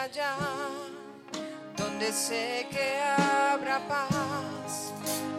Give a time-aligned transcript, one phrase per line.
[0.00, 0.34] allá,
[1.76, 4.94] donde sé que habrá paz,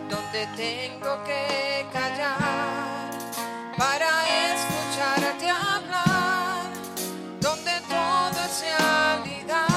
[0.07, 3.09] donde tengo que callar
[3.75, 4.09] para
[4.53, 6.69] escucharte hablar,
[7.39, 9.67] donde todo es realidad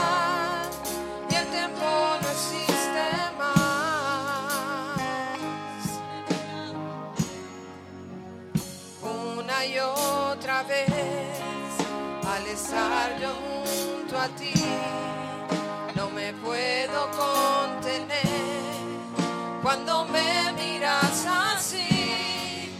[1.30, 1.87] y el tiempo
[2.21, 3.06] no existe
[3.38, 4.98] más.
[9.03, 11.72] Una y otra vez,
[12.26, 13.32] al estar yo
[15.95, 18.24] no me puedo contener.
[19.62, 22.73] Cuando me miras así,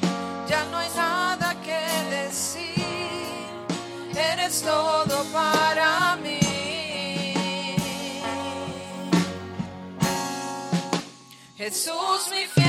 [0.49, 1.81] ya no hay nada que
[2.11, 2.85] decir.
[4.17, 6.41] Eres todo para mí.
[11.57, 12.64] Jesús, mi fiel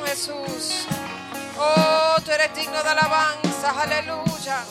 [0.00, 0.86] Jesús.
[1.58, 3.82] Oh, tú eres digno de alabanza.
[3.82, 4.64] Aleluya.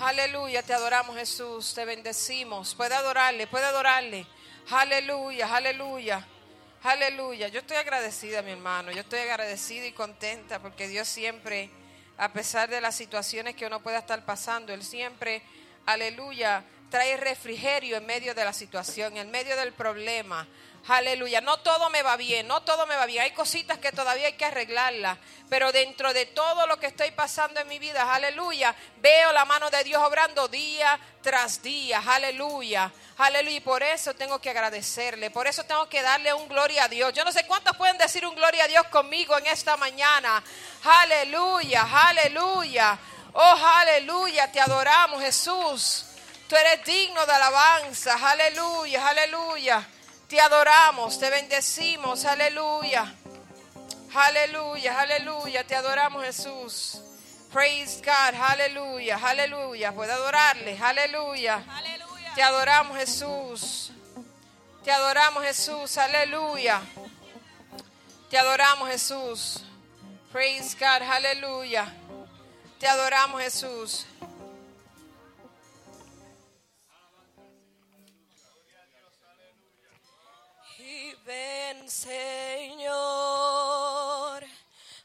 [0.00, 2.74] Aleluya, te adoramos Jesús, te bendecimos.
[2.74, 4.26] Puede adorarle, puede adorarle.
[4.70, 6.26] Aleluya, aleluya,
[6.82, 7.48] aleluya.
[7.48, 8.90] Yo estoy agradecida, mi hermano.
[8.90, 11.70] Yo estoy agradecida y contenta porque Dios siempre,
[12.16, 15.42] a pesar de las situaciones que uno pueda estar pasando, Él siempre,
[15.86, 20.46] aleluya, trae refrigerio en medio de la situación, en medio del problema.
[20.88, 21.40] Aleluya.
[21.40, 23.22] No todo me va bien, no todo me va bien.
[23.22, 25.16] Hay cositas que todavía hay que arreglarlas.
[25.48, 29.70] Pero dentro de todo lo que estoy pasando en mi vida, aleluya, veo la mano
[29.70, 32.02] de Dios obrando día tras día.
[32.06, 32.92] Aleluya.
[33.16, 33.56] Aleluya.
[33.56, 35.30] Y por eso tengo que agradecerle.
[35.30, 37.14] Por eso tengo que darle un gloria a Dios.
[37.14, 40.44] Yo no sé cuántos pueden decir un gloria a Dios conmigo en esta mañana.
[40.84, 41.88] Aleluya.
[41.90, 42.98] Aleluya.
[43.32, 44.52] Oh, aleluya.
[44.52, 46.11] Te adoramos, Jesús.
[46.52, 48.12] Tú eres digno de alabanza.
[48.30, 49.08] Aleluya.
[49.08, 49.88] Aleluya.
[50.28, 53.10] Te adoramos, te bendecimos, aleluya.
[54.12, 57.00] Aleluya, aleluya, te adoramos Jesús.
[57.50, 59.92] Praise God, aleluya, aleluya.
[59.92, 61.64] Puedo adorarle, aleluya.
[62.34, 63.90] Te adoramos Jesús.
[64.84, 66.82] Te adoramos Jesús, aleluya.
[68.28, 69.64] Te adoramos Jesús.
[70.30, 71.90] Praise God, aleluya.
[72.78, 74.06] Te adoramos Jesús.
[81.24, 82.92] Ven, Señor,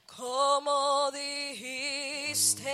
[0.05, 2.73] como dijiste,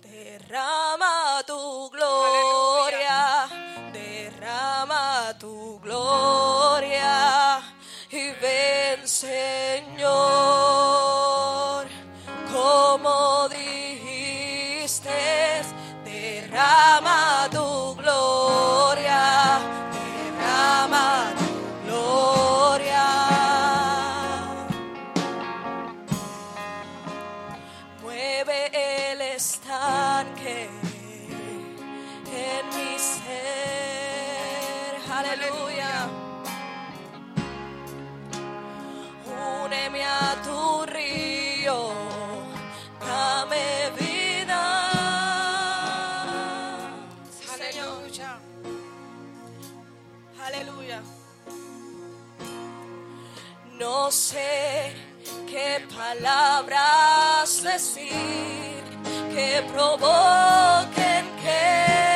[0.00, 3.48] derrama tu gloria,
[3.92, 7.62] derrama tu gloria.
[8.10, 11.11] Y ven, Señor,
[53.82, 54.94] No sé
[55.48, 58.82] qué palabras decir
[59.34, 62.11] que provoquen que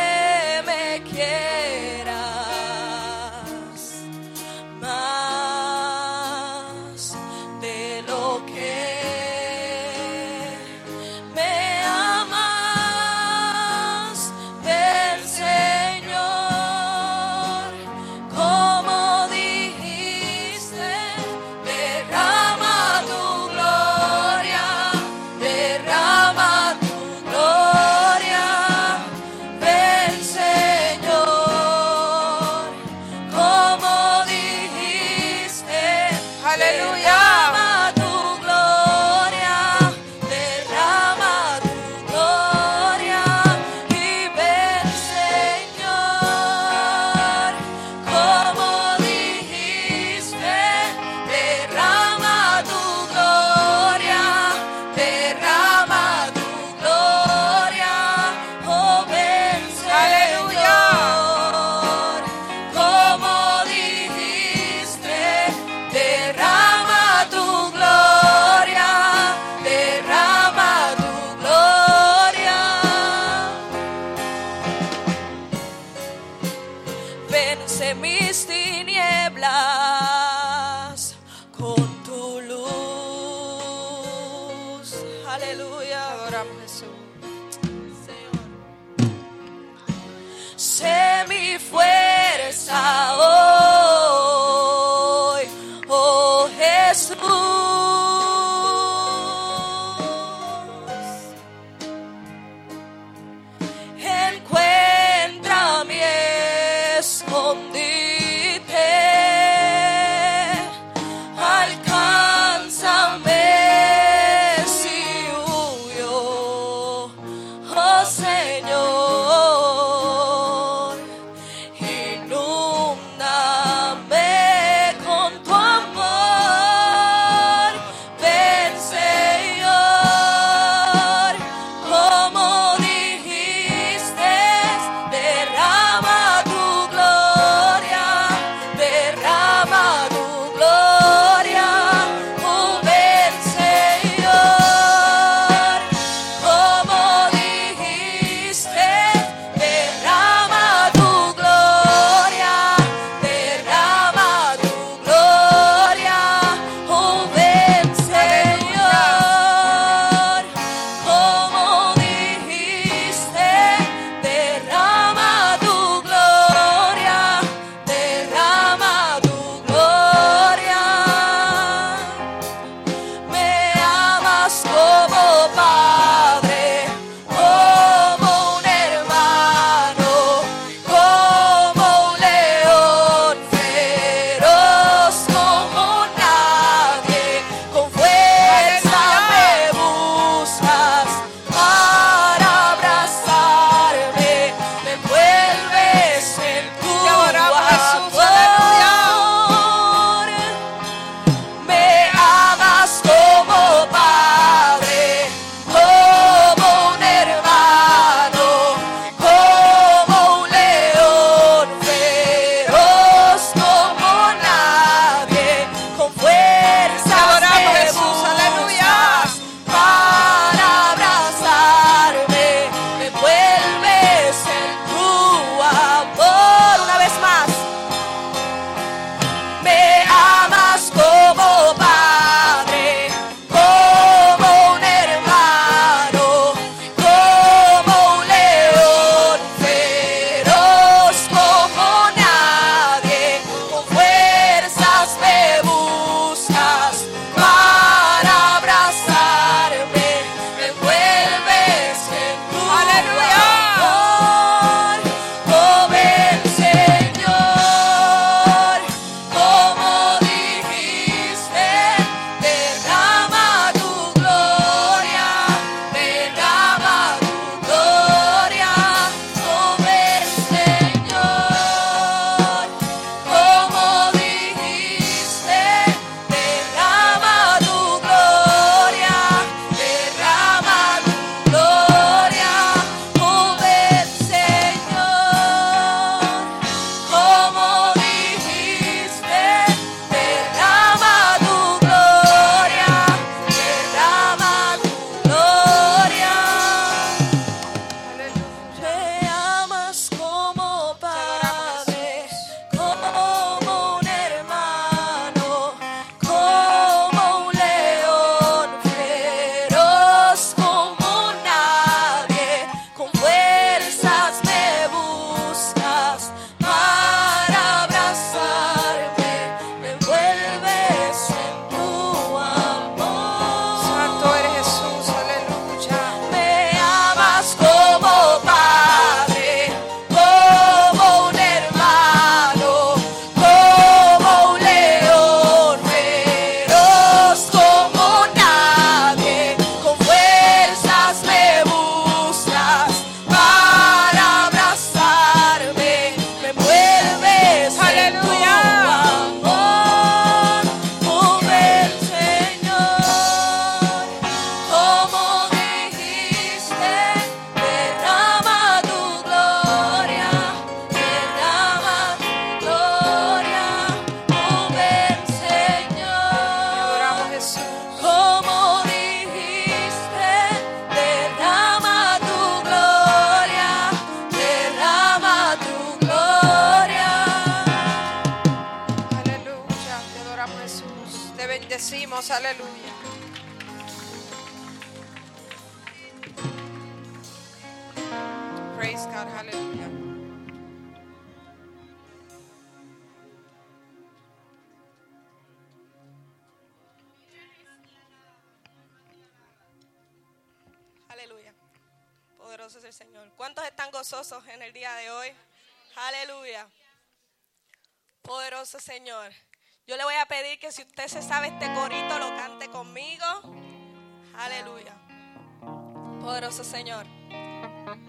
[416.86, 417.06] Señor.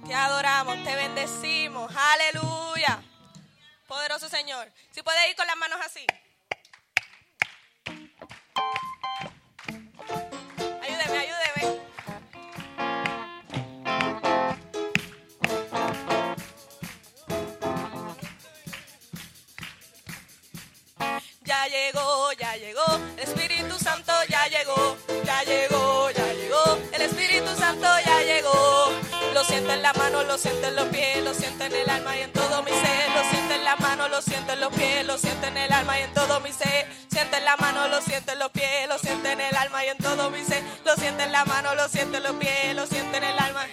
[0.06, 1.92] Te adoramos, te bendecimos.
[1.96, 3.02] Aleluya.
[3.88, 4.72] Poderoso Señor.
[4.92, 6.06] Si puede ir con las manos así.
[10.84, 11.82] Ayúdeme, ayúdeme.
[21.42, 22.86] Ya llegó, ya llegó,
[23.18, 28.07] Espíritu Santo ya llegó, ya llegó, ya llegó, el Espíritu Santo ya llegó.
[29.78, 32.32] En la mano, lo siento en los pies, lo siento en el alma y en
[32.34, 33.10] todo mi ser.
[33.16, 36.00] Lo siento en la mano, lo siento en los pies, lo siento en el alma
[36.00, 36.88] y en todo mi ser.
[37.12, 39.90] Siento en la mano, lo siento en los pies, lo siento en el alma y
[39.90, 40.64] en todo mi ser.
[40.84, 43.66] Lo siento en la mano, lo siento en los pies, lo siento en el alma.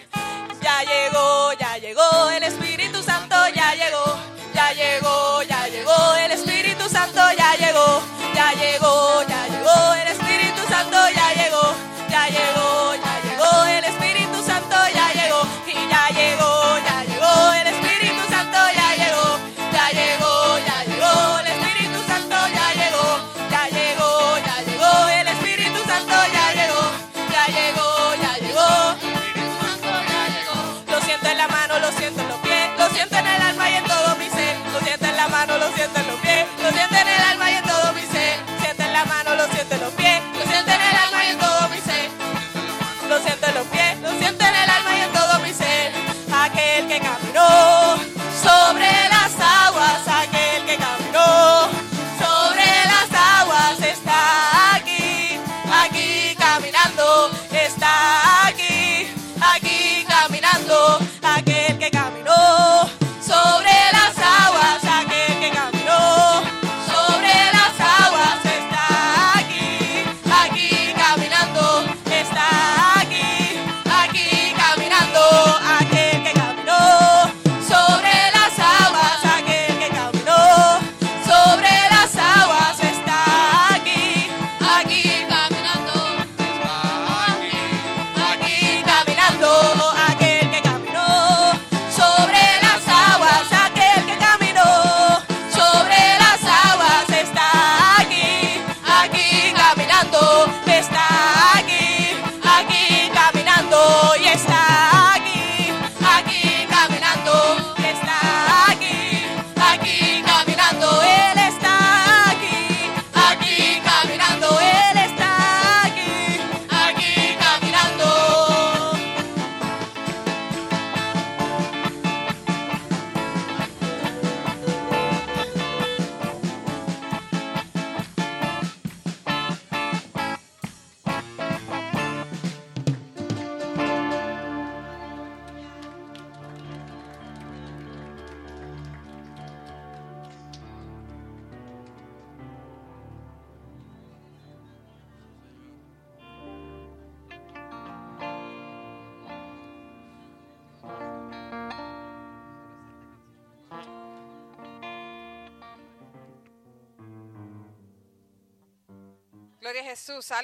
[0.61, 3.64] Ya llegó, ya llegó, el Espíritu Santo ya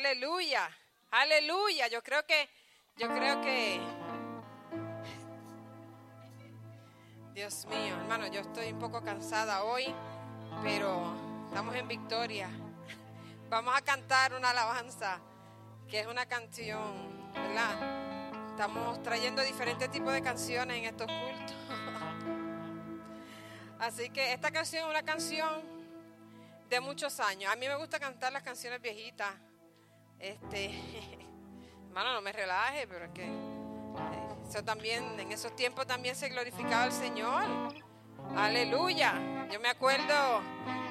[0.01, 0.71] aleluya,
[1.11, 1.89] aleluya.
[1.89, 2.49] Yo creo que,
[2.97, 3.81] yo creo que,
[7.35, 9.95] Dios mío, hermano, yo estoy un poco cansada hoy,
[10.63, 11.15] pero
[11.49, 12.49] estamos en victoria.
[13.51, 15.21] Vamos a cantar una alabanza,
[15.89, 18.51] que es una canción, ¿verdad?
[18.51, 21.57] Estamos trayendo diferentes tipos de canciones en estos cultos.
[23.79, 25.63] Así que esta canción es una canción
[26.71, 27.53] de muchos años.
[27.53, 29.35] A mí me gusta cantar las canciones viejitas.
[30.21, 30.71] Este,
[31.89, 36.29] hermano, no me relaje, pero es que eh, eso también, en esos tiempos también se
[36.29, 37.45] glorificaba el Señor.
[38.37, 39.15] Aleluya.
[39.51, 40.43] Yo me acuerdo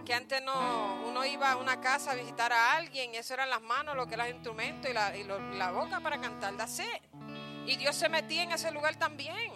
[0.04, 3.50] que antes no, uno iba a una casa a visitar a alguien, y eso eran
[3.50, 7.04] las manos, lo que era el instrumento y la, y la boca para cantar, it.
[7.68, 9.54] Y Dios se metía en ese lugar también.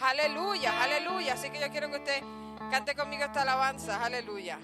[0.00, 1.34] Aleluya, aleluya.
[1.34, 2.22] Así que yo quiero que usted
[2.70, 4.58] cante conmigo esta alabanza, aleluya.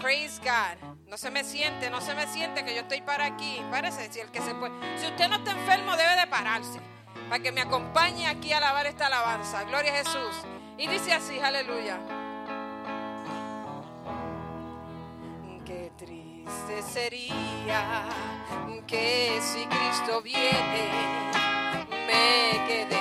[0.00, 0.96] Praise God.
[1.08, 3.60] No se me siente, no se me siente que yo estoy para aquí.
[3.70, 4.72] Parece si el que se puede.
[4.98, 6.80] Si usted no está enfermo, debe de pararse.
[7.28, 9.64] Para que me acompañe aquí a alabar esta alabanza.
[9.64, 10.44] Gloria a Jesús.
[10.76, 11.98] Y dice así, aleluya.
[15.64, 18.04] Qué triste sería
[18.86, 21.30] que si Cristo viene,
[22.06, 22.97] me quede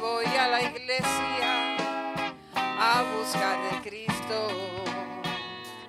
[0.00, 1.76] voy a la iglesia
[2.54, 4.48] a buscar de Cristo.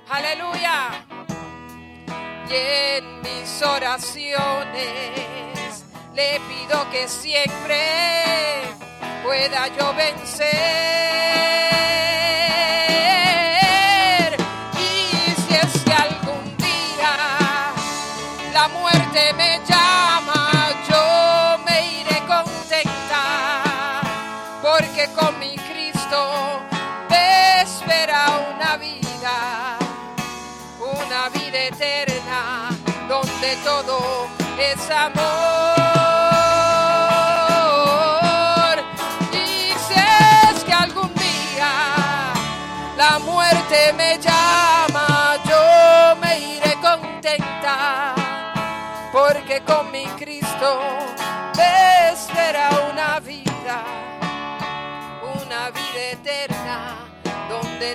[0.10, 1.06] Aleluya.
[2.50, 2.54] Y
[2.98, 4.74] en mis oraciones
[6.14, 7.82] le pido que siempre
[9.24, 11.33] pueda yo vencer.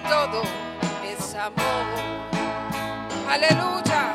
[0.01, 0.43] Todo
[1.05, 1.87] es amor.
[3.31, 4.15] Aleluya.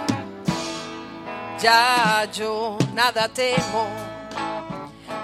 [1.59, 3.87] Ya yo nada temo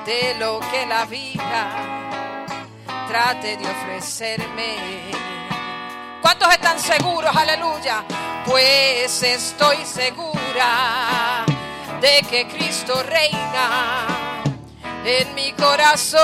[0.05, 1.89] de lo que la vida
[3.07, 4.77] trate de ofrecerme.
[6.21, 7.35] ¿Cuántos están seguros?
[7.35, 8.03] Aleluya.
[8.45, 11.45] Pues estoy segura
[12.01, 14.07] de que Cristo reina
[15.03, 16.19] en mi corazón.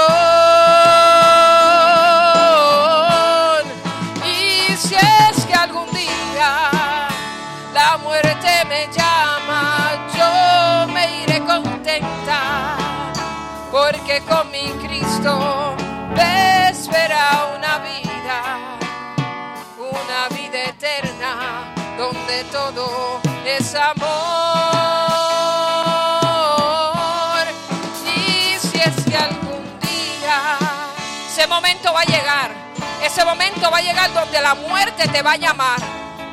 [14.05, 15.75] Porque con mi Cristo
[16.69, 18.77] espera una vida,
[19.79, 24.05] una vida eterna, donde todo es amor.
[28.05, 30.59] Y si es que algún día
[31.27, 32.51] ese momento va a llegar,
[33.03, 35.79] ese momento va a llegar donde la muerte te va a llamar.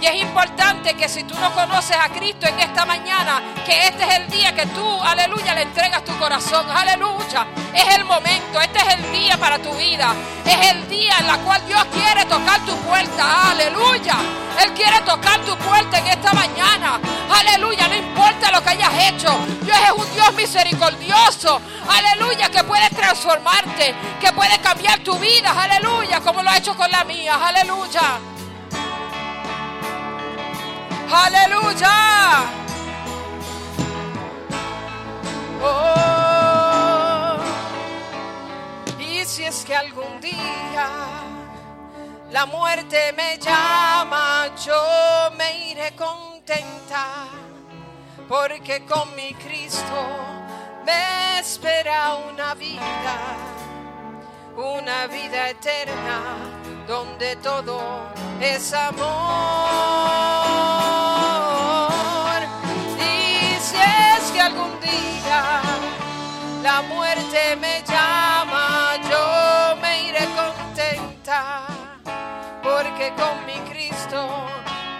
[0.02, 4.02] Y es importante que si tú no conoces a Cristo en esta mañana, que este
[4.02, 7.46] es el día que tú, aleluya, le entregas tu corazón, aleluya.
[7.72, 10.12] Es el momento, este es el día para tu vida.
[10.44, 14.16] Es el día en el cual Dios quiere tocar tu puerta, aleluya.
[14.64, 16.98] Él quiere tocar tu puerta en esta mañana,
[17.38, 17.86] aleluya.
[17.86, 23.94] No importa lo que hayas hecho, Dios es un Dios misericordioso, aleluya, que puede transformarte,
[24.20, 28.31] que puede cambiar tu vida, aleluya, como lo ha hecho con la mía, aleluya.
[31.14, 32.46] Aleluya.
[35.62, 37.36] Oh.
[38.98, 40.88] Y si es que algún día
[42.30, 44.82] la muerte me llama, yo
[45.36, 47.26] me iré contenta,
[48.26, 50.16] porque con mi Cristo
[50.86, 53.36] me espera una vida,
[54.56, 56.22] una vida eterna,
[56.88, 58.08] donde todo
[58.40, 60.22] es amor.
[66.62, 71.66] La muerte me llama, yo me iré contenta,
[72.62, 74.28] porque con mi Cristo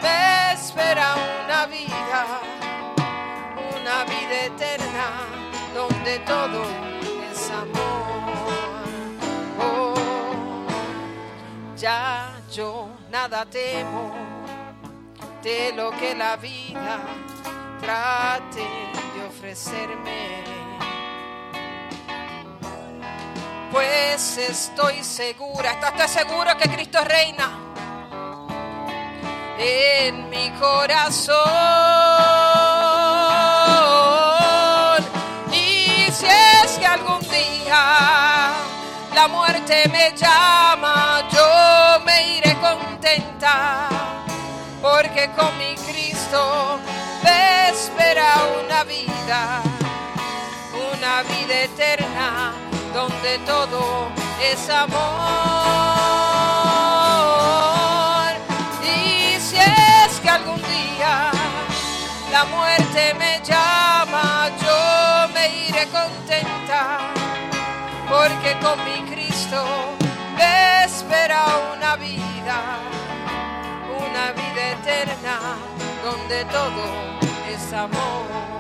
[0.02, 2.40] me espera una vida,
[3.80, 5.06] una vida eterna,
[5.72, 6.64] donde todo
[7.30, 8.32] es amor.
[9.60, 9.94] Oh,
[11.76, 14.12] ya yo nada temo
[15.42, 16.98] de lo que la vida
[17.80, 18.66] trate
[19.14, 20.41] de ofrecerme.
[23.72, 27.58] Pues estoy segura, ¿estás seguro que Cristo reina?
[29.58, 31.38] En mi corazón.
[35.50, 38.50] Y si es que algún día
[39.14, 43.88] la muerte me llama, yo me iré contenta,
[44.82, 46.78] porque con mi Cristo
[47.24, 49.62] me espera una vida,
[50.92, 52.52] una vida eterna,
[53.02, 53.80] donde todo
[54.40, 55.00] es amor.
[58.84, 61.32] Y si es que algún día
[62.30, 67.12] la muerte me llama, yo me iré contenta,
[68.08, 69.64] porque con mi Cristo
[70.36, 71.40] me espera
[71.74, 72.58] una vida,
[74.06, 75.36] una vida eterna,
[76.04, 76.84] donde todo
[77.52, 78.52] es amor.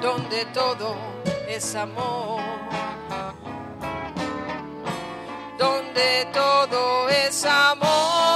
[0.00, 1.19] donde todo
[1.50, 2.40] es amor.
[5.58, 8.29] Donde todo es amor.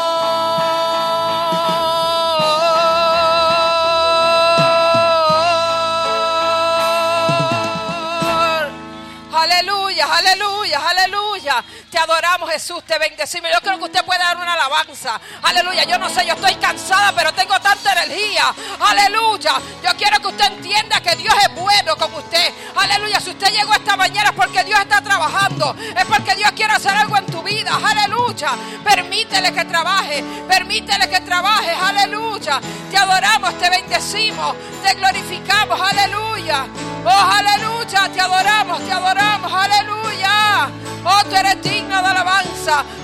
[12.64, 13.50] Jesús, te bendecimos.
[13.53, 15.20] Yo creo que usted puede dar una alabanza.
[15.42, 18.55] Aleluya, yo no sé, yo estoy cansada, pero tengo tanta energía.
[18.81, 19.53] Aleluya.
[19.83, 22.55] Yo quiero que usted entienda que Dios es bueno con usted.
[22.74, 25.77] Aleluya, si usted llegó esta mañana es porque Dios está trabajando.
[25.94, 27.79] Es porque Dios quiere hacer algo en tu vida.
[27.85, 28.53] Aleluya.
[28.83, 30.24] Permítele que trabaje.
[30.48, 31.70] Permítele que trabaje.
[31.70, 32.62] Aleluya.
[32.90, 35.79] Te adoramos, te bendecimos, te glorificamos.
[35.79, 36.64] Aleluya.
[37.05, 38.09] Oh, aleluya.
[38.09, 39.53] Te adoramos, te adoramos.
[39.53, 40.70] Aleluya.
[41.07, 42.53] Oh, tú eres digno de alabanza.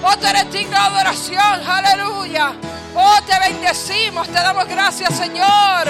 [0.03, 1.69] Oh, tú eres digno de adoración.
[1.69, 2.53] Aleluya.
[2.95, 4.27] Oh, te bendecimos.
[4.29, 5.89] Te damos gracias, Señor.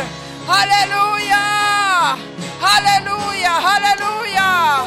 [0.48, 2.16] Aleluya.
[2.62, 3.56] Aleluya.
[3.76, 4.84] Aleluya.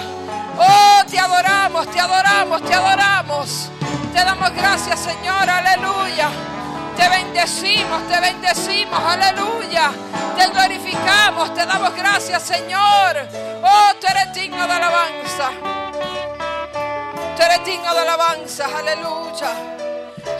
[0.57, 3.69] Oh, te adoramos, te adoramos, te adoramos.
[4.13, 5.49] Te damos gracias, Señor.
[5.49, 6.29] Aleluya.
[6.95, 9.91] Te bendecimos, te bendecimos, aleluya.
[10.37, 13.17] Te glorificamos, te damos gracias, Señor.
[13.63, 15.49] Oh, tú eres digno de alabanza.
[17.43, 19.51] Tú eres digno de alabanza, aleluya.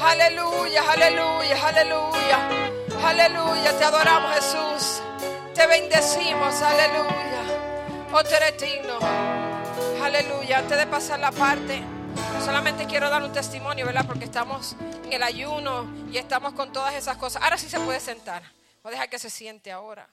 [0.03, 2.49] Aleluya, aleluya, aleluya.
[3.03, 5.01] Aleluya, te adoramos Jesús.
[5.53, 8.07] Te bendecimos, aleluya.
[8.13, 8.99] Oh, tú eres digno.
[10.01, 10.59] Aleluya.
[10.59, 11.83] Antes de pasar la parte,
[12.45, 14.05] solamente quiero dar un testimonio, ¿verdad?
[14.07, 17.43] Porque estamos en el ayuno y estamos con todas esas cosas.
[17.43, 18.43] Ahora sí se puede sentar.
[18.81, 20.07] Voy a dejar que se siente ahora.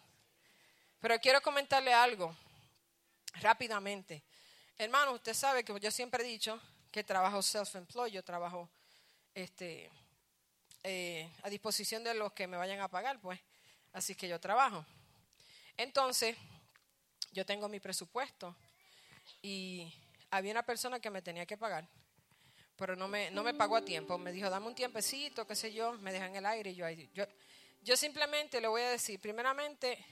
[1.01, 2.35] Pero quiero comentarle algo
[3.35, 4.25] rápidamente.
[4.77, 8.69] Hermano, usted sabe que yo siempre he dicho que trabajo self-employed, yo trabajo
[9.35, 9.91] este,
[10.83, 13.41] eh, a disposición de los que me vayan a pagar, pues.
[13.93, 14.85] Así que yo trabajo.
[15.77, 16.37] Entonces,
[17.33, 18.57] yo tengo mi presupuesto
[19.43, 19.93] y
[20.31, 21.89] había una persona que me tenía que pagar,
[22.77, 24.19] pero no me, no me pagó a tiempo.
[24.19, 26.87] Me dijo, dame un tiempecito, qué sé yo, me deja en el aire y yo
[26.87, 27.11] ahí.
[27.15, 27.25] Yo,
[27.83, 30.05] yo simplemente le voy a decir, primeramente,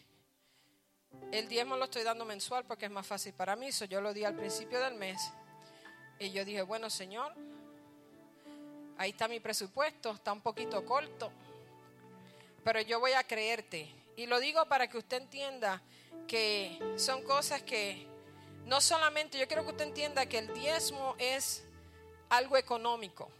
[1.32, 3.72] el diezmo lo estoy dando mensual porque es más fácil para mí.
[3.72, 5.20] So yo lo di al principio del mes.
[6.18, 7.33] Y yo dije, bueno, Señor,
[8.96, 11.31] ahí está mi presupuesto, está un poquito corto,
[12.64, 13.94] pero yo voy a creerte.
[14.16, 15.81] Y lo digo para que usted entienda
[16.26, 18.07] que son cosas que
[18.66, 21.64] no solamente, yo quiero que usted entienda que el diezmo es
[22.28, 23.31] algo económico.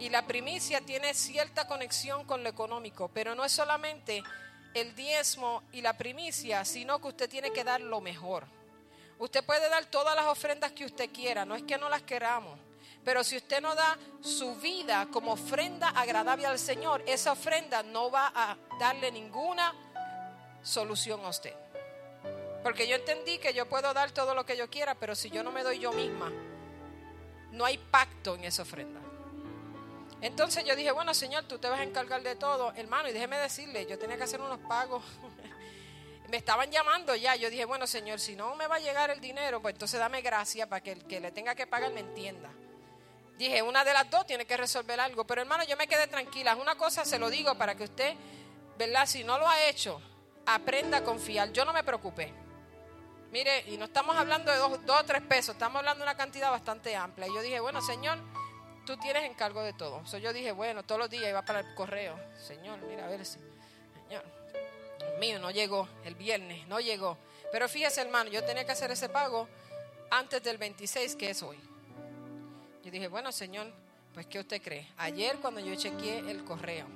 [0.00, 4.22] Y la primicia tiene cierta conexión con lo económico, pero no es solamente
[4.74, 8.46] el diezmo y la primicia, sino que usted tiene que dar lo mejor.
[9.18, 12.58] Usted puede dar todas las ofrendas que usted quiera, no es que no las queramos,
[13.04, 18.10] pero si usted no da su vida como ofrenda agradable al Señor, esa ofrenda no
[18.10, 19.74] va a darle ninguna
[20.62, 21.54] solución a usted.
[22.62, 25.42] Porque yo entendí que yo puedo dar todo lo que yo quiera, pero si yo
[25.42, 26.30] no me doy yo misma,
[27.52, 29.00] no hay pacto en esa ofrenda.
[30.20, 33.38] Entonces yo dije, bueno, Señor, tú te vas a encargar de todo, hermano, y déjeme
[33.38, 35.02] decirle, yo tenía que hacer unos pagos.
[36.28, 37.36] Me estaban llamando ya.
[37.36, 40.20] Yo dije, bueno, Señor, si no me va a llegar el dinero, pues entonces dame
[40.20, 42.50] gracia para que el que le tenga que pagar me entienda.
[43.38, 45.24] Dije, una de las dos tiene que resolver algo.
[45.24, 46.56] Pero hermano, yo me quedé tranquila.
[46.56, 48.14] Una cosa se lo digo para que usted,
[48.76, 49.06] ¿verdad?
[49.06, 50.00] Si no lo ha hecho,
[50.46, 51.52] aprenda a confiar.
[51.52, 52.32] Yo no me preocupé.
[53.30, 56.16] Mire, y no estamos hablando de dos, dos o tres pesos, estamos hablando de una
[56.16, 57.28] cantidad bastante amplia.
[57.28, 58.18] Y yo dije, bueno, Señor,
[58.86, 60.04] tú tienes encargo de todo.
[60.06, 62.18] So, yo dije, bueno, todos los días iba para el correo.
[62.38, 63.38] Señor, mira, a ver si.
[64.08, 64.24] Señor,
[65.18, 67.18] mío, no llegó el viernes, no llegó.
[67.52, 69.48] Pero fíjese, hermano, yo tenía que hacer ese pago
[70.10, 71.58] antes del 26, que es hoy.
[72.82, 73.72] Yo dije, bueno, Señor,
[74.14, 74.88] pues ¿qué usted cree?
[74.96, 76.86] Ayer cuando yo chequeé el correo,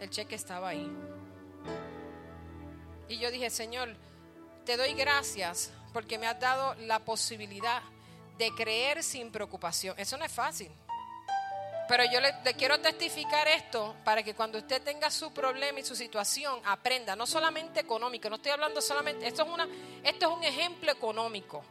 [0.00, 0.90] el cheque estaba ahí.
[3.08, 3.96] Y yo dije, Señor,
[4.64, 7.82] te doy gracias porque me has dado la posibilidad
[8.38, 9.98] de creer sin preocupación.
[9.98, 10.70] Eso no es fácil.
[11.88, 15.96] Pero yo le, quiero testificar esto para que cuando usted tenga su problema y su
[15.96, 19.66] situación, aprenda, no solamente económico, no estoy hablando solamente, esto es, una,
[20.02, 21.64] esto es un ejemplo económico.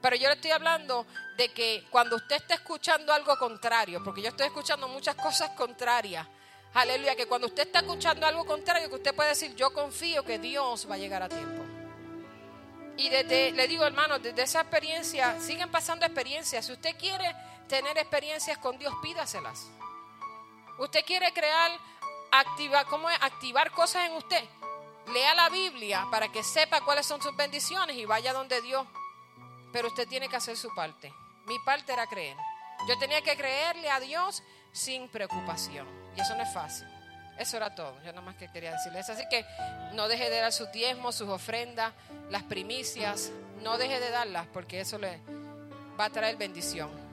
[0.00, 4.28] Pero yo le estoy hablando de que cuando usted está escuchando algo contrario, porque yo
[4.28, 6.26] estoy escuchando muchas cosas contrarias,
[6.72, 10.38] aleluya, que cuando usted está escuchando algo contrario, que usted puede decir, yo confío que
[10.38, 11.62] Dios va a llegar a tiempo.
[12.96, 16.64] Y desde, le digo hermano, desde esa experiencia, siguen pasando experiencias.
[16.64, 17.34] Si usted quiere
[17.68, 19.68] tener experiencias con Dios, pídaselas.
[20.78, 21.72] Usted quiere crear,
[22.30, 23.18] activar, ¿cómo es?
[23.20, 24.44] Activar cosas en usted.
[25.12, 28.86] Lea la Biblia para que sepa cuáles son sus bendiciones y vaya donde Dios.
[29.72, 31.12] Pero usted tiene que hacer su parte.
[31.46, 32.36] Mi parte era creer.
[32.88, 35.86] Yo tenía que creerle a Dios sin preocupación.
[36.16, 36.86] Y eso no es fácil.
[37.38, 37.96] Eso era todo.
[38.02, 39.08] Yo nada más que quería decirles.
[39.08, 39.44] Así que
[39.94, 41.92] no deje de dar sus diezmos, sus ofrendas,
[42.30, 43.30] las primicias.
[43.62, 45.20] No deje de darlas porque eso le
[45.98, 47.07] va a traer bendición.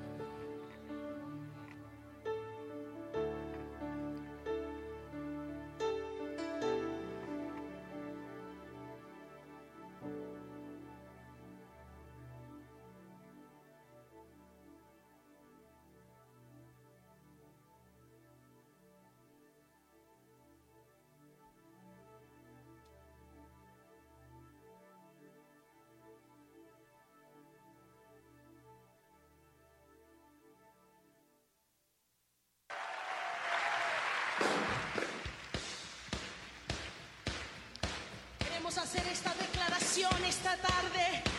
[38.95, 41.34] Hacer esta declaración esta tarde.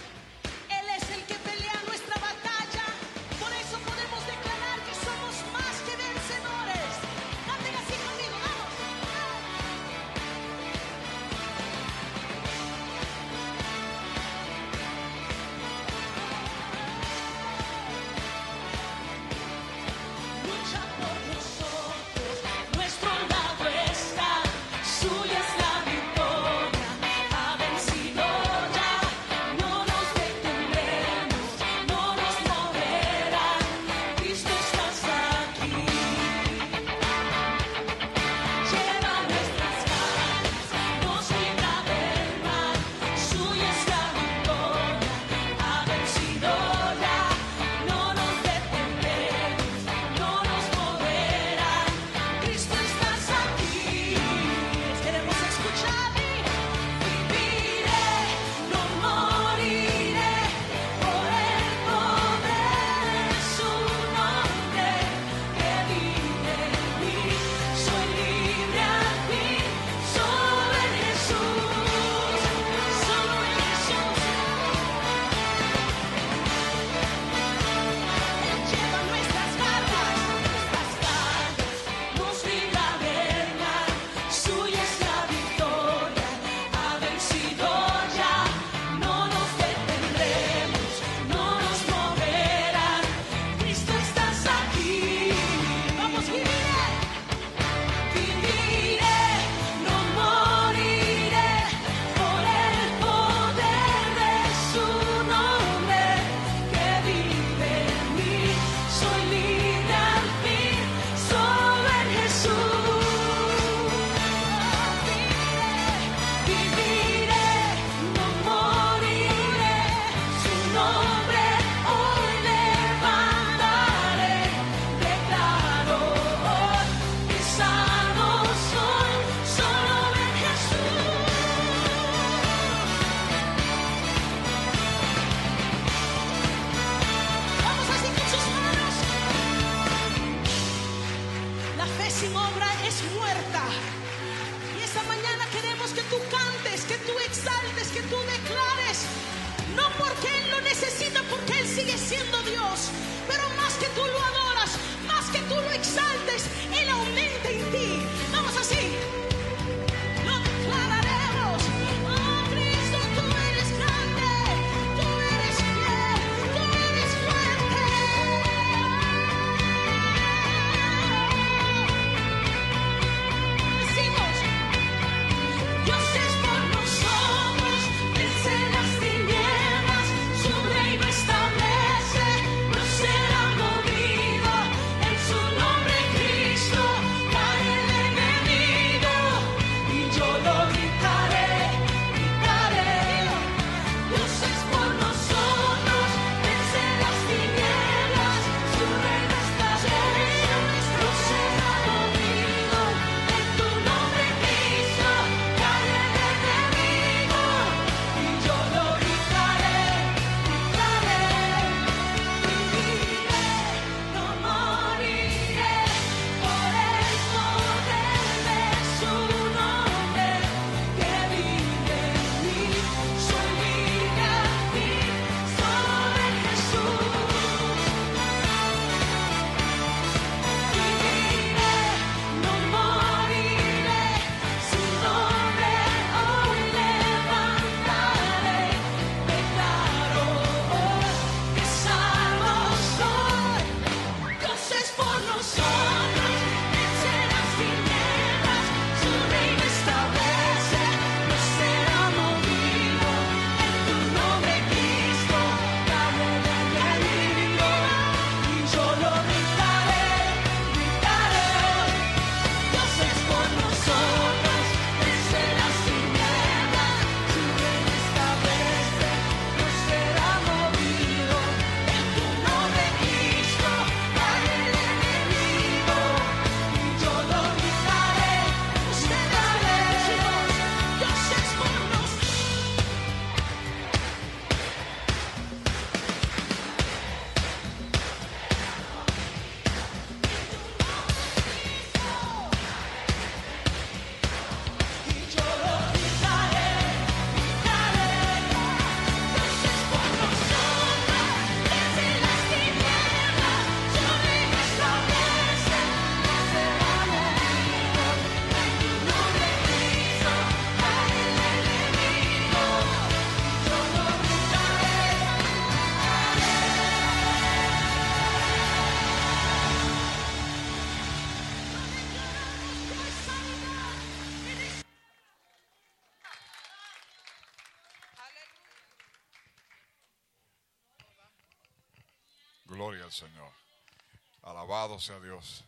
[334.87, 335.64] Alabado sea Dios.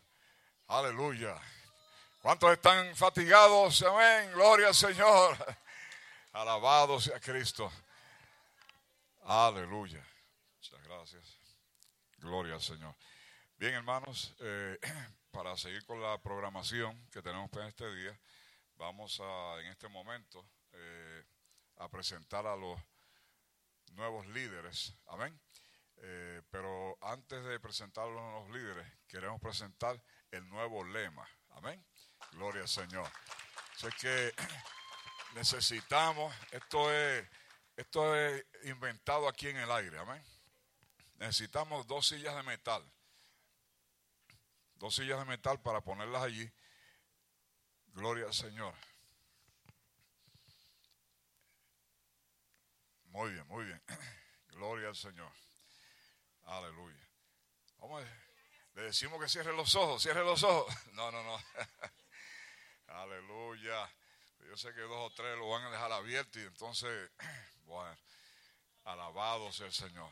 [0.68, 1.36] Aleluya.
[2.22, 3.82] ¿Cuántos están fatigados?
[3.82, 4.30] Amén.
[4.32, 5.36] Gloria al Señor.
[6.34, 7.68] Alabado sea Cristo.
[9.24, 10.06] Aleluya.
[10.54, 11.36] Muchas gracias.
[12.18, 12.94] Gloria al Señor.
[13.56, 14.78] Bien, hermanos, eh,
[15.32, 18.16] para seguir con la programación que tenemos para este día,
[18.76, 21.24] vamos a, en este momento, eh,
[21.78, 22.78] a presentar a los
[23.94, 24.94] nuevos líderes.
[25.08, 25.36] Amén.
[26.00, 31.28] Eh, pero antes de presentar a los líderes, queremos presentar el nuevo lema.
[31.50, 31.84] Amén.
[32.32, 33.10] Gloria al Señor.
[33.74, 34.34] Así que
[35.34, 37.28] necesitamos, esto es,
[37.76, 39.98] esto es inventado aquí en el aire.
[39.98, 40.22] Amén.
[41.16, 42.84] Necesitamos dos sillas de metal.
[44.74, 46.48] Dos sillas de metal para ponerlas allí.
[47.88, 48.74] Gloria al Señor.
[53.06, 53.82] Muy bien, muy bien.
[54.50, 55.32] Gloria al Señor.
[56.48, 57.08] Aleluya.
[57.78, 58.02] Vamos
[58.74, 60.72] le decimos que cierre los ojos, cierre los ojos.
[60.92, 61.38] No, no, no.
[62.88, 63.92] Aleluya.
[64.48, 67.10] Yo sé que dos o tres lo van a dejar abierto y entonces,
[67.66, 67.96] bueno,
[68.84, 70.10] alabado sea el Señor.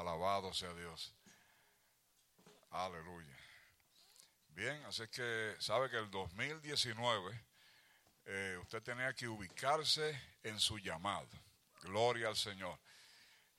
[0.00, 1.14] Alabado sea Dios.
[2.70, 3.36] Aleluya.
[4.48, 7.44] Bien, así que sabe que el 2019
[8.24, 11.28] eh, usted tenía que ubicarse en su llamado.
[11.82, 12.78] Gloria al Señor.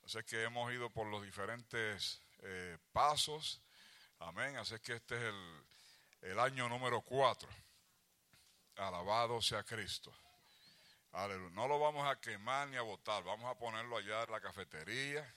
[0.04, 3.62] Así que hemos ido por los diferentes eh, pasos.
[4.18, 4.56] Amén.
[4.56, 5.64] Así que este es el,
[6.22, 7.48] el año número cuatro.
[8.78, 10.12] Alabado sea Cristo.
[11.12, 11.54] Aleluya.
[11.54, 13.22] No lo vamos a quemar ni a botar.
[13.22, 15.32] Vamos a ponerlo allá en la cafetería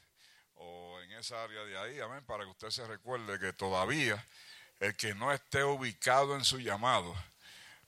[0.56, 4.26] o en esa área de ahí, amén, para que usted se recuerde que todavía
[4.80, 7.16] el que no esté ubicado en su llamado,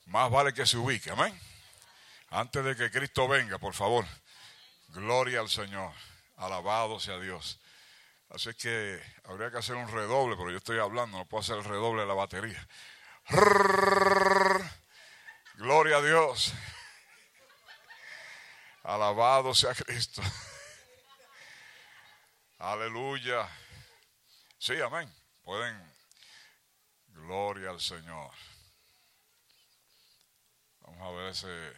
[0.05, 1.38] más vale que se ubique, amén.
[2.30, 4.05] Antes de que Cristo venga, por favor,
[4.89, 5.93] gloria al Señor,
[6.38, 7.59] alabado sea Dios.
[8.30, 11.63] Así que habría que hacer un redoble, pero yo estoy hablando, no puedo hacer el
[11.63, 12.68] redoble de la batería.
[15.55, 16.53] Gloria a Dios.
[18.84, 20.22] Alabado sea Cristo.
[22.60, 23.47] Aleluya.
[24.58, 25.14] Sí, amén.
[25.43, 25.80] Pueden.
[27.10, 28.32] Gloria al Señor.
[30.80, 31.76] Vamos a ver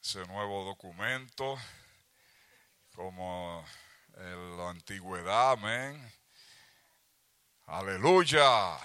[0.00, 1.58] ese, nuevo documento
[2.94, 3.64] como
[4.16, 6.12] en la antigüedad, amén.
[7.66, 8.76] Aleluya.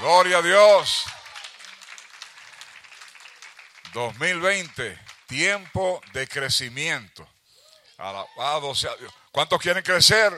[0.00, 1.04] Gloria a Dios.
[3.92, 7.33] 2020, tiempo de crecimiento.
[7.98, 9.12] Alabado sea Dios.
[9.30, 10.32] ¿Cuántos quieren crecer?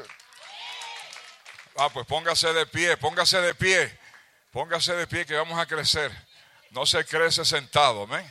[1.76, 3.98] Ah, pues póngase de pie, póngase de pie,
[4.50, 6.10] póngase de pie que vamos a crecer.
[6.70, 8.26] No se crece sentado, amén.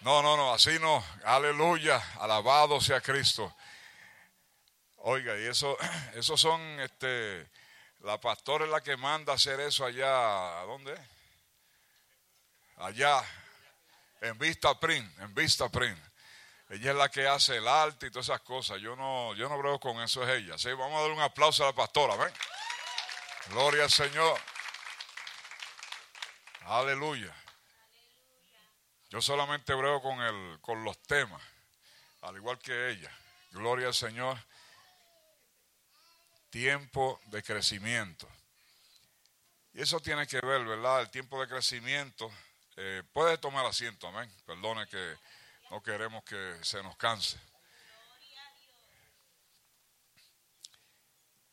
[0.00, 1.04] No, no, no, así no.
[1.24, 3.54] Aleluya, alabado sea Cristo.
[4.98, 5.76] Oiga, y eso,
[6.14, 7.48] esos son, este,
[8.00, 10.94] la pastora es la que manda hacer eso allá, ¿a dónde?
[12.76, 13.22] Allá,
[14.20, 16.07] en Vista Print, en Vista Print.
[16.70, 18.78] Ella es la que hace el arte y todas esas cosas.
[18.80, 20.56] Yo no, yo no con eso, es ella.
[20.76, 22.32] Vamos a dar un aplauso a la pastora, ¿ven?
[23.48, 24.38] Gloria al Señor.
[26.66, 27.34] Aleluya.
[29.08, 31.42] Yo solamente brego con, el, con los temas,
[32.20, 33.10] al igual que ella.
[33.52, 34.38] Gloria al Señor.
[36.50, 38.28] Tiempo de crecimiento.
[39.72, 41.00] Y eso tiene que ver, ¿verdad?
[41.00, 42.30] El tiempo de crecimiento.
[42.76, 44.30] Eh, puede tomar asiento, amén.
[44.44, 45.16] Perdone que
[45.70, 47.38] no queremos que se nos canse.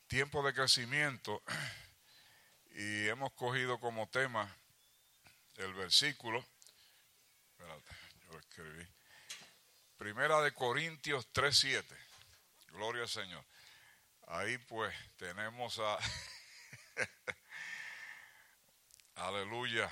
[0.08, 1.42] Tiempo de crecimiento
[2.72, 4.56] y hemos cogido como tema
[5.56, 6.46] el versículo.
[7.52, 7.96] Espérate,
[8.26, 8.88] yo lo escribí.
[9.98, 11.86] Primera de Corintios 3:7.
[12.68, 13.44] Gloria al Señor.
[14.28, 15.98] Ahí pues tenemos a
[19.16, 19.92] Aleluya,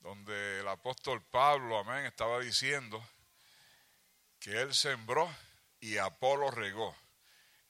[0.00, 3.02] donde el apóstol Pablo, amén, estaba diciendo
[4.48, 5.30] que él sembró
[5.78, 6.96] y Apolo regó,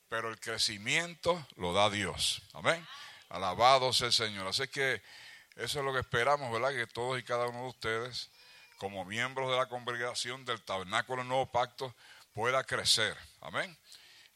[0.08, 2.40] pero el crecimiento lo da Dios.
[2.52, 2.86] Amén.
[3.30, 4.46] Alabado sea el Señor.
[4.46, 5.02] Así que
[5.56, 6.70] eso es lo que esperamos, ¿verdad?
[6.70, 8.30] Que todos y cada uno de ustedes,
[8.76, 11.92] como miembros de la congregación del Tabernáculo del Nuevo Pacto,
[12.32, 13.16] pueda crecer.
[13.40, 13.76] Amén.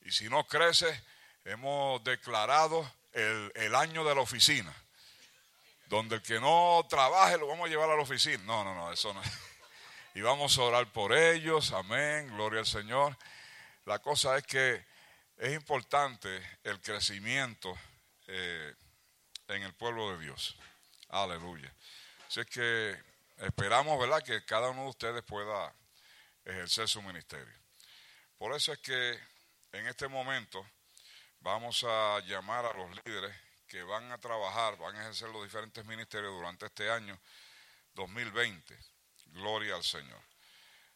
[0.00, 1.00] Y si no crece,
[1.44, 4.74] hemos declarado el, el año de la oficina
[5.86, 8.42] donde el que no trabaje lo vamos a llevar a la oficina.
[8.46, 9.22] No, no, no, eso no.
[10.14, 13.16] Y vamos a orar por ellos, amén, gloria al Señor.
[13.86, 14.84] La cosa es que
[15.38, 16.28] es importante
[16.64, 17.74] el crecimiento
[18.26, 18.74] eh,
[19.48, 20.54] en el pueblo de Dios.
[21.08, 21.74] Aleluya.
[22.28, 23.02] Así es que
[23.38, 25.74] esperamos, ¿verdad?, que cada uno de ustedes pueda
[26.44, 27.54] ejercer su ministerio.
[28.36, 29.18] Por eso es que
[29.72, 30.66] en este momento
[31.40, 33.34] vamos a llamar a los líderes
[33.66, 37.18] que van a trabajar, van a ejercer los diferentes ministerios durante este año
[37.94, 38.91] 2020.
[39.32, 40.20] Gloria al Señor.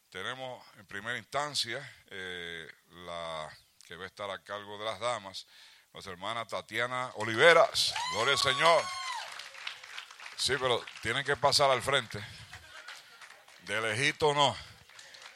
[0.09, 1.79] Tenemos en primera instancia
[2.09, 2.71] eh,
[3.05, 3.49] la
[3.85, 5.47] que va a estar a cargo de las damas,
[5.93, 7.93] nuestra hermana Tatiana Oliveras.
[8.13, 8.83] Gloria al Señor.
[10.37, 12.23] Sí, pero tienen que pasar al frente.
[13.63, 14.55] De lejito no,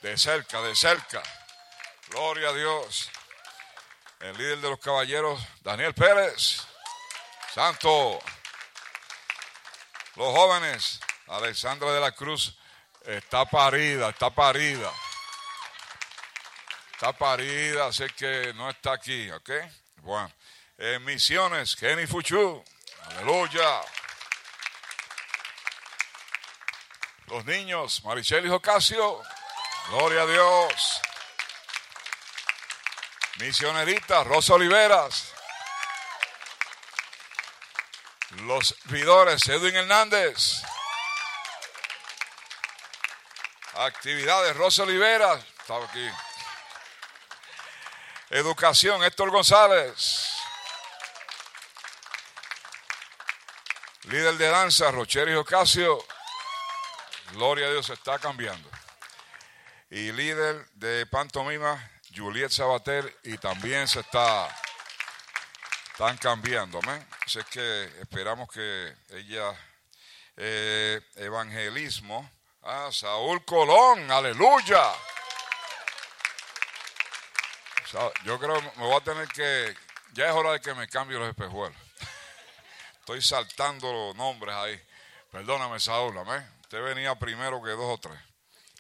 [0.01, 1.21] de cerca, de cerca.
[2.09, 3.09] Gloria a Dios.
[4.19, 6.61] El líder de los caballeros, Daniel Pérez.
[7.53, 8.19] Santo.
[10.15, 12.57] Los jóvenes, Alexandra de la Cruz
[13.05, 14.91] está parida, está parida.
[16.93, 19.49] Está parida, así que no está aquí, ¿ok?
[19.97, 20.31] Bueno,
[20.77, 22.63] en misiones, Kenny Fuchu.
[23.05, 23.81] Aleluya.
[27.27, 29.21] Los niños, Marichel y Ocasio.
[29.89, 31.01] Gloria a Dios.
[33.39, 35.33] Misionerita, Rosa Oliveras.
[38.43, 40.61] Los vidores, Edwin Hernández.
[43.75, 45.33] Actividades, Rosa Olivera.
[45.59, 46.09] Estaba aquí.
[48.29, 50.27] Educación, Héctor González.
[54.03, 56.03] Líder de danza, Rocheri Ocasio.
[57.33, 58.69] Gloria a Dios, está cambiando.
[59.89, 63.17] Y líder de pantomima, Juliet Sabater.
[63.23, 64.49] Y también se está
[66.01, 66.79] están cambiando.
[67.25, 69.55] Así que esperamos que ella,
[70.35, 72.27] eh, evangelismo,
[72.63, 74.93] ah, Saúl Colón, aleluya.
[78.23, 79.75] Yo creo que me voy a tener que,
[80.13, 81.77] ya es hora de que me cambie los espejuelos.
[82.99, 84.81] Estoy saltando los nombres ahí.
[85.29, 86.49] Perdóname, Saúl, amén.
[86.61, 88.19] Usted venía primero que dos o tres.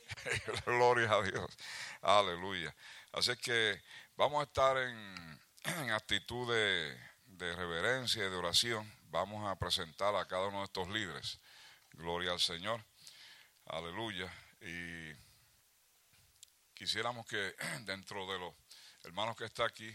[0.65, 1.57] Gloria a Dios.
[2.01, 2.73] Aleluya.
[3.11, 3.81] Así que
[4.15, 7.11] vamos a estar en, en actitud de
[7.41, 11.39] de reverencia y de oración, vamos a presentar a cada uno de estos líderes.
[11.93, 12.85] Gloria al Señor.
[13.71, 14.29] Aleluya.
[14.59, 15.13] Y
[16.73, 17.55] quisiéramos que
[17.85, 18.53] dentro de los
[19.03, 19.89] hermanos que están aquí,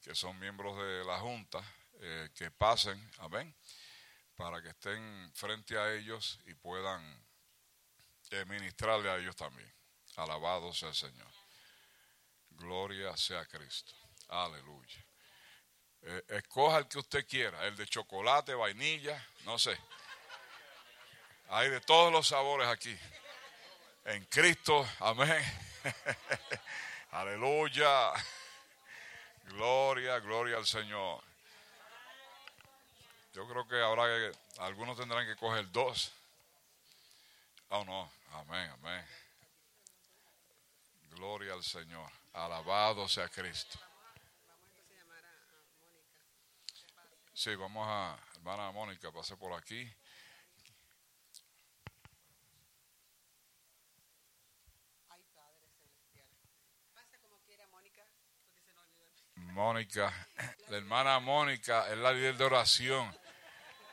[0.00, 1.60] que son miembros de la Junta,
[1.94, 3.52] eh, que pasen, amén,
[4.36, 7.02] para que estén frente a ellos y puedan
[8.30, 9.74] eh, ministrarle a ellos también.
[10.14, 11.32] Alabado sea el Señor.
[12.50, 13.92] Gloria sea Cristo.
[14.28, 15.04] Aleluya.
[16.02, 19.76] Eh, escoja el que usted quiera, el de chocolate, vainilla, no sé.
[21.48, 22.96] Hay de todos los sabores aquí.
[24.04, 25.42] En Cristo, amén.
[27.12, 28.12] Aleluya.
[29.44, 31.22] Gloria, gloria al Señor.
[33.32, 36.10] Yo creo que ahora algunos tendrán que coger dos.
[37.68, 39.06] Oh no, amén, amén.
[41.10, 42.10] Gloria al Señor.
[42.32, 43.78] Alabado sea Cristo.
[47.32, 49.88] Sí, vamos a, hermana Mónica, pase por aquí.
[59.56, 60.12] Mónica,
[60.68, 63.18] la hermana Mónica es la líder de oración.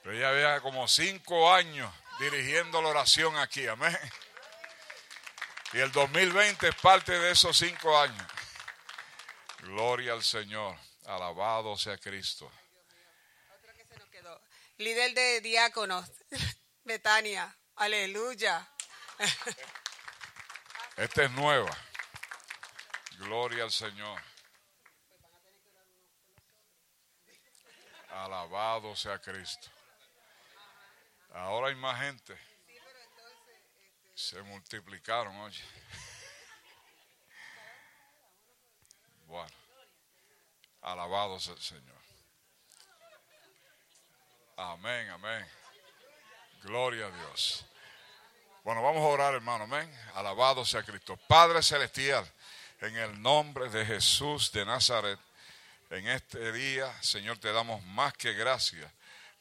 [0.03, 3.97] Pero ella había como cinco años dirigiendo la oración aquí, amén.
[5.73, 8.27] Y el 2020 es parte de esos cinco años.
[9.59, 12.51] Gloria al Señor, alabado sea Cristo
[14.77, 16.09] líder de diáconos,
[16.83, 17.55] Betania.
[17.75, 18.67] Aleluya.
[20.97, 21.75] Esta es nueva.
[23.17, 24.21] Gloria al Señor.
[28.13, 29.67] Alabado sea Cristo.
[31.33, 32.37] Ahora hay más gente.
[34.13, 35.63] Se multiplicaron, oye.
[39.25, 39.55] Bueno,
[40.81, 42.03] alabado sea el Señor.
[44.57, 45.47] Amén, amén.
[46.61, 47.65] Gloria a Dios.
[48.63, 49.63] Bueno, vamos a orar, hermano.
[49.63, 49.91] Amén.
[50.13, 51.17] Alabado sea Cristo.
[51.27, 52.31] Padre Celestial,
[52.81, 55.19] en el nombre de Jesús de Nazaret,
[55.93, 58.91] En este día, Señor, te damos más que gracias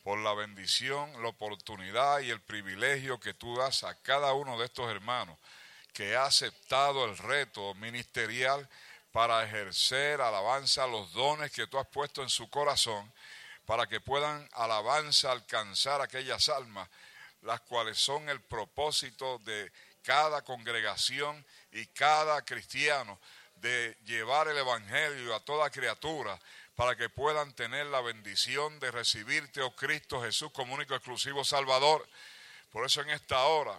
[0.03, 4.66] por la bendición, la oportunidad y el privilegio que tú das a cada uno de
[4.66, 5.38] estos hermanos
[5.94, 8.68] que ha aceptado el reto ministerial
[9.12, 13.11] para ejercer alabanza a los dones que tú has puesto en su corazón,
[13.64, 16.86] para que puedan alabanza alcanzar aquellas almas,
[17.40, 19.72] las cuales son el propósito de
[20.03, 23.18] cada congregación y cada cristiano,
[23.63, 26.39] de llevar el Evangelio a toda criatura,
[26.75, 32.07] para que puedan tener la bendición de recibirte, oh Cristo Jesús, como único exclusivo Salvador.
[32.71, 33.79] Por eso en esta hora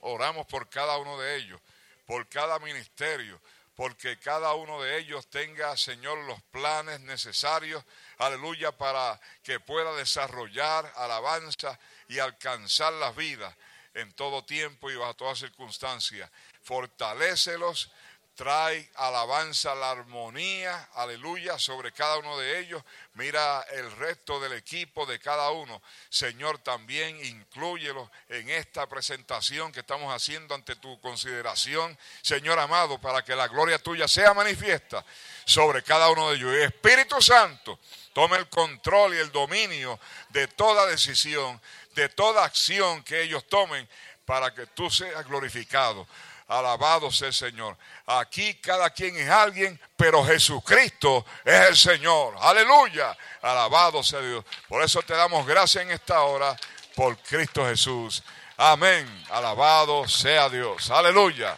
[0.00, 1.60] oramos por cada uno de ellos,
[2.06, 3.40] por cada ministerio,
[3.76, 7.84] porque cada uno de ellos tenga, Señor, los planes necesarios,
[8.18, 13.54] aleluya, para que pueda desarrollar alabanza y alcanzar las vidas
[13.94, 16.30] en todo tiempo y bajo todas circunstancias.
[16.62, 17.92] Fortalécelos
[18.34, 22.82] trae alabanza, la armonía, aleluya, sobre cada uno de ellos.
[23.14, 25.80] Mira el resto del equipo de cada uno.
[26.08, 33.22] Señor, también inclúyelo en esta presentación que estamos haciendo ante tu consideración, Señor amado, para
[33.24, 35.04] que la gloria tuya sea manifiesta
[35.44, 36.54] sobre cada uno de ellos.
[36.54, 37.78] Espíritu Santo,
[38.12, 41.60] tome el control y el dominio de toda decisión,
[41.94, 43.88] de toda acción que ellos tomen
[44.24, 46.06] para que tú seas glorificado.
[46.48, 47.76] Alabado sea el Señor.
[48.06, 52.34] Aquí cada quien es alguien, pero Jesucristo es el Señor.
[52.40, 53.16] Aleluya.
[53.40, 54.44] Alabado sea Dios.
[54.68, 56.54] Por eso te damos gracias en esta hora
[56.94, 58.22] por Cristo Jesús.
[58.56, 59.24] Amén.
[59.30, 60.90] Alabado sea Dios.
[60.90, 61.56] Aleluya.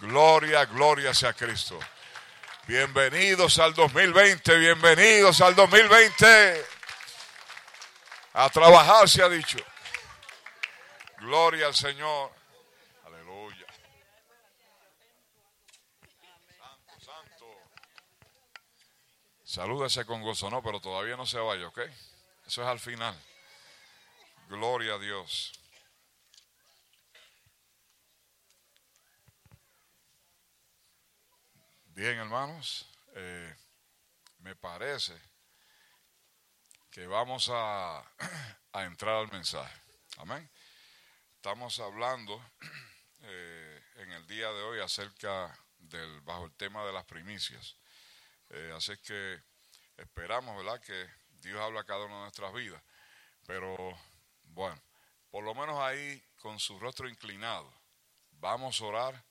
[0.00, 1.78] Gloria, gloria sea Cristo.
[2.68, 6.64] Bienvenidos al 2020, bienvenidos al 2020.
[8.34, 9.58] A trabajar se ha dicho.
[11.18, 12.37] Gloria al Señor.
[19.48, 21.78] Salúdese con gozo, no, pero todavía no se vaya, ¿ok?
[22.46, 23.18] Eso es al final.
[24.46, 25.58] Gloria a Dios.
[31.86, 33.56] Bien, hermanos, eh,
[34.40, 35.18] me parece
[36.90, 38.00] que vamos a,
[38.72, 39.80] a, entrar al mensaje.
[40.18, 40.46] Amén.
[41.36, 42.38] Estamos hablando
[43.22, 47.78] eh, en el día de hoy acerca del, bajo el tema de las primicias.
[48.50, 49.40] Eh, así que
[49.96, 51.06] esperamos, ¿verdad?, que
[51.40, 52.82] Dios habla cada una de nuestras vidas.
[53.46, 53.76] Pero
[54.44, 54.80] bueno,
[55.30, 57.72] por lo menos ahí con su rostro inclinado,
[58.32, 59.24] vamos a orar,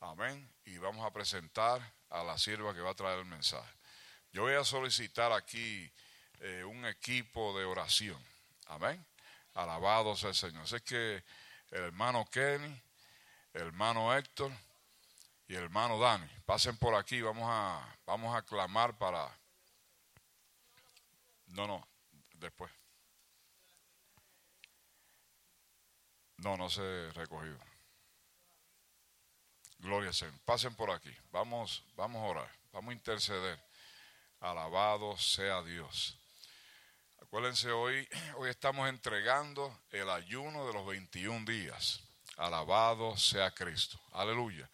[0.00, 3.72] amén, y vamos a presentar a la sierva que va a traer el mensaje.
[4.32, 5.90] Yo voy a solicitar aquí
[6.40, 8.22] eh, un equipo de oración,
[8.66, 9.04] amén.
[9.54, 10.62] Alabado sea el Señor.
[10.62, 11.22] Así que
[11.70, 12.82] el hermano Kenny,
[13.52, 14.50] el hermano Héctor,
[15.52, 16.26] y hermano Dani.
[16.46, 19.30] Pasen por aquí, vamos a, vamos a clamar para...
[21.48, 21.86] No, no,
[22.36, 22.72] después.
[26.38, 27.58] No, no se recogido.
[29.80, 30.32] Gloria al.
[30.46, 31.14] Pasen por aquí.
[31.30, 32.50] Vamos, vamos a orar.
[32.72, 33.62] Vamos a interceder.
[34.40, 36.16] Alabado sea Dios.
[37.20, 42.00] Acuérdense, hoy, hoy estamos entregando el ayuno de los 21 días.
[42.38, 44.00] Alabado sea Cristo.
[44.12, 44.66] Aleluya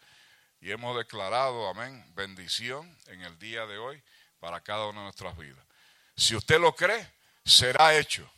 [0.61, 4.01] y hemos declarado, amén, bendición en el día de hoy
[4.39, 5.63] para cada una de nuestras vidas.
[6.15, 7.09] Si usted lo cree,
[7.45, 8.29] será hecho.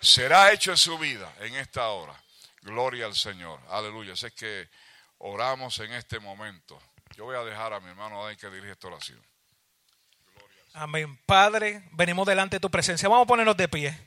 [0.00, 2.14] Será hecho en su vida en esta hora.
[2.62, 3.60] Gloria al Señor.
[3.68, 4.16] Aleluya.
[4.16, 4.68] Sé que
[5.18, 6.80] oramos en este momento.
[7.16, 9.20] Yo voy a dejar a mi hermano Adán que dirige esta oración.
[10.74, 11.18] Amén.
[11.26, 13.08] Padre, venimos delante de tu presencia.
[13.08, 13.98] Vamos a ponernos de pie.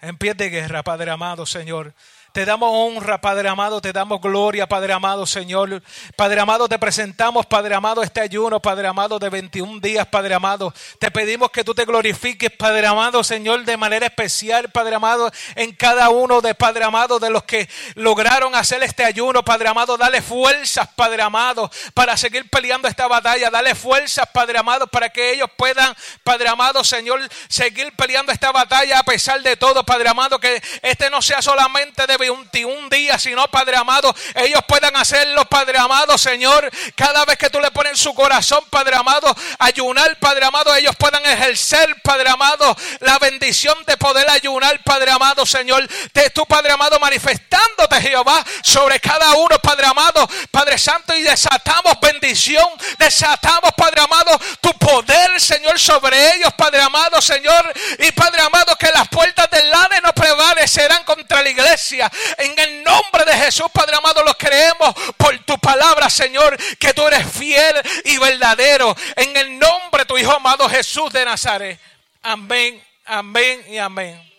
[0.00, 1.94] En pie de guerra, Padre amado, Señor.
[2.32, 5.82] Te damos honra, Padre amado, te damos gloria, Padre amado, Señor.
[6.16, 10.72] Padre amado, te presentamos, Padre amado, este ayuno, Padre amado, de 21 días, Padre amado.
[10.98, 15.72] Te pedimos que tú te glorifiques, Padre amado, Señor, de manera especial, Padre amado, en
[15.72, 19.98] cada uno de Padre amado, de los que lograron hacer este ayuno, Padre amado.
[19.98, 23.50] Dale fuerzas, Padre amado, para seguir peleando esta batalla.
[23.50, 29.00] Dale fuerzas, Padre amado, para que ellos puedan, Padre amado, Señor, seguir peleando esta batalla
[29.00, 33.48] a pesar de todo, Padre amado, que este no sea solamente de 21 días, sino,
[33.48, 38.14] Padre amado, ellos puedan hacerlo, Padre amado, Señor, cada vez que tú le pones su
[38.14, 44.30] corazón, Padre amado, ayunar, Padre amado, ellos puedan ejercer, Padre amado, la bendición de poder
[44.30, 50.28] ayunar, Padre amado, Señor, de tu Padre amado manifestándote, Jehová, sobre cada uno, Padre amado,
[50.50, 52.66] Padre Santo, y desatamos bendición,
[52.98, 58.90] desatamos, Padre amado, tu poder, Señor, sobre ellos, Padre amado, Señor, y Padre amado, que
[58.92, 63.96] las puertas del lado no prevalecerán contra la iglesia, en el nombre de Jesús, Padre
[63.96, 68.94] amado, lo creemos por tu palabra, Señor, que tú eres fiel y verdadero.
[69.16, 71.80] En el nombre tu Hijo amado Jesús de Nazaret.
[72.22, 74.32] Amén, amén y amén.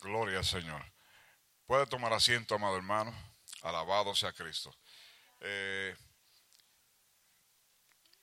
[0.00, 0.82] Gloria al Señor.
[1.66, 3.14] Puede tomar asiento, amado hermano.
[3.62, 4.74] Alabado sea Cristo.
[5.40, 5.94] Eh,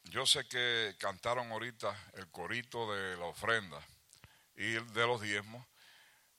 [0.05, 3.79] yo sé que cantaron ahorita el corito de la ofrenda
[4.55, 5.65] y de los diezmos,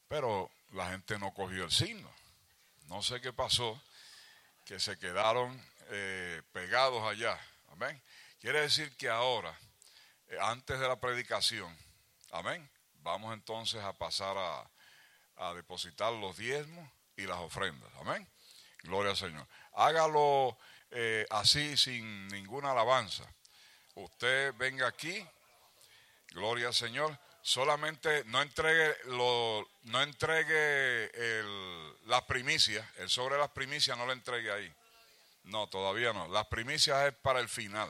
[0.09, 2.11] pero la gente no cogió el signo.
[2.89, 3.81] No sé qué pasó,
[4.65, 7.39] que se quedaron eh, pegados allá.
[7.73, 8.01] Amén.
[8.41, 9.57] Quiere decir que ahora,
[10.29, 11.77] eh, antes de la predicación,
[12.33, 12.69] amén,
[13.03, 14.71] vamos entonces a pasar a,
[15.55, 17.91] depositar los diezmos y las ofrendas.
[18.01, 18.29] Amén.
[18.83, 19.47] Gloria al Señor.
[19.75, 20.59] Hágalo
[20.91, 23.25] eh, así sin ninguna alabanza.
[23.95, 25.25] Usted venga aquí,
[26.31, 33.49] gloria al Señor, solamente no entregue lo, no entregue el, las primicias, el sobre las
[33.49, 34.71] primicias no lo entregue ahí.
[35.45, 36.29] No, todavía no.
[36.29, 37.89] Las primicias es para el final.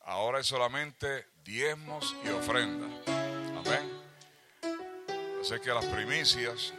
[0.00, 2.90] Ahora es solamente diezmos y ofrendas.
[3.06, 4.02] Amén.
[5.40, 6.74] Así que las primicias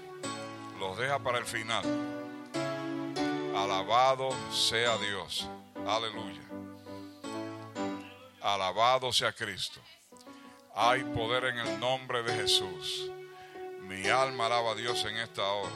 [0.79, 1.85] los deja para el final.
[3.55, 5.47] Alabado sea Dios.
[5.87, 6.41] Aleluya.
[8.41, 9.79] Alabado sea Cristo.
[10.75, 13.11] Hay poder en el nombre de Jesús.
[13.87, 15.71] Mi alma alaba a Dios en esta hora.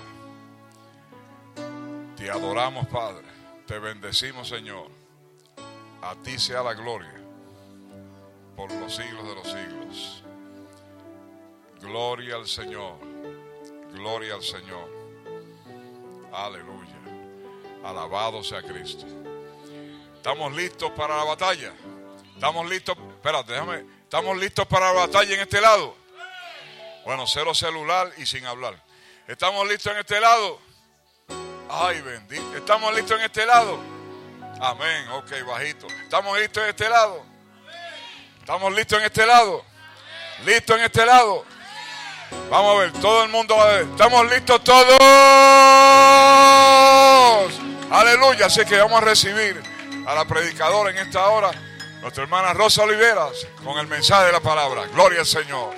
[2.15, 3.27] Te adoramos, Padre.
[3.67, 4.89] Te bendecimos, Señor.
[6.01, 7.13] A ti sea la gloria
[8.55, 10.23] por los siglos de los siglos.
[11.79, 12.95] Gloria al Señor.
[13.93, 14.89] Gloria al Señor.
[16.33, 16.97] Aleluya.
[17.83, 19.05] Alabado sea Cristo.
[20.15, 21.71] ¿Estamos listos para la batalla?
[22.33, 22.97] ¿Estamos listos?
[22.97, 23.96] Espérate, déjame.
[24.07, 25.93] ¿Estamos listos para la batalla en este lado?
[27.03, 28.81] Bueno, cero celular y sin hablar.
[29.27, 30.61] ¿Estamos listos en este lado?
[31.69, 32.55] Ay, bendito.
[32.55, 33.77] ¿Estamos listos en este lado?
[34.61, 35.09] Amén.
[35.09, 35.87] Ok, bajito.
[35.87, 37.25] ¿Estamos listos en este lado?
[38.39, 39.65] ¿Estamos listos en este lado?
[40.45, 41.43] ¿Listos en este lado?
[42.49, 43.87] Vamos a ver, todo el mundo a ver.
[43.87, 45.01] ¿Estamos listos todos?
[47.91, 48.45] Aleluya.
[48.45, 49.61] Así que vamos a recibir
[50.07, 51.51] a la predicadora en esta hora
[52.01, 54.87] nuestra hermana Rosa Oliveras con el mensaje de la palabra.
[54.87, 55.73] Gloria al Señor.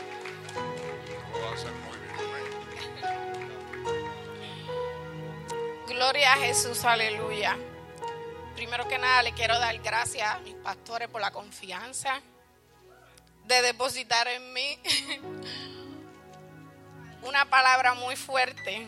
[5.88, 7.58] Gloria a Jesús, aleluya.
[8.56, 12.22] Primero que nada le quiero dar gracias a mis pastores por la confianza
[13.46, 14.80] de depositar en mí
[17.24, 18.88] una palabra muy fuerte,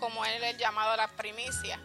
[0.00, 1.78] como él es llamado a la primicia.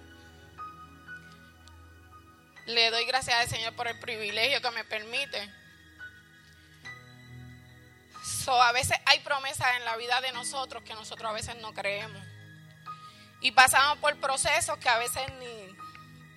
[2.70, 5.50] Le doy gracias al Señor por el privilegio que me permite.
[8.48, 12.22] A veces hay promesas en la vida de nosotros que nosotros a veces no creemos.
[13.42, 15.76] Y pasamos por procesos que a veces ni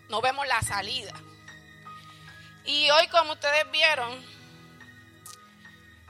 [0.08, 1.12] no vemos la salida.
[2.64, 4.24] Y hoy, como ustedes vieron,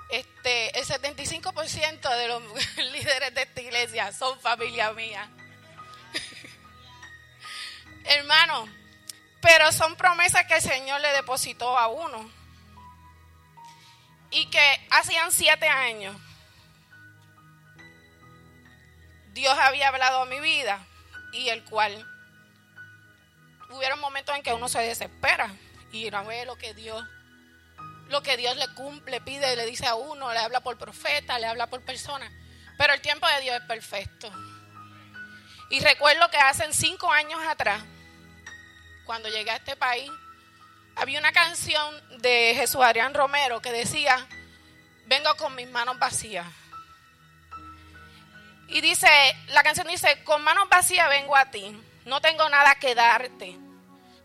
[0.08, 2.42] este, el 75% de los
[2.92, 5.28] líderes de esta iglesia son familia mía.
[8.04, 8.81] Hermano,
[9.42, 12.30] pero son promesas que el Señor le depositó a uno.
[14.30, 16.16] Y que hacían siete años
[19.32, 20.84] Dios había hablado a mi vida
[21.32, 22.06] y el cual
[23.70, 25.50] hubieron momentos en que uno se desespera
[25.90, 27.02] y no ve lo que Dios
[28.08, 31.46] lo que Dios le cumple, pide, le dice a uno, le habla por profeta, le
[31.46, 32.30] habla por persona.
[32.76, 34.30] Pero el tiempo de Dios es perfecto.
[35.70, 37.82] Y recuerdo que hace cinco años atrás,
[39.12, 40.10] cuando llegué a este país,
[40.96, 44.26] había una canción de Jesús Adrián Romero que decía,
[45.04, 46.46] vengo con mis manos vacías.
[48.68, 49.06] Y dice,
[49.48, 53.54] la canción dice, con manos vacías vengo a ti, no tengo nada que darte,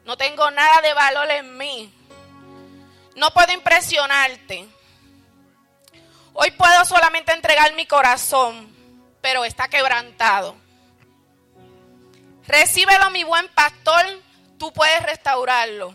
[0.05, 1.93] no tengo nada de valor en mí,
[3.17, 4.69] no puedo impresionarte.
[6.31, 8.73] Hoy puedo solamente entregar mi corazón,
[9.19, 10.55] pero está quebrantado.
[12.47, 14.26] Recíbelo, mi buen pastor,
[14.58, 15.93] tú puedes restaurarlo.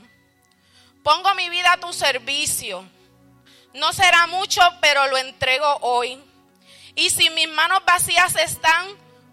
[1.03, 2.89] Pongo mi vida a tu servicio.
[3.75, 6.23] No será mucho, pero lo entrego hoy.
[6.95, 8.87] Y si mis manos vacías están,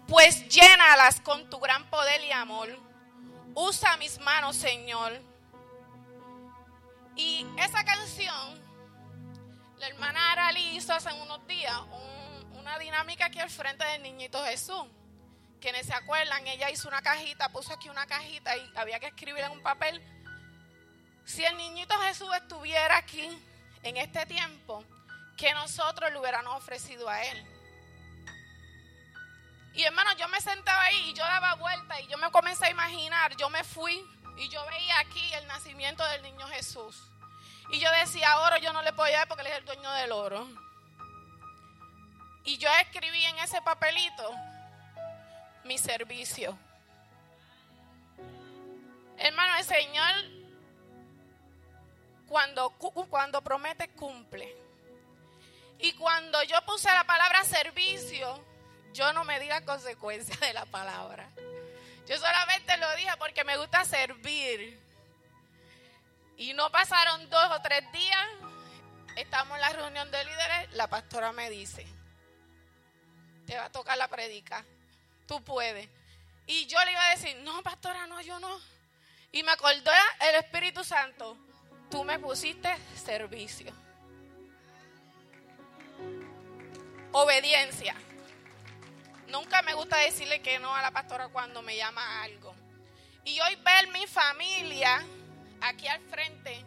[0.08, 2.68] pues llénalas con tu gran poder y amor.
[3.54, 5.20] Usa mis manos, Señor.
[7.16, 8.60] Y esa canción,
[9.78, 11.78] la hermana Arali hizo hace unos días
[12.58, 14.84] una dinámica aquí al frente del niñito Jesús.
[15.60, 19.44] Quienes se acuerdan, ella hizo una cajita, puso aquí una cajita y había que escribir
[19.44, 20.00] en un papel.
[21.24, 23.28] Si el niñito Jesús estuviera aquí
[23.82, 24.84] en este tiempo,
[25.36, 27.46] que nosotros le hubiéramos ofrecido a él.
[29.74, 32.70] Y hermano, yo me sentaba ahí y yo daba vuelta y yo me comencé a
[32.70, 34.04] imaginar, yo me fui
[34.36, 36.96] Y yo veía aquí el nacimiento del niño Jesús.
[37.70, 40.12] Y yo decía, oro yo no le puedo dar porque él es el dueño del
[40.12, 40.48] oro.
[42.44, 44.34] Y yo escribí en ese papelito
[45.64, 46.56] mi servicio.
[49.18, 50.40] Hermano, el Señor
[52.30, 54.56] cuando, cuando promete cumple.
[55.78, 58.44] Y cuando yo puse la palabra servicio,
[58.92, 61.28] yo no me di la consecuencia de la palabra.
[62.06, 64.78] Yo solamente lo dije porque me gusta servir.
[66.36, 68.26] Y no pasaron dos o tres días,
[69.16, 71.86] estamos en la reunión de líderes, la pastora me dice,
[73.46, 74.64] te va a tocar la predica,
[75.30, 75.88] tú puedes.
[76.48, 78.60] Y yo le iba a decir, no, pastora, no, yo no.
[79.30, 79.92] Y me acordó
[80.28, 81.36] el Espíritu Santo,
[81.88, 83.72] tú me pusiste servicio.
[87.12, 87.94] Obediencia.
[89.28, 92.52] Nunca me gusta decirle que no a la pastora cuando me llama algo.
[93.24, 95.06] Y hoy ver mi familia
[95.60, 96.64] aquí al frente,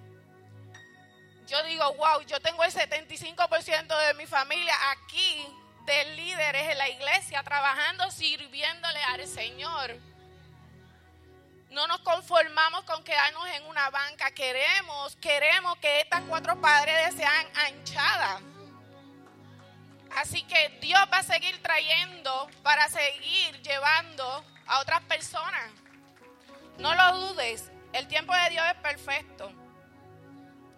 [1.49, 5.45] yo digo, wow, yo tengo el 75% de mi familia aquí,
[5.85, 9.97] de líderes en la iglesia, trabajando, sirviéndole al Señor.
[11.69, 14.31] No nos conformamos con quedarnos en una banca.
[14.31, 18.41] Queremos, queremos que estas cuatro paredes sean anchadas.
[20.17, 25.71] Así que Dios va a seguir trayendo para seguir llevando a otras personas.
[26.77, 29.51] No lo dudes, el tiempo de Dios es perfecto.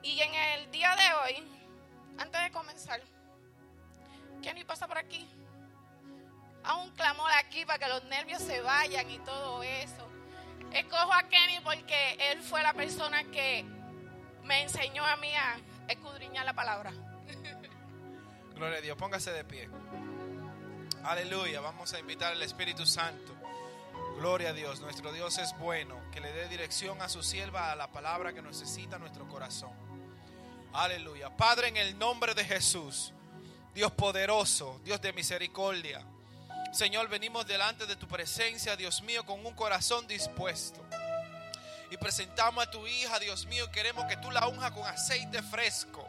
[0.02, 1.58] Y en el día de hoy,
[2.20, 3.02] antes de comenzar,
[4.42, 5.28] Kenny pasa por aquí.
[6.64, 10.08] Haz un clamor aquí para que los nervios se vayan y todo eso.
[10.72, 13.66] Escojo a Kenny porque él fue la persona que
[14.44, 15.58] me enseñó a mí a
[15.88, 16.92] escudriñar la palabra.
[18.56, 19.70] Gloria a Dios, póngase de pie.
[21.04, 23.34] Aleluya, vamos a invitar al Espíritu Santo.
[24.18, 27.76] Gloria a Dios, nuestro Dios es bueno, que le dé dirección a su sierva a
[27.76, 29.72] la palabra que necesita nuestro corazón.
[30.74, 31.36] Aleluya.
[31.36, 33.14] Padre, en el nombre de Jesús,
[33.76, 36.02] Dios poderoso, Dios de misericordia.
[36.72, 40.82] Señor, venimos delante de tu presencia, Dios mío, con un corazón dispuesto.
[41.92, 46.08] Y presentamos a tu hija, Dios mío, queremos que tú la unjas con aceite fresco.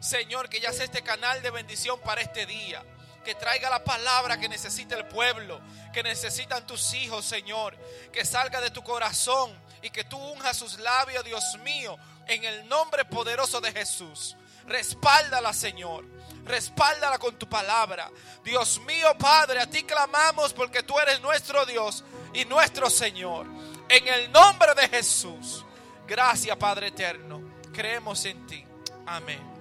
[0.00, 2.82] Señor, que ya sea este canal de bendición para este día.
[3.24, 5.60] Que traiga la palabra que necesita el pueblo,
[5.92, 7.76] que necesitan tus hijos, Señor.
[8.12, 11.96] Que salga de tu corazón y que tú unjas sus labios, Dios mío,
[12.26, 14.36] en el nombre poderoso de Jesús.
[14.66, 16.17] Respáldala, Señor.
[16.48, 18.10] Respáldala con tu palabra.
[18.42, 23.46] Dios mío, Padre, a ti clamamos porque tú eres nuestro Dios y nuestro Señor.
[23.88, 25.64] En el nombre de Jesús.
[26.06, 27.42] Gracias, Padre eterno.
[27.72, 28.66] Creemos en ti.
[29.06, 29.58] Amén.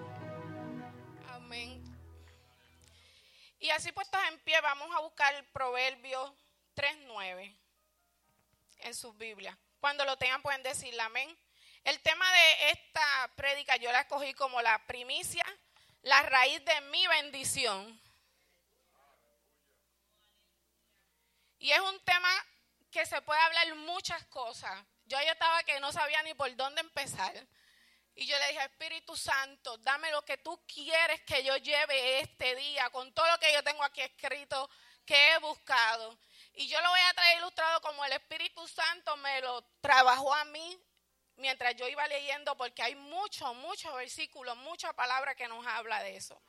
[3.59, 6.33] Y así puestos en pie, vamos a buscar el Proverbio
[6.75, 7.53] 3.9
[8.77, 9.57] en sus Biblias.
[9.81, 11.37] Cuando lo tengan pueden decir amén.
[11.83, 15.43] El tema de esta prédica yo la escogí como la primicia,
[16.07, 18.01] la raíz de mi bendición.
[21.59, 22.29] Y es un tema
[22.89, 24.85] que se puede hablar muchas cosas.
[25.03, 27.33] Yo ya estaba que no sabía ni por dónde empezar.
[28.15, 32.55] Y yo le dije, Espíritu Santo, dame lo que tú quieres que yo lleve este
[32.55, 34.69] día, con todo lo que yo tengo aquí escrito,
[35.05, 36.17] que he buscado.
[36.53, 40.45] Y yo lo voy a traer ilustrado como el Espíritu Santo me lo trabajó a
[40.45, 40.79] mí
[41.37, 46.17] mientras yo iba leyendo, porque hay muchos, muchos versículos, mucha palabra que nos habla de
[46.17, 46.41] eso.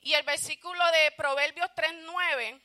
[0.00, 2.60] Y el versículo de Proverbios 3, 9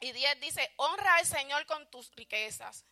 [0.00, 2.84] y 10 dice, honra al Señor con tus riquezas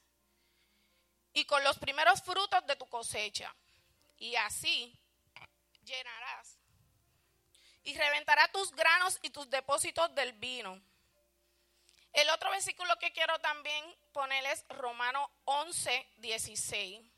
[1.33, 3.55] y con los primeros frutos de tu cosecha
[4.19, 4.95] y así
[5.85, 6.59] llenarás
[7.85, 10.79] y reventará tus granos y tus depósitos del vino.
[12.13, 17.18] El otro versículo que quiero también poner es Romano 11, 16.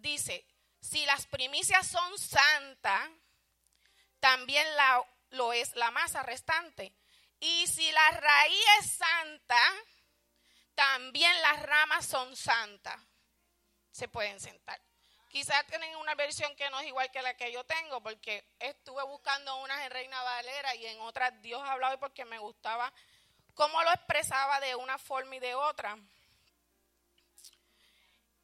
[0.00, 0.46] Dice,
[0.80, 3.10] si las primicias son santas,
[4.20, 6.94] también la, lo es la masa restante.
[7.40, 9.60] Y si la raíz es santa,
[10.74, 13.00] también las ramas son santas.
[13.90, 14.80] Se pueden sentar.
[15.28, 19.02] Quizás tienen una versión que no es igual que la que yo tengo, porque estuve
[19.04, 22.92] buscando unas en Reina Valera y en otras Dios ha hablado porque me gustaba
[23.54, 25.98] cómo lo expresaba de una forma y de otra.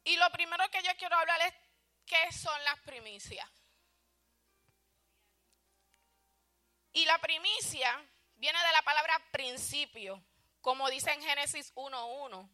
[0.05, 1.53] Y lo primero que yo quiero hablar es
[2.05, 3.49] qué son las primicias.
[6.93, 10.23] Y la primicia viene de la palabra principio,
[10.61, 12.49] como dice en Génesis 1.1.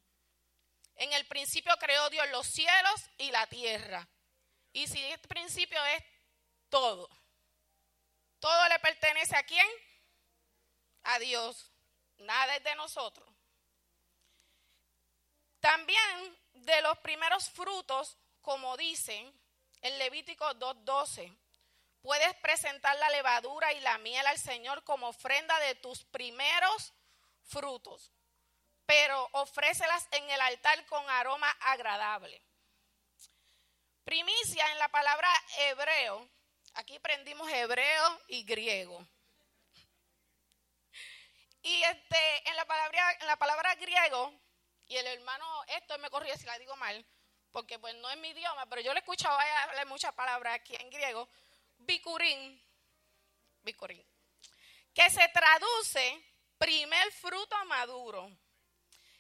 [0.96, 4.08] En el principio creó Dios los cielos y la tierra.
[4.72, 6.04] Y si este principio es
[6.70, 7.10] todo,
[8.40, 9.68] todo le pertenece a quién?
[11.04, 11.70] A Dios.
[12.18, 13.30] Nada es de nosotros.
[15.60, 19.34] También de los primeros frutos, como dicen
[19.82, 21.36] en Levítico 2.12,
[22.02, 26.94] puedes presentar la levadura y la miel al Señor como ofrenda de tus primeros
[27.44, 28.12] frutos,
[28.86, 32.42] pero ofrécelas en el altar con aroma agradable.
[34.04, 35.30] Primicia en la palabra
[35.60, 36.28] hebreo,
[36.74, 39.08] aquí prendimos hebreo y griego.
[41.64, 44.34] Y este, en la palabra, en la palabra griego,
[44.92, 47.06] y el hermano, esto me corría si la digo mal,
[47.54, 50.76] porque pues no es mi idioma, pero yo le he escuchado hablar muchas palabras aquí
[50.76, 51.30] en griego,
[51.78, 52.62] bicurín,
[53.62, 54.06] bicurín,
[54.94, 56.22] que se traduce
[56.58, 58.30] primer fruto maduro.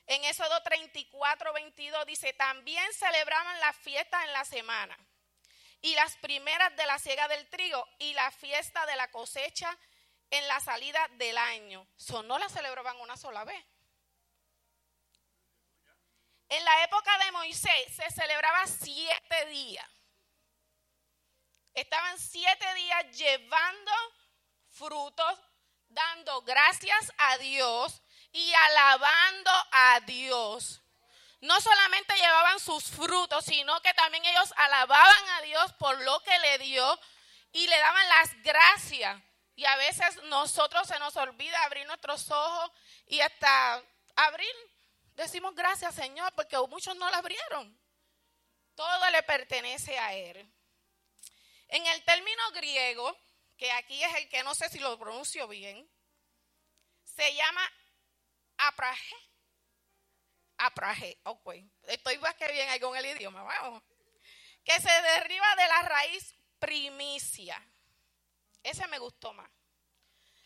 [0.08, 4.98] En Éxodo 34, 22 dice, también celebraban las fiestas en la semana
[5.82, 9.78] y las primeras de la siega del trigo y la fiesta de la cosecha
[10.32, 11.88] en la salida del año.
[11.96, 13.66] So, no la celebraban una sola vez.
[16.52, 19.90] En la época de Moisés se celebraba siete días.
[21.74, 23.92] Estaban siete días llevando
[24.68, 25.40] frutos,
[25.88, 28.02] dando gracias a Dios
[28.34, 30.82] y alabando a Dios.
[31.40, 36.38] No solamente llevaban sus frutos, sino que también ellos alababan a Dios por lo que
[36.38, 37.00] le dio
[37.54, 39.24] y le daban las gracias.
[39.56, 42.72] Y a veces nosotros se nos olvida abrir nuestros ojos
[43.08, 43.82] y hasta
[44.18, 44.54] abrir,
[45.22, 47.80] decimos gracias Señor, porque muchos no la abrieron.
[48.76, 50.52] Todo le pertenece a Él.
[51.68, 53.18] En el término griego,
[53.58, 55.90] que aquí es el que no sé si lo pronuncio bien,
[57.04, 57.62] se llama
[58.58, 59.16] apraje.
[60.58, 61.56] Apraje, ok.
[61.84, 63.84] Estoy más que bien ahí con el idioma, vamos.
[64.64, 67.64] Que se derriba de la raíz primicia.
[68.64, 69.50] Ese me gustó más.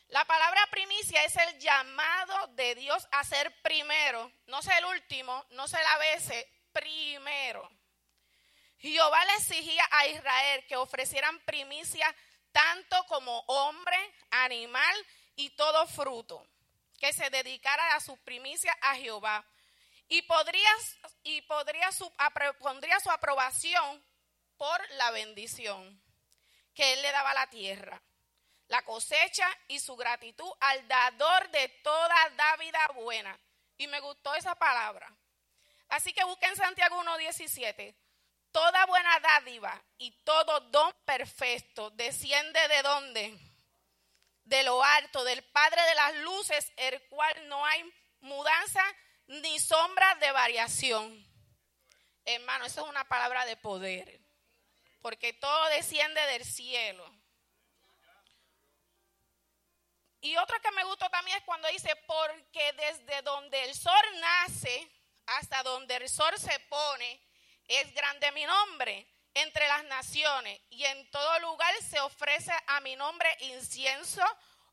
[0.09, 5.45] La palabra primicia es el llamado de Dios a ser primero, no ser el último,
[5.51, 7.69] no ser a veces, primero.
[8.77, 12.13] Jehová le exigía a Israel que ofrecieran primicia
[12.51, 13.97] tanto como hombre,
[14.29, 14.95] animal
[15.35, 16.47] y todo fruto,
[16.99, 19.45] que se dedicara a su primicia a Jehová.
[20.07, 20.69] Y, podría,
[21.23, 22.11] y podría su,
[22.59, 24.05] pondría su aprobación
[24.55, 26.01] por la bendición
[26.73, 28.01] que él le daba a la tierra,
[28.67, 33.39] la cosecha y su gratitud al dador de toda dávida buena.
[33.77, 35.11] Y me gustó esa palabra.
[35.89, 37.95] Así que busquen Santiago 1.17.
[38.51, 43.37] Toda buena dádiva y todo don perfecto desciende de dónde?
[44.45, 47.83] De lo alto, del Padre de las luces, el cual no hay
[48.21, 48.81] mudanza
[49.27, 51.25] ni sombra de variación.
[52.23, 54.19] Hermano, eso es una palabra de poder,
[55.01, 57.14] porque todo desciende del cielo.
[60.25, 64.89] Y otra que me gustó también es cuando dice, porque desde donde el sol nace
[65.27, 67.21] hasta donde el sol se pone,
[67.67, 72.95] es grande mi nombre entre las naciones y en todo lugar se ofrece a mi
[72.95, 74.23] nombre incienso,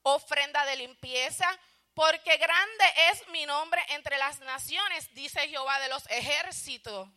[0.04, 1.46] ofrenda de limpieza,
[1.92, 7.10] porque grande es mi nombre entre las naciones, dice Jehová de los ejércitos.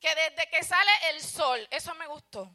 [0.00, 2.50] Que desde que sale el sol, eso me gustó,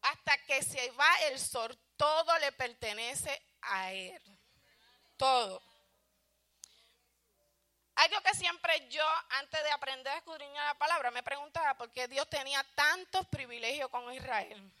[0.00, 4.22] hasta que se va el sol, todo le pertenece a Él.
[5.16, 5.62] Todo.
[7.96, 12.08] Algo que siempre yo, antes de aprender a escudriñar la palabra, me preguntaba por qué
[12.08, 14.72] Dios tenía tantos privilegios con Israel.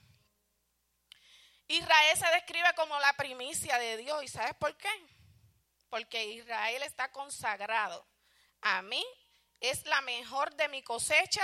[1.68, 4.22] Israel se describe como la primicia de Dios.
[4.22, 4.90] ¿Y sabes por qué?
[5.88, 8.06] Porque Israel está consagrado.
[8.60, 9.04] A mí
[9.60, 11.42] es la mejor de mi cosecha.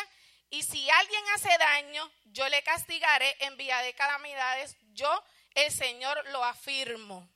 [0.50, 4.76] Y si alguien hace daño, yo le castigaré en vía de calamidades.
[4.92, 5.24] Yo,
[5.54, 7.28] el Señor, lo afirmo.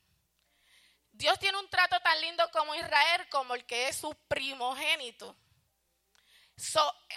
[1.13, 5.37] Dios tiene un trato tan lindo como Israel, como el que es su primogénito.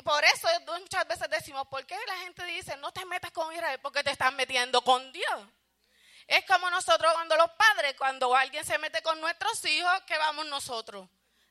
[0.04, 0.48] por eso
[0.80, 3.80] muchas veces decimos, ¿por qué la gente dice, no te metas con Israel?
[3.82, 5.48] Porque te estás metiendo con Dios.
[6.28, 10.45] Es como nosotros cuando los padres, cuando alguien se mete con nuestros hijos, ¿qué vamos
[10.45, 11.10] nosotros?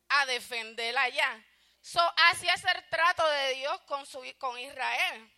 [0.09, 1.45] A defenderla allá.
[1.81, 5.33] So, así es el trato de Dios con, su, con Israel.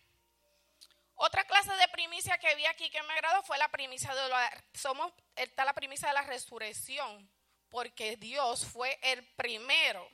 [1.21, 4.63] Otra clase de primicia que vi aquí que me agradó fue la primicia de la,
[4.73, 7.29] somos, está la primicia de la resurrección,
[7.67, 10.09] porque Dios fue el primero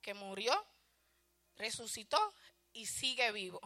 [0.00, 0.66] que murió,
[1.56, 2.34] resucitó
[2.72, 3.60] y sigue vivo.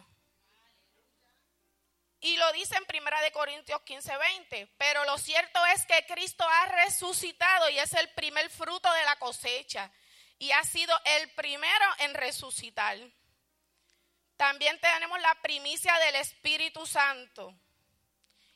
[2.19, 4.67] Y lo dice en Primera de Corintios 15, 20.
[4.77, 9.17] Pero lo cierto es que Cristo ha resucitado y es el primer fruto de la
[9.21, 9.93] cosecha.
[10.41, 12.99] Y ha sido el primero en resucitar.
[14.41, 17.55] También tenemos la primicia del Espíritu Santo.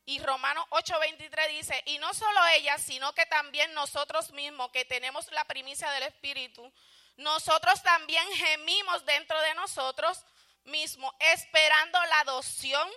[0.07, 5.31] Y Romanos 8:23 dice, y no solo ella, sino que también nosotros mismos que tenemos
[5.31, 6.73] la primicia del Espíritu,
[7.19, 10.25] nosotros también gemimos dentro de nosotros
[10.65, 12.89] mismos, esperando la adopción,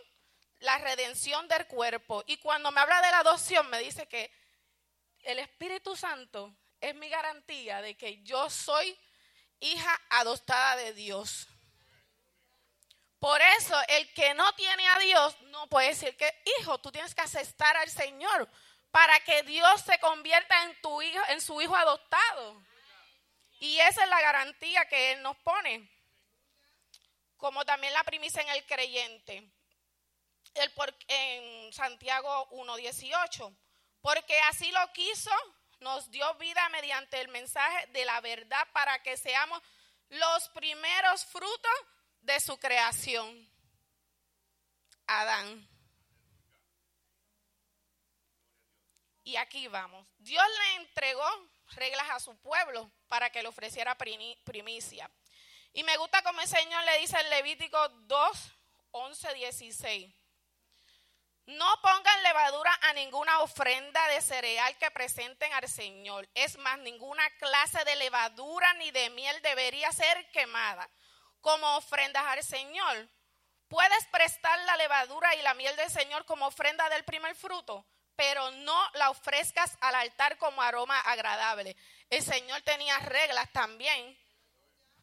[0.59, 2.23] la redención del cuerpo.
[2.25, 4.31] Y cuando me habla de la adopción, me dice que
[5.23, 8.97] el Espíritu Santo es mi garantía de que yo soy
[9.59, 11.49] hija adoptada de Dios.
[13.19, 17.15] Por eso el que no tiene a Dios no puede decir que, hijo, tú tienes
[17.15, 18.47] que aceptar al Señor
[18.91, 22.61] para que Dios se convierta en tu hijo, en su hijo adoptado.
[23.59, 25.89] Y esa es la garantía que Él nos pone.
[27.37, 29.51] Como también la primicia en el creyente.
[30.53, 30.71] El
[31.07, 33.55] en Santiago 1.18.
[34.01, 35.31] Porque así lo quiso,
[35.79, 39.61] nos dio vida mediante el mensaje de la verdad para que seamos
[40.09, 41.73] los primeros frutos
[42.27, 43.49] de su creación.
[45.07, 45.67] Adán.
[49.23, 50.05] Y aquí vamos.
[50.17, 51.25] Dios le entregó
[51.71, 55.09] reglas a su pueblo para que le ofreciera primicia.
[55.73, 58.53] Y me gusta como el Señor le dice en Levítico 2,
[58.91, 60.13] 11, 16.
[61.45, 66.27] No pongan levadura a ninguna ofrenda de cereal que presenten al Señor.
[66.33, 70.89] Es más, ninguna clase de levadura ni de miel debería ser quemada
[71.41, 73.07] como ofrendas al Señor.
[73.67, 77.85] Puedes prestar la levadura y la miel del Señor como ofrenda del primer fruto,
[78.15, 81.75] pero no la ofrezcas al altar como aroma agradable.
[82.09, 84.17] El Señor tenía reglas también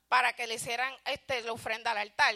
[0.08, 2.34] para que le hicieran este, la ofrenda al altar.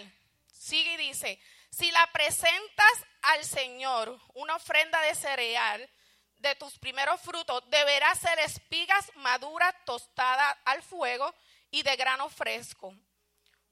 [0.53, 1.41] Sigue y dice,
[1.71, 5.91] si la presentas al Señor una ofrenda de cereal
[6.39, 11.35] de tus primeros frutos, deberá ser espigas maduras tostadas al fuego
[11.71, 12.95] y de grano fresco.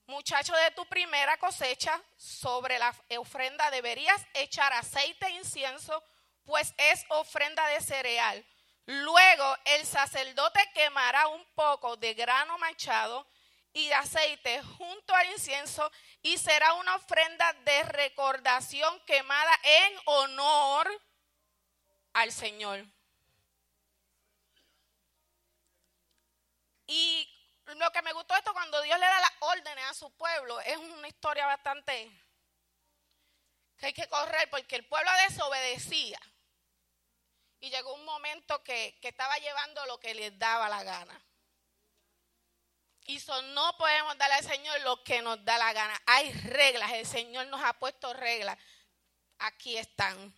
[0.06, 6.02] Muchacho de tu primera cosecha, sobre la ofrenda deberías echar aceite e incienso,
[6.44, 8.46] pues es ofrenda de cereal.
[8.86, 13.26] Luego el sacerdote quemará un poco de grano machado
[13.72, 15.90] y aceite junto al incienso
[16.22, 20.88] y será una ofrenda de recordación quemada en honor
[22.12, 22.86] al Señor.
[26.86, 27.35] Y
[27.74, 30.76] lo que me gustó esto cuando Dios le da las órdenes a su pueblo es
[30.76, 32.10] una historia bastante
[33.76, 36.18] que hay que correr porque el pueblo desobedecía.
[37.60, 41.20] Y llegó un momento que, estaba llevando lo que les daba la gana.
[43.06, 43.22] Y
[43.54, 46.00] no podemos darle al Señor lo que nos da la gana.
[46.06, 48.58] Hay reglas, el Señor nos ha puesto reglas.
[49.38, 50.34] Aquí están.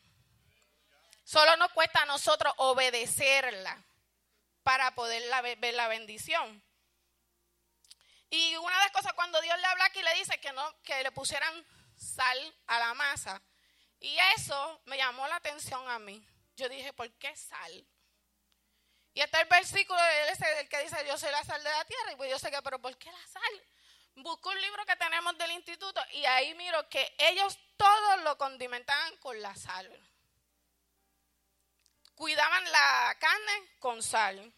[1.25, 3.85] Solo nos cuesta a nosotros obedecerla
[4.63, 5.23] para poder
[5.59, 6.63] ver la bendición.
[8.31, 11.03] Y una de las cosas cuando Dios le habla aquí le dice que no que
[11.03, 11.65] le pusieran
[11.97, 13.43] sal a la masa.
[14.01, 16.25] Y eso me llamó la atención a mí.
[16.57, 17.87] Yo dije, ¿por qué sal?
[19.15, 22.13] Y está el versículo del que dice, yo soy la sal de la tierra.
[22.13, 23.65] Y pues yo sé que, pero ¿por qué la sal?
[24.17, 29.17] Busco un libro que tenemos del instituto y ahí miro que ellos todos lo condimentaban
[29.19, 29.89] con la sal.
[32.15, 34.53] Cuidaban la carne con sal.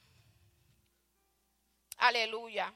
[1.99, 2.75] Aleluya.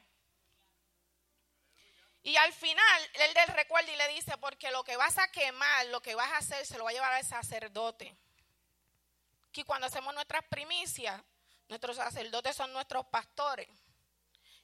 [2.25, 5.85] Y al final, él le recuerda y le dice, porque lo que vas a quemar,
[5.85, 8.13] lo que vas a hacer, se lo va a llevar al sacerdote.
[9.53, 11.21] Que cuando hacemos nuestras primicias,
[11.67, 13.67] Nuestros sacerdotes son nuestros pastores.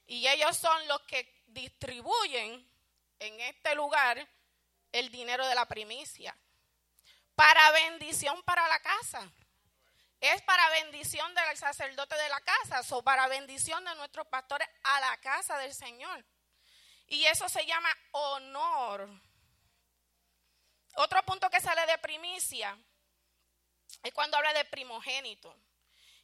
[0.06, 2.68] Y ellos son los que distribuyen
[3.18, 4.26] en este lugar
[4.92, 6.36] el dinero de la primicia.
[7.34, 9.30] Para bendición para la casa.
[10.20, 15.00] Es para bendición del sacerdote de la casa, o para bendición de nuestros pastores a
[15.00, 16.24] la casa del Señor.
[17.12, 19.06] Y eso se llama honor.
[20.94, 22.74] Otro punto que sale de primicia
[24.02, 25.54] es cuando habla de primogénito.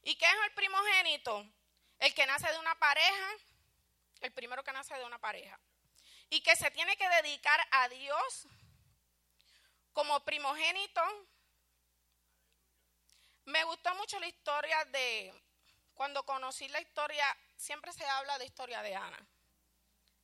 [0.02, 1.46] ¿Y qué es el primogénito?
[1.98, 3.28] El que nace de una pareja,
[4.22, 5.60] el primero que nace de una pareja.
[6.30, 8.46] Y que se tiene que dedicar a Dios
[9.92, 11.02] como primogénito.
[13.44, 15.34] Me gustó mucho la historia de,
[15.92, 17.26] cuando conocí la historia,
[17.58, 19.28] siempre se habla de historia de Ana.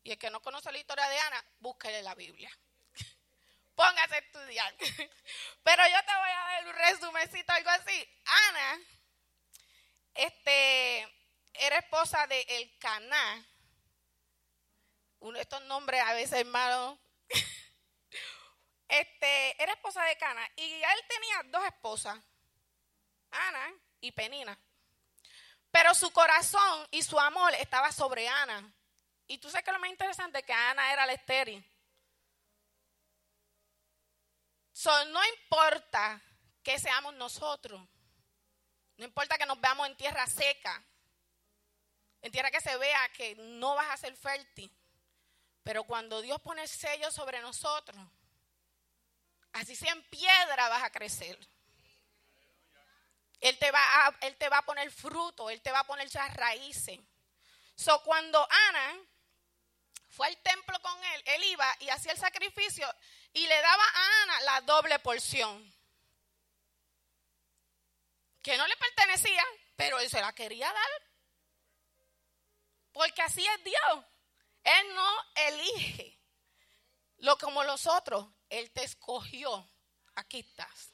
[0.04, 2.50] Y el que no conoce la historia de Ana, búsquele la Biblia.
[3.74, 4.74] Póngase a estudiar.
[5.64, 8.08] Pero yo te voy a dar un resumencito, algo así.
[8.48, 8.80] Ana
[10.14, 11.00] este,
[11.54, 13.46] era esposa de El Caná.
[15.20, 16.98] Uno de estos nombres a veces, hermano.
[18.88, 20.48] este, era esposa de Cana.
[20.56, 22.18] Y él tenía dos esposas,
[23.30, 24.58] Ana y Penina.
[25.70, 28.72] Pero su corazón y su amor estaba sobre Ana.
[29.26, 31.64] Y tú sabes que lo más interesante es que Ana era la estéril.
[34.84, 36.20] no importa
[36.62, 37.80] que seamos nosotros.
[38.96, 40.82] No importa que nos veamos en tierra seca.
[42.20, 44.70] en tierra que se vea que no vas a ser fértil.
[45.62, 48.00] Pero cuando Dios pone el sello sobre nosotros,
[49.52, 51.38] así sea en piedra vas a crecer.
[53.40, 56.06] Él te va a, él te va a poner fruto, Él te va a poner
[56.06, 56.98] esas raíces.
[57.74, 58.98] So, cuando Ana
[60.14, 62.88] fue al templo con él, él iba y hacía el sacrificio
[63.32, 65.74] y le daba a Ana la doble porción.
[68.42, 69.42] Que no le pertenecía,
[69.74, 71.02] pero él se la quería dar.
[72.92, 74.04] Porque así es Dios.
[74.62, 76.20] Él no elige
[77.18, 78.26] lo como los otros.
[78.48, 79.68] Él te escogió.
[80.14, 80.92] Aquí estás.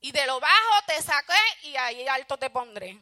[0.00, 3.00] Y de lo bajo te saqué y ahí alto te pondré.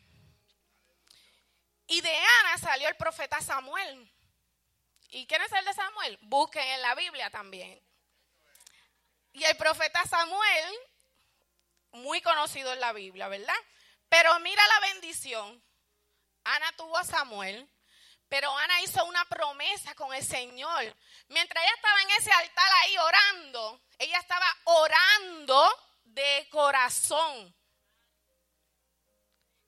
[1.87, 4.13] Y de Ana salió el profeta Samuel.
[5.11, 6.19] ¿Y quién es el de Samuel?
[6.23, 7.81] Busquen en la Biblia también.
[9.33, 10.75] Y el profeta Samuel,
[11.93, 13.55] muy conocido en la Biblia, ¿verdad?
[14.09, 15.63] Pero mira la bendición.
[16.45, 17.69] Ana tuvo a Samuel,
[18.29, 20.97] pero Ana hizo una promesa con el Señor.
[21.29, 25.69] Mientras ella estaba en ese altar ahí orando, ella estaba orando
[26.05, 27.55] de corazón.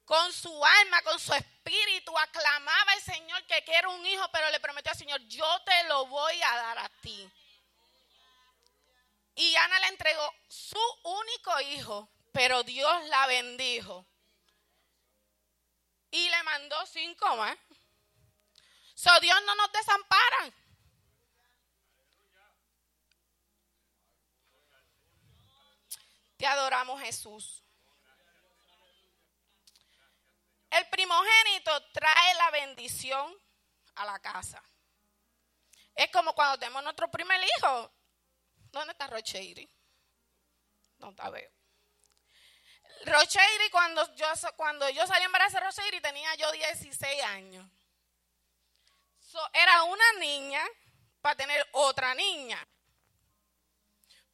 [0.09, 4.59] Con su alma, con su espíritu, aclamaba al Señor que quiere un hijo, pero le
[4.59, 7.31] prometió al Señor, yo te lo voy a dar a ti.
[9.35, 14.07] Y Ana le entregó su único hijo, pero Dios la bendijo.
[16.11, 17.59] Y le mandó cinco más.
[18.95, 20.53] So Dios no nos desampara.
[26.39, 27.63] Te adoramos Jesús.
[30.71, 33.35] El primogénito trae la bendición
[33.97, 34.63] a la casa.
[35.95, 37.93] Es como cuando tenemos nuestro primer hijo.
[38.71, 39.69] ¿Dónde está Rocheiri?
[40.99, 41.51] No te veo.
[43.05, 44.27] Rocheiri, cuando yo,
[44.57, 47.67] cuando yo salí embarazada de Rocheiri, tenía yo 16 años.
[49.53, 50.65] era una niña
[51.21, 52.59] para tener otra niña.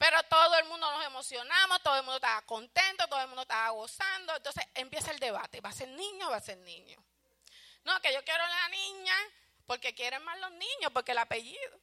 [0.05, 3.70] Pero todo el mundo nos emocionamos, todo el mundo estaba contento, todo el mundo estaba
[3.70, 4.36] gozando.
[4.36, 7.02] Entonces empieza el debate, ¿va a ser niño o va a ser niño?
[7.85, 9.14] No, que yo quiero la niña
[9.64, 11.81] porque quieren más los niños, porque el apellido.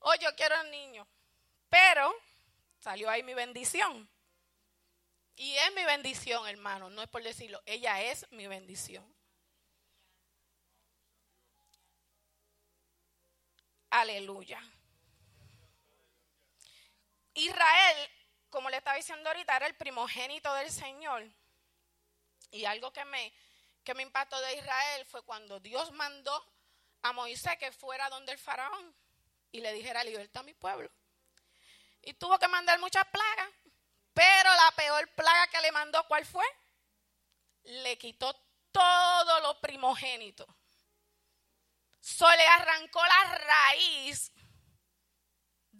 [0.00, 1.08] O yo quiero el niño.
[1.70, 2.14] Pero
[2.78, 4.06] salió ahí mi bendición.
[5.34, 9.16] Y es mi bendición, hermano, no es por decirlo, ella es mi bendición.
[13.88, 14.62] Aleluya.
[17.34, 18.10] Israel,
[18.48, 21.24] como le estaba diciendo ahorita, era el primogénito del Señor.
[22.50, 23.32] Y algo que me,
[23.84, 26.44] que me impactó de Israel fue cuando Dios mandó
[27.02, 28.94] a Moisés que fuera donde el faraón
[29.52, 30.90] y le dijera, libertad a mi pueblo.
[32.02, 33.50] Y tuvo que mandar muchas plagas.
[34.12, 36.44] Pero la peor plaga que le mandó, ¿cuál fue?
[37.62, 38.34] Le quitó
[38.72, 40.46] todo lo primogénito.
[42.00, 44.32] So le arrancó la raíz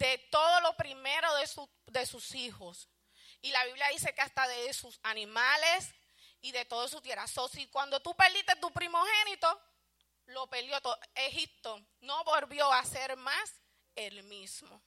[0.01, 1.47] de todo lo primero de,
[1.87, 2.89] de sus hijos.
[3.41, 5.93] Y la Biblia dice que hasta de sus animales
[6.41, 7.27] y de todo su tierra.
[7.27, 9.61] So, si cuando tú perdiste tu primogénito,
[10.25, 10.97] lo perdió todo.
[11.15, 13.61] Egipto no volvió a ser más
[13.95, 14.81] el mismo.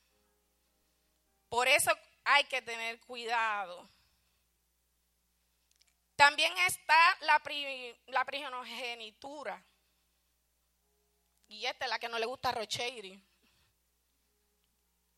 [1.49, 1.93] Por eso
[2.24, 3.89] hay que tener cuidado.
[6.16, 7.41] También está la,
[8.07, 9.65] la primogenitura.
[11.47, 13.23] Y esta es la que no le gusta a Rocheiri.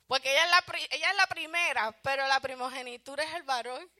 [0.06, 3.90] Porque ella es, la, ella es la primera, pero la primogenitura es el varón.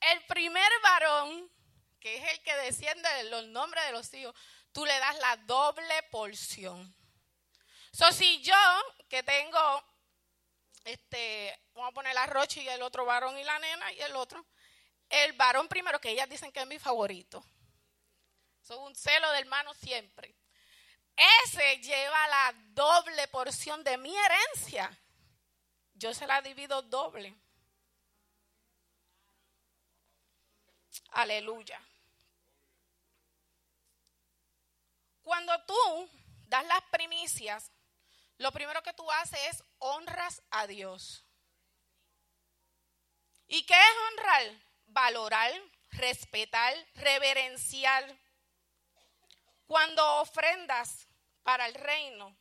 [0.00, 1.50] El primer varón,
[1.98, 4.34] que es el que desciende de los nombres de los hijos,
[4.72, 6.94] tú le das la doble porción.
[7.92, 8.54] So, si yo,
[9.08, 9.84] que tengo
[10.86, 14.14] este, vamos a poner la Rocha y el otro varón y la nena y el
[14.14, 14.46] otro.
[15.08, 17.44] El varón primero, que ellas dicen que es mi favorito.
[18.62, 20.35] Son un celo de hermano siempre.
[21.16, 24.96] Ese lleva la doble porción de mi herencia.
[25.94, 27.34] Yo se la divido doble.
[31.12, 31.80] Aleluya.
[35.22, 36.10] Cuando tú
[36.46, 37.72] das las primicias,
[38.38, 41.24] lo primero que tú haces es honras a Dios.
[43.48, 44.62] ¿Y qué es honrar?
[44.86, 45.52] Valorar,
[45.90, 48.16] respetar, reverenciar.
[49.66, 51.08] Cuando ofrendas
[51.42, 52.36] para el reino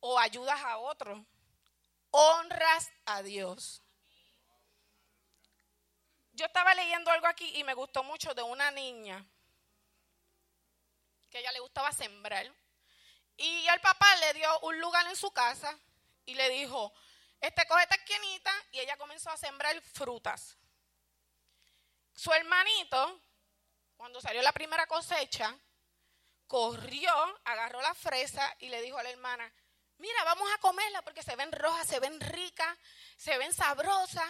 [0.00, 1.24] o ayudas a otro,
[2.10, 3.82] honras a Dios.
[6.32, 9.24] Yo estaba leyendo algo aquí y me gustó mucho de una niña
[11.30, 12.46] que a ella le gustaba sembrar.
[13.36, 15.78] Y el papá le dio un lugar en su casa
[16.24, 16.92] y le dijo,
[17.40, 20.56] este coge esta esquinita y ella comenzó a sembrar frutas.
[22.14, 23.20] Su hermanito
[23.96, 25.58] cuando salió la primera cosecha,
[26.46, 27.12] corrió,
[27.44, 29.52] agarró la fresa y le dijo a la hermana,
[29.98, 32.76] mira, vamos a comerla porque se ven rojas, se ven ricas,
[33.16, 34.28] se ven sabrosas.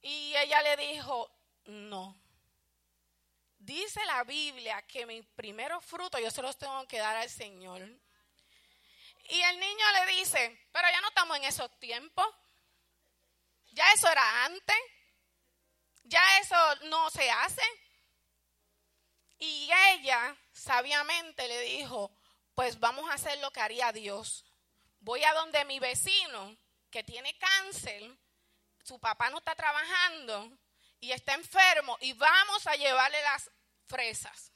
[0.00, 1.30] Y ella le dijo,
[1.64, 2.20] no.
[3.58, 7.80] Dice la Biblia que mis primeros frutos yo se los tengo que dar al Señor.
[9.30, 12.26] Y el niño le dice, pero ya no estamos en esos tiempos.
[13.72, 14.76] Ya eso era antes.
[16.02, 16.56] Ya eso
[16.86, 17.62] no se hace.
[19.38, 22.10] Y ella sabiamente le dijo,
[22.54, 24.44] pues vamos a hacer lo que haría Dios.
[25.00, 26.56] Voy a donde mi vecino,
[26.90, 28.02] que tiene cáncer,
[28.82, 30.50] su papá no está trabajando
[31.00, 33.50] y está enfermo, y vamos a llevarle las
[33.86, 34.52] fresas.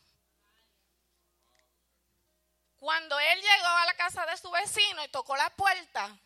[2.77, 6.17] Cuando él llegó a la casa de su vecino y tocó la puerta,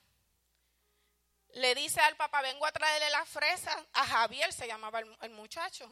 [1.54, 5.90] le dice al papá, vengo a traerle las fresas a Javier, se llamaba el, muchacho.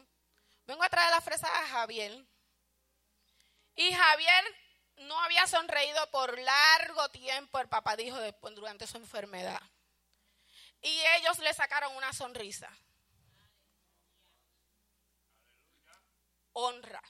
[0.65, 2.23] Vengo a traer las fresas a Javier.
[3.75, 4.55] Y Javier
[4.97, 9.61] no había sonreído por largo tiempo, el papá dijo durante su enfermedad.
[10.81, 12.69] Y ellos le sacaron una sonrisa.
[16.53, 17.01] Honra.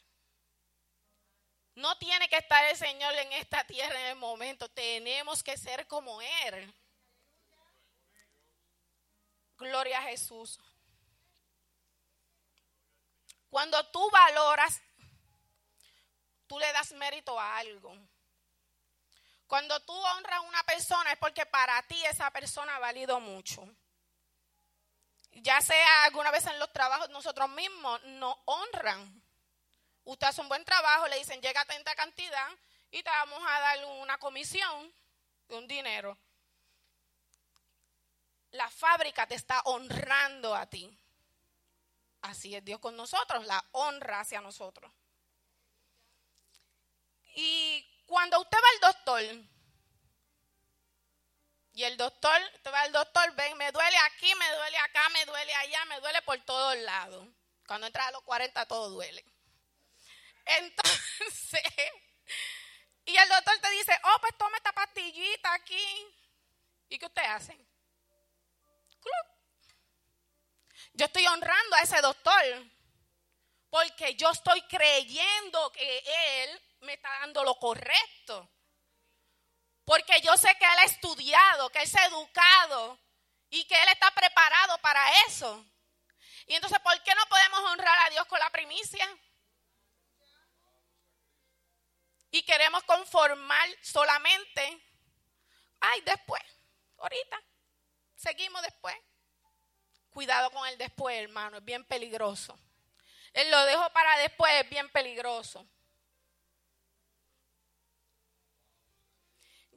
[1.76, 4.70] No tiene que estar el Señor en esta tierra en el momento.
[4.70, 6.74] Tenemos que ser como Él.
[9.58, 10.60] Gloria a Jesús.
[13.50, 14.82] Cuando tú valoras,
[16.52, 17.98] tú le das mérito a algo.
[19.48, 23.66] Cuando tú honras a una persona es porque para ti esa persona ha valido mucho.
[25.32, 29.24] Ya sea alguna vez en los trabajos nosotros mismos nos honran.
[30.04, 32.50] Usted hace un buen trabajo, le dicen llega a tanta cantidad
[32.92, 34.94] y te vamos a dar una comisión
[35.48, 36.18] de un dinero.
[38.52, 40.94] La fábrica te está honrando a ti.
[42.24, 44.92] Así es Dios con nosotros, la honra hacia nosotros.
[47.36, 49.24] Y cuando usted va al doctor,
[51.74, 55.26] y el doctor, usted va al doctor, ven, me duele aquí, me duele acá, me
[55.26, 57.28] duele allá, me duele por todos lados.
[57.66, 59.24] Cuando entra a los 40 todo duele.
[60.46, 61.64] Entonces,
[63.06, 66.08] y el doctor te dice, oh, pues toma esta pastillita aquí.
[66.90, 67.58] ¿Y qué usted hace?
[70.94, 72.66] Yo estoy honrando a ese doctor
[73.70, 76.04] porque yo estoy creyendo que
[76.44, 78.50] él me está dando lo correcto.
[79.86, 83.00] Porque yo sé que él ha estudiado, que él se ha educado
[83.50, 85.66] y que él está preparado para eso.
[86.46, 89.08] Y entonces, ¿por qué no podemos honrar a Dios con la primicia?
[92.32, 94.82] y queremos conformar solamente,
[95.82, 96.42] ay, después,
[96.98, 97.44] ahorita,
[98.16, 98.96] seguimos después.
[100.10, 102.58] Cuidado con el después, hermano, es bien peligroso.
[103.34, 105.66] Él lo dejo para después, es bien peligroso.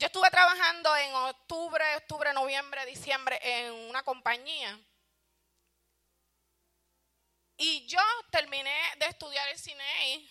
[0.04, 4.78] Yo estuve trabajando en octubre, octubre, noviembre, diciembre en una compañía.
[7.56, 10.28] Y yo terminé de estudiar el cine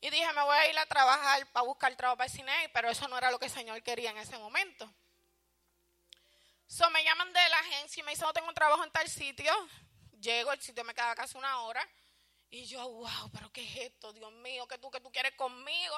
[0.00, 2.88] y dije, me voy a ir a trabajar para buscar trabajo para el cine, pero
[2.88, 4.90] eso no era lo que el Señor quería en ese momento.
[6.66, 9.10] So, me llaman de la agencia y me dicen, no tengo un trabajo en tal
[9.10, 9.52] sitio.
[10.18, 11.86] Llego, el sitio me queda casi una hora.
[12.48, 14.10] Y yo, wow, pero ¿qué es esto?
[14.14, 15.94] Dios mío, ¿qué tú, qué tú quieres conmigo?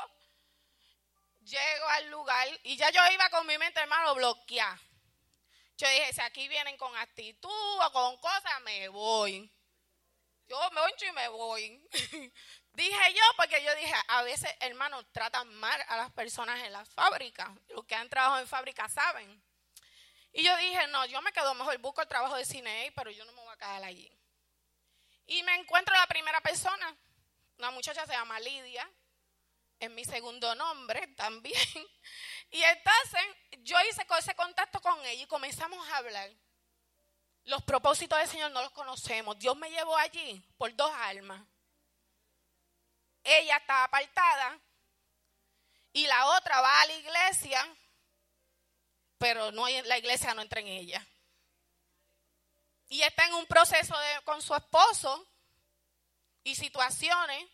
[1.45, 4.79] Llego al lugar y ya yo iba con mi mente, hermano, bloquear.
[5.77, 9.51] Yo dije, si aquí vienen con actitud o con cosas, me voy.
[10.47, 11.89] Yo me voy y me voy.
[12.73, 16.85] Dije yo, porque yo dije, a veces, hermanos, tratan mal a las personas en la
[16.85, 17.55] fábrica.
[17.69, 19.43] Los que han trabajado en fábrica saben.
[20.33, 23.25] Y yo dije, no, yo me quedo mejor, busco el trabajo de cine, pero yo
[23.25, 24.11] no me voy a quedar allí.
[25.27, 26.97] Y me encuentro la primera persona.
[27.59, 28.91] Una muchacha se llama Lidia.
[29.85, 31.55] Es mi segundo nombre también.
[32.51, 33.21] Y entonces
[33.65, 36.31] yo hice ese contacto con ella y comenzamos a hablar.
[37.47, 39.37] Los propósitos del Señor no los conocemos.
[39.41, 41.43] Dios me llevó allí por dos almas
[43.25, 44.61] ella está apartada
[45.93, 47.77] y la otra va a la iglesia,
[49.19, 51.07] pero no la iglesia no entra en ella.
[52.89, 53.95] Y está en un proceso
[54.25, 55.27] con su esposo
[56.43, 57.49] y situaciones.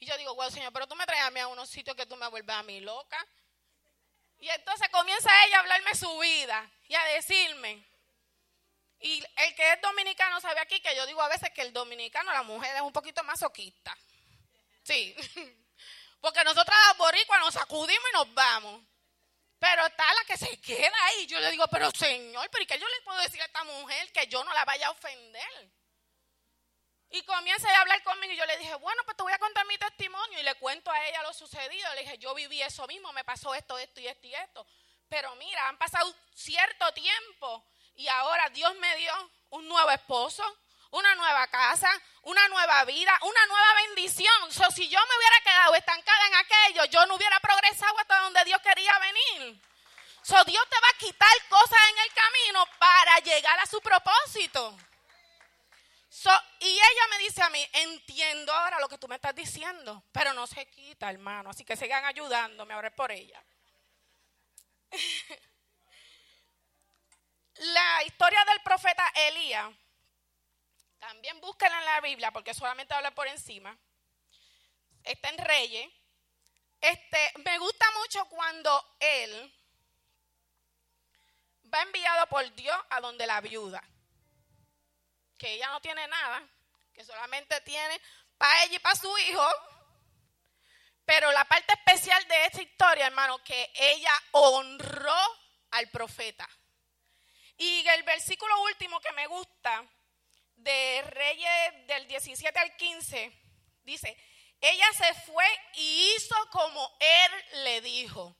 [0.00, 2.06] Y yo digo, bueno, Señor, pero tú me traes a mí a unos sitios que
[2.06, 3.24] tú me vuelves a mí loca.
[4.38, 7.86] Y entonces comienza ella a hablarme su vida y a decirme.
[9.00, 12.32] Y el que es dominicano sabe aquí que yo digo a veces que el dominicano,
[12.32, 13.96] la mujer es un poquito masoquista.
[14.82, 15.14] Sí.
[16.20, 18.82] Porque nosotras las boricuas nos sacudimos y nos vamos.
[19.58, 21.26] Pero está la que se queda ahí.
[21.26, 24.26] Yo le digo, pero señor, ¿pero qué yo le puedo decir a esta mujer que
[24.26, 25.70] yo no la vaya a ofender?
[27.12, 29.66] Y comienza a hablar conmigo y yo le dije, bueno, pues te voy a contar
[29.66, 31.92] mi testimonio y le cuento a ella lo sucedido.
[31.94, 34.64] Le dije, yo viví eso mismo, me pasó esto, esto y esto y esto.
[35.08, 37.66] Pero mira, han pasado cierto tiempo
[37.96, 39.12] y ahora Dios me dio
[39.50, 40.44] un nuevo esposo,
[40.90, 41.90] una nueva casa,
[42.22, 44.52] una nueva vida, una nueva bendición.
[44.52, 48.44] So, si yo me hubiera quedado estancada en aquello, yo no hubiera progresado hasta donde
[48.44, 49.60] Dios quería venir.
[50.22, 54.78] So, Dios te va a quitar cosas en el camino para llegar a su propósito.
[56.12, 56.28] So,
[56.58, 60.32] y ella me dice a mí, entiendo ahora lo que tú me estás diciendo, pero
[60.32, 61.50] no se quita, hermano.
[61.50, 63.40] Así que sigan ayudándome, ahora por ella.
[67.54, 69.70] la historia del profeta Elías,
[70.98, 73.78] también búsquenla en la Biblia, porque solamente habla por encima.
[75.04, 75.88] Está en Reyes.
[76.80, 79.54] Este, me gusta mucho cuando él
[81.72, 83.80] va enviado por Dios a donde la viuda
[85.40, 86.46] que ella no tiene nada,
[86.92, 87.98] que solamente tiene
[88.36, 89.48] para ella y para su hijo.
[91.06, 95.18] Pero la parte especial de esta historia, hermano, que ella honró
[95.70, 96.46] al profeta.
[97.56, 99.82] Y el versículo último que me gusta,
[100.56, 103.32] de Reyes del 17 al 15,
[103.82, 104.14] dice,
[104.60, 108.36] ella se fue y hizo como él le dijo.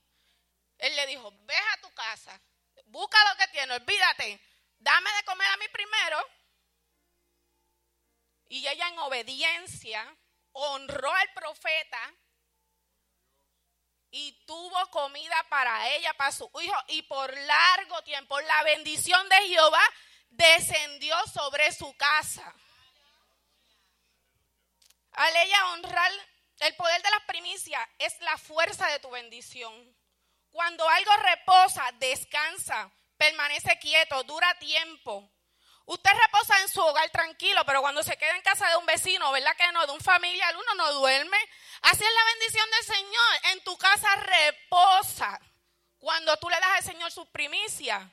[0.77, 2.39] Él le dijo, ve a tu casa,
[2.85, 4.39] busca lo que tienes, olvídate,
[4.77, 6.40] dame de comer a mí primero
[8.51, 10.05] y ella en obediencia
[10.51, 12.13] honró al profeta
[14.09, 19.47] y tuvo comida para ella, para su hijo, y por largo tiempo la bendición de
[19.47, 19.81] Jehová
[20.31, 22.53] descendió sobre su casa.
[25.13, 26.11] Al ella honrar
[26.59, 29.95] el poder de las primicias es la fuerza de tu bendición.
[30.49, 35.31] Cuando algo reposa, descansa, permanece quieto, dura tiempo.
[35.85, 39.31] Usted reposa en su hogar tranquilo, pero cuando se queda en casa de un vecino,
[39.31, 39.85] ¿verdad que no?
[39.85, 41.37] De un familiar, uno no duerme.
[41.81, 43.39] Así es la bendición del Señor.
[43.51, 45.39] En tu casa reposa
[45.99, 48.09] cuando tú le das al Señor su primicia.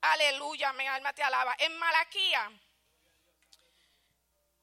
[0.00, 1.56] Aleluya, mi alma te alaba.
[1.58, 2.50] En Malaquía,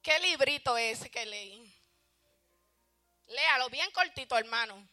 [0.01, 1.73] ¿qué librito es que leí?
[3.27, 4.87] Léalo bien cortito, hermano.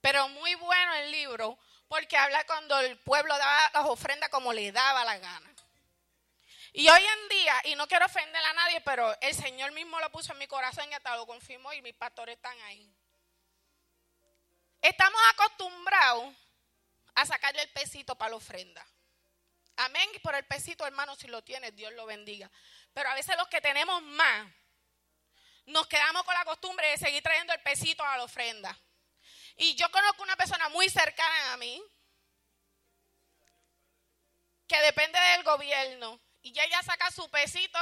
[0.00, 1.58] Pero muy bueno el libro
[1.88, 5.54] porque habla cuando el pueblo daba las ofrendas como le daba la gana.
[6.72, 10.10] Y hoy en día, y no quiero ofender a nadie, pero el Señor mismo lo
[10.12, 12.88] puso en mi corazón y hasta lo confirmó y mis pastores están ahí.
[14.80, 16.34] Estamos acostumbrados
[17.14, 18.86] a sacarle el pesito para la ofrenda.
[19.76, 20.08] Amén.
[20.14, 22.50] Y por el pesito, hermano, si lo tienes, Dios lo bendiga.
[22.92, 24.46] Pero a veces los que tenemos más,
[25.66, 28.78] nos quedamos con la costumbre de seguir trayendo el pesito a la ofrenda.
[29.60, 31.82] Y yo conozco una persona muy cercana a mí
[34.68, 36.20] que depende del gobierno.
[36.42, 37.78] Y ella saca su pesito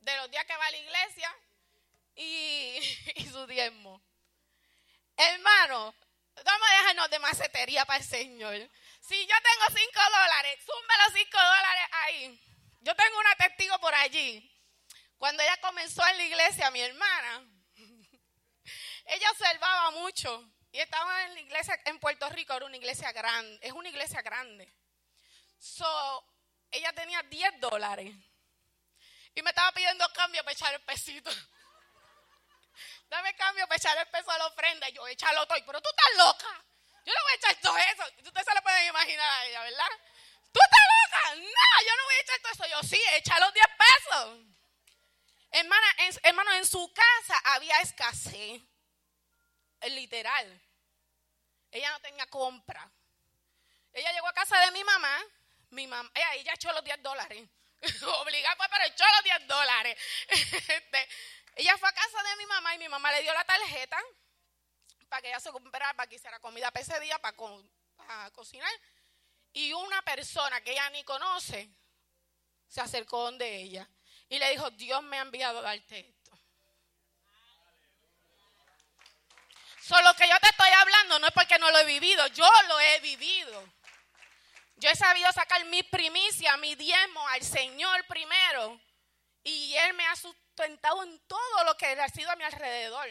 [0.00, 1.36] de los días que va a la iglesia
[2.16, 4.02] y, su diezmo.
[5.16, 5.94] Hermano,
[6.44, 8.68] vamos a dejarnos de macetería para el Señor.
[9.00, 12.40] Si yo tengo cinco dólares, súme los cinco dólares ahí.
[12.80, 14.52] Yo tengo una testigo por allí.
[15.18, 17.48] Cuando ella comenzó en la iglesia, mi hermana,
[19.06, 23.58] ella observaba mucho y estaba en la iglesia en Puerto Rico, era una iglesia grande,
[23.62, 24.72] es una iglesia grande.
[25.58, 26.24] So,
[26.70, 28.14] ella tenía 10 dólares.
[29.34, 31.30] Y me estaba pidiendo cambio para echar el pesito.
[33.08, 34.88] Dame cambio para echar el peso a la ofrenda.
[34.88, 35.58] Y yo, échalo todo.
[35.64, 36.64] Pero tú estás loca.
[37.04, 38.02] Yo no voy a echar todo eso.
[38.18, 39.88] Ustedes se lo pueden imaginar a ella, ¿verdad?
[40.52, 41.34] ¿Tú estás loca?
[41.36, 42.66] No, yo no voy a echar todo eso.
[42.66, 44.38] Yo sí, echa los 10 pesos.
[45.50, 45.86] Hermana,
[46.22, 48.62] hermano, en su casa había escasez.
[49.82, 50.60] Literal.
[51.70, 52.90] Ella no tenía compra.
[53.92, 55.24] Ella llegó a casa de mi mamá.
[55.70, 57.48] Mi mamá, ella, echó los 10 dólares.
[58.20, 59.98] Obligada, pues, pero echó los 10 dólares.
[60.28, 61.08] Este,
[61.56, 63.98] ella fue a casa de mi mamá y mi mamá le dio la tarjeta
[65.08, 67.36] para que ella se comprara, para que hiciera comida para ese día, para,
[67.96, 68.70] para cocinar.
[69.52, 71.70] Y una persona que ella ni conoce
[72.68, 73.88] se acercó donde ella
[74.28, 76.15] y le dijo, Dios me ha enviado a darte
[79.86, 82.80] Solo que yo te estoy hablando no es porque no lo he vivido, yo lo
[82.80, 83.72] he vivido.
[84.78, 88.80] Yo he sabido sacar mi primicia, mi diezmo al Señor primero.
[89.44, 93.06] Y Él me ha sustentado en todo lo que ha sido a mi alrededor.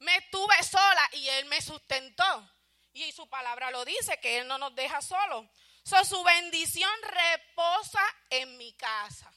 [0.00, 2.56] Me estuve sola y Él me sustentó.
[2.92, 5.46] Y su palabra lo dice, que Él no nos deja solos.
[5.84, 9.32] su bendición reposa en mi casa.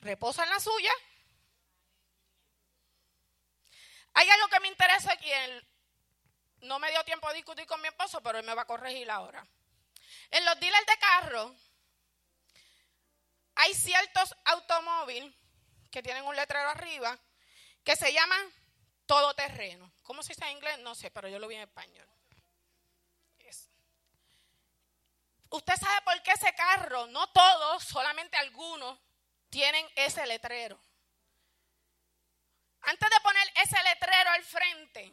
[0.00, 0.92] ¿Reposa en la suya?
[4.14, 5.30] Hay algo que me interesa aquí.
[6.60, 9.10] no me dio tiempo de discutir con mi esposo, pero él me va a corregir
[9.10, 9.46] ahora.
[10.30, 11.54] En los dealers de carro,
[13.56, 15.34] hay ciertos automóviles
[15.90, 17.18] que tienen un letrero arriba
[17.84, 18.36] que se llama
[19.06, 19.92] todoterreno.
[20.02, 20.78] ¿Cómo se dice en inglés?
[20.78, 22.08] No sé, pero yo lo vi en español.
[25.54, 28.98] Usted sabe por qué ese carro, no todos, solamente algunos,
[29.50, 30.80] tienen ese letrero.
[32.86, 35.12] Antes de poner ese letrero al frente,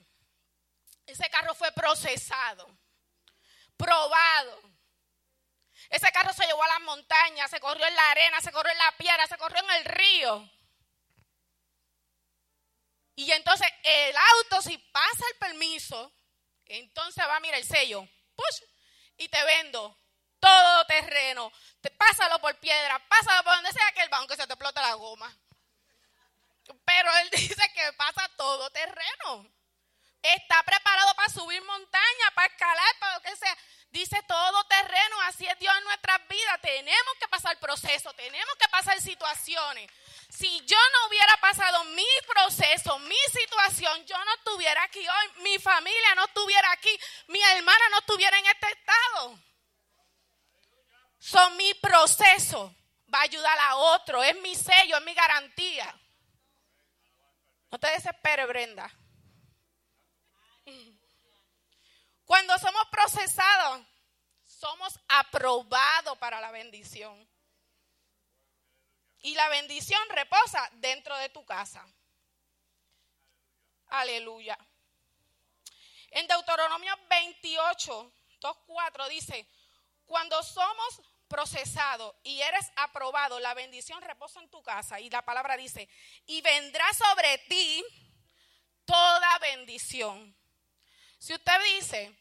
[1.05, 2.77] ese carro fue procesado,
[3.77, 4.61] probado.
[5.89, 8.77] Ese carro se llevó a las montañas, se corrió en la arena, se corrió en
[8.77, 10.51] la piedra, se corrió en el río.
[13.15, 16.13] Y entonces el auto, si pasa el permiso,
[16.65, 18.61] entonces va a mirar el sello, push,
[19.17, 19.97] y te vendo
[20.39, 21.51] todo terreno.
[21.81, 24.93] Te, pásalo por piedra, pásalo por donde sea que el banco se te explota la
[24.93, 25.37] goma.
[26.85, 29.47] Pero él dice que pasa todo terreno.
[30.21, 33.57] Está preparado para subir montaña, para escalar, para lo que sea.
[33.89, 36.61] Dice todo terreno, así es Dios en nuestras vidas.
[36.61, 39.91] Tenemos que pasar proceso, tenemos que pasar situaciones.
[40.29, 45.59] Si yo no hubiera pasado mi proceso, mi situación, yo no estuviera aquí hoy, mi
[45.59, 46.97] familia no estuviera aquí,
[47.27, 49.39] mi hermana no estuviera en este estado.
[51.19, 52.73] Son mi proceso,
[53.13, 55.93] va a ayudar a otro, es mi sello, es mi garantía.
[57.71, 58.91] No te desesperes, Brenda.
[62.25, 63.81] Cuando somos procesados,
[64.45, 67.27] somos aprobados para la bendición.
[69.23, 71.85] Y la bendición reposa dentro de tu casa.
[73.87, 74.57] Aleluya.
[76.11, 79.47] En Deuteronomio 28, 2, 4 dice,
[80.05, 81.01] cuando somos
[81.31, 84.99] procesados y eres aprobado, la bendición reposa en tu casa.
[84.99, 85.87] Y la palabra dice,
[86.25, 87.85] y vendrá sobre ti
[88.83, 90.35] toda bendición.
[91.17, 92.13] Si usted dice,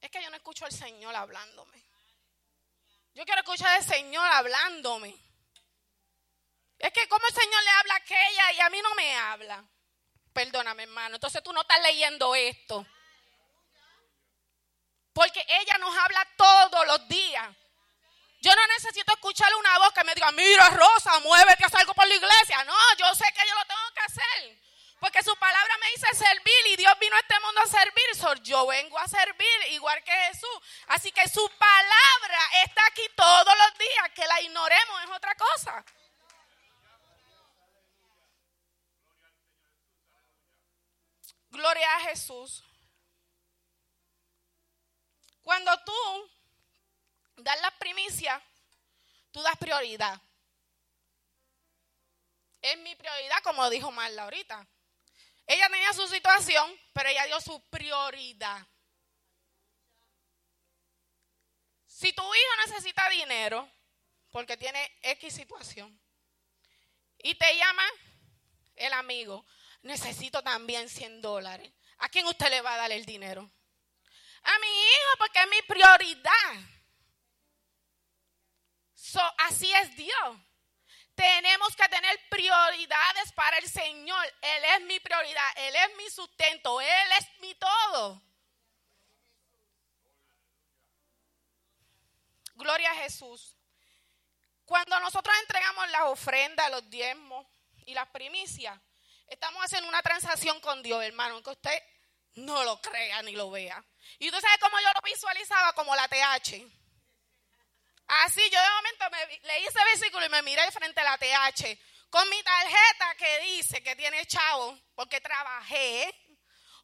[0.00, 1.84] es que yo no escucho al Señor hablándome.
[3.12, 5.12] Yo quiero escuchar al Señor hablándome.
[6.78, 9.64] Es que como el Señor le habla a aquella y a mí no me habla.
[10.32, 11.16] Perdóname, hermano.
[11.16, 12.86] Entonces tú no estás leyendo esto.
[15.12, 17.56] Porque ella nos habla todos los días.
[18.40, 22.06] Yo no necesito escucharle una voz que me diga, mira Rosa, muévete, haz algo por
[22.06, 22.64] la iglesia.
[22.64, 24.60] No, yo sé que yo lo tengo que hacer.
[24.98, 28.42] Porque su palabra me dice servir y Dios vino a este mundo a servir.
[28.42, 30.58] yo vengo a servir igual que Jesús.
[30.88, 34.10] Así que su palabra está aquí todos los días.
[34.14, 35.84] Que la ignoremos es otra cosa.
[41.50, 42.62] Gloria a Jesús.
[45.42, 46.30] Cuando tú
[47.42, 48.42] das la primicia,
[49.30, 50.20] tú das prioridad.
[52.62, 54.66] Es mi prioridad, como dijo Marla ahorita.
[55.46, 58.66] Ella tenía su situación, pero ella dio su prioridad.
[61.86, 63.70] Si tu hijo necesita dinero,
[64.30, 66.00] porque tiene X situación,
[67.18, 67.84] y te llama
[68.76, 69.44] el amigo,
[69.82, 71.72] necesito también 100 dólares.
[71.98, 73.42] ¿A quién usted le va a dar el dinero?
[74.42, 76.79] A mi hijo, porque es mi prioridad.
[79.38, 80.36] Así es Dios.
[81.14, 84.24] Tenemos que tener prioridades para el Señor.
[84.40, 88.22] Él es mi prioridad, Él es mi sustento, Él es mi todo.
[92.54, 93.54] Gloria a Jesús.
[94.64, 97.46] Cuando nosotros entregamos las ofrendas, los diezmos
[97.86, 98.78] y las primicias,
[99.26, 101.82] estamos haciendo una transacción con Dios, hermano, aunque usted
[102.34, 103.84] no lo crea ni lo vea.
[104.18, 106.79] Y usted sabe cómo yo lo visualizaba como la TH.
[108.10, 109.04] Así yo de momento
[109.42, 111.78] leí ese versículo y me miré frente a la TH
[112.10, 116.12] con mi tarjeta que dice que tiene chavo porque trabajé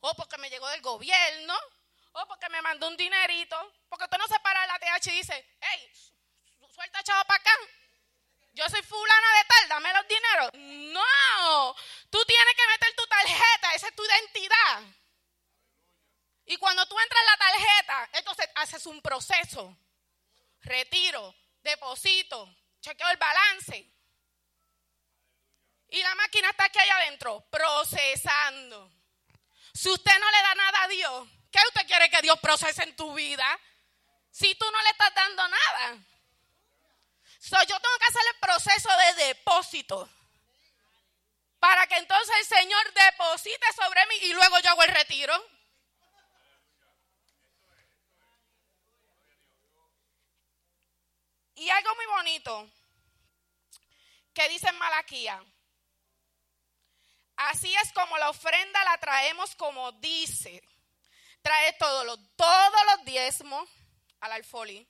[0.01, 1.59] o porque me llegó del gobierno
[2.13, 3.57] o porque me mandó un dinerito.
[3.89, 5.93] Porque usted no se para la TH y dice, hey,
[6.73, 7.59] suelta chavo para acá.
[8.53, 10.51] Yo soy fulana de tal, dame los dineros.
[10.93, 11.77] No,
[12.09, 14.83] tú tienes que meter tu tarjeta, esa es tu identidad.
[16.47, 19.77] Y cuando tú entras en la tarjeta, entonces haces un proceso
[20.67, 23.93] retiro, deposito, chequeo el balance.
[25.89, 28.93] Y la máquina está aquí allá adentro, procesando.
[29.73, 32.97] Si usted no le da nada a Dios, ¿qué usted quiere que Dios procese en
[32.97, 33.59] tu vida?
[34.31, 35.99] Si tú no le estás dando nada.
[37.41, 40.11] Yo tengo que hacer el proceso de depósito.
[41.59, 45.56] Para que entonces el Señor deposite sobre mí y luego yo hago el retiro.
[51.57, 52.71] Y algo muy bonito
[54.33, 55.43] que dice en Malaquía.
[57.37, 60.63] Así es como la ofrenda la traemos como dice.
[61.43, 63.69] Trae todos los, todos los diezmos
[64.21, 64.87] al alfolí.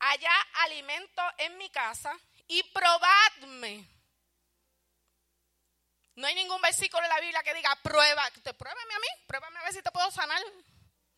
[0.00, 2.16] allá alimento en mi casa
[2.48, 3.88] y probadme.
[6.16, 9.58] No hay ningún versículo en la Biblia que diga, prueba, te pruébame a mí, pruébame
[9.58, 10.40] a ver si te puedo sanar.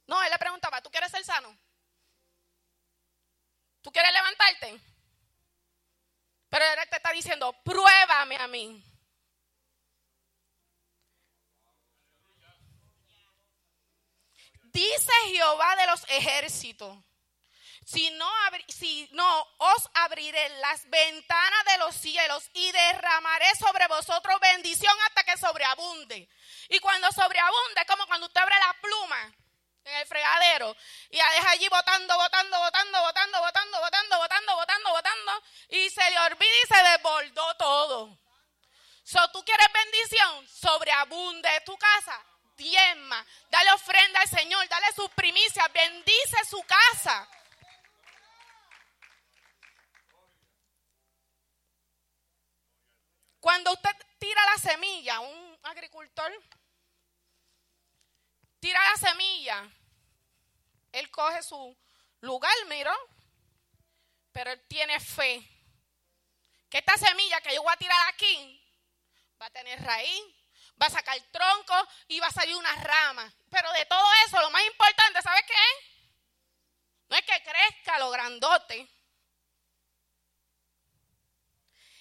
[0.07, 1.57] No, él le preguntaba, ¿tú quieres ser sano?
[3.87, 4.81] ¿Tú quieres levantarte?
[6.49, 8.85] Pero él te está diciendo, pruébame a mí.
[14.65, 16.99] Dice Jehová de los ejércitos,
[17.85, 18.29] si no,
[18.67, 25.23] si no, os abriré las ventanas de los cielos y derramaré sobre vosotros bendición hasta
[25.23, 26.29] que sobreabunde.
[26.71, 29.45] Y cuando sobreabunde, es como cuando usted abre la pluma
[29.87, 30.77] en el fregadero.
[31.11, 36.11] Y la deja allí botando, botando, botando, botando, botando, botando, botando, botando, botando, y se
[36.11, 38.19] le olvida y se desbordó todo.
[39.05, 42.21] So, tú quieres bendición, sobreabunde tu casa,
[42.57, 47.29] diezma, dale ofrenda al Señor, dale sus primicias, bendice su casa.
[53.39, 56.33] Cuando usted tira la semilla, un agricultor
[58.67, 59.71] tira la semilla,
[60.91, 61.79] él coge su
[62.23, 62.93] lugar, miro,
[64.33, 65.41] pero él tiene fe
[66.69, 68.61] que esta semilla que yo voy a tirar aquí
[69.41, 70.21] va a tener raíz,
[70.83, 71.75] va a sacar tronco
[72.09, 73.33] y va a salir una rama.
[73.51, 75.55] Pero de todo eso, lo más importante, ¿sabes qué
[77.09, 78.89] No es que crezca lo grandote,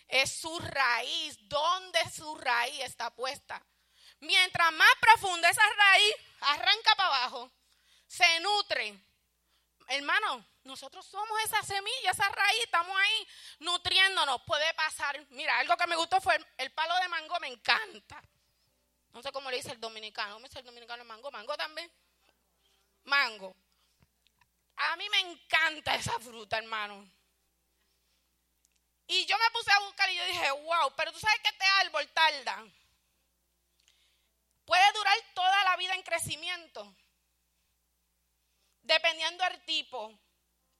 [0.07, 3.63] es su raíz, donde su raíz está puesta.
[4.19, 7.51] Mientras más profunda esa raíz, arranca para abajo,
[8.07, 8.99] se nutre.
[9.87, 13.27] Hermano, nosotros somos esa semilla, esa raíz, estamos ahí
[13.59, 14.41] nutriéndonos.
[14.43, 18.21] Puede pasar, mira, algo que me gustó fue el, palo de mango, me encanta.
[19.11, 21.31] No sé cómo le dice el dominicano, ¿cómo dice el dominicano mango?
[21.31, 21.91] ¿Mango también?
[23.03, 23.55] Mango.
[24.77, 27.07] A mí me encanta esa fruta, hermano.
[29.07, 31.65] Y yo me puse a buscar y yo dije, wow, pero tú sabes que este
[31.65, 32.65] árbol tarda.
[34.65, 36.95] Puede durar toda la vida en crecimiento.
[38.81, 40.19] Dependiendo del tipo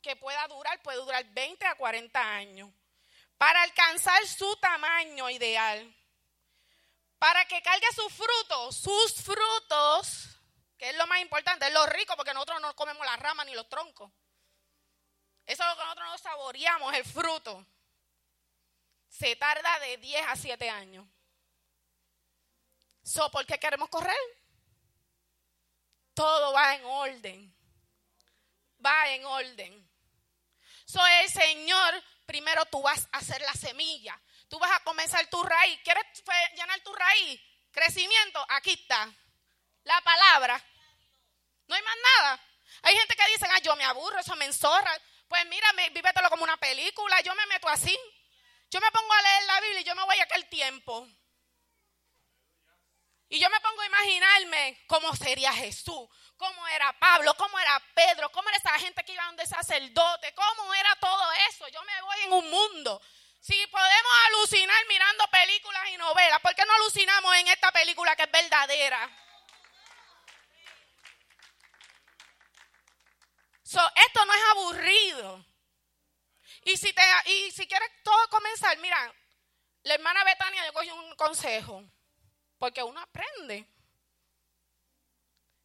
[0.02, 2.72] que pueda durar, puede durar 20 a 40 años.
[3.38, 5.96] Para alcanzar su tamaño ideal.
[7.18, 10.38] Para que cargue sus frutos, sus frutos,
[10.78, 13.54] que es lo más importante, es lo rico, porque nosotros no comemos las ramas ni
[13.54, 14.12] los troncos.
[15.46, 17.66] Eso es lo que nosotros no saboreamos, el fruto
[19.08, 21.08] se tarda de 10 a 7 años.
[23.06, 24.18] So, ¿Por qué queremos correr?
[26.16, 27.56] Todo va en orden.
[28.84, 29.90] Va en orden.
[30.86, 34.20] So, el Señor, primero tú vas a hacer la semilla.
[34.50, 35.80] Tú vas a comenzar tu raíz.
[35.84, 36.04] ¿Quieres
[36.56, 37.40] llenar tu raíz?
[37.72, 39.08] Crecimiento, aquí está.
[39.84, 40.60] La palabra.
[41.68, 42.42] No hay más nada.
[42.82, 45.00] Hay gente que dice, ah, yo me aburro, eso me enzorra.
[45.28, 47.22] Pues mira, vívetelo como una película.
[47.22, 47.96] Yo me meto así.
[48.72, 51.08] Yo me pongo a leer la Biblia y yo me voy a aquel tiempo.
[53.28, 56.08] Y yo me pongo a imaginarme cómo sería Jesús,
[56.38, 60.74] cómo era Pablo, cómo era Pedro, cómo era esa gente que iba donde sacerdote, cómo
[60.76, 61.68] era todo eso.
[61.70, 63.02] Yo me voy en un mundo.
[63.40, 68.24] Si podemos alucinar mirando películas y novelas, ¿por qué no alucinamos en esta película que
[68.24, 69.22] es verdadera?
[73.96, 75.46] esto no es aburrido.
[76.64, 79.14] Y si, te, y si quieres todo comenzar, mira,
[79.84, 81.84] la hermana Betania yo cogí un consejo,
[82.66, 83.64] porque uno aprende.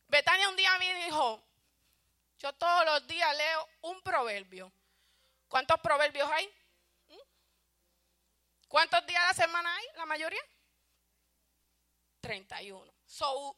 [0.07, 1.43] Betania un día me dijo,
[2.39, 4.71] yo todos los días leo un proverbio.
[5.49, 6.47] ¿Cuántos proverbios hay?
[7.09, 8.69] ¿Mm?
[8.69, 9.87] ¿Cuántos días de la semana hay?
[9.97, 10.43] ¿La mayoría?
[12.21, 12.93] 31.
[13.07, 13.57] So,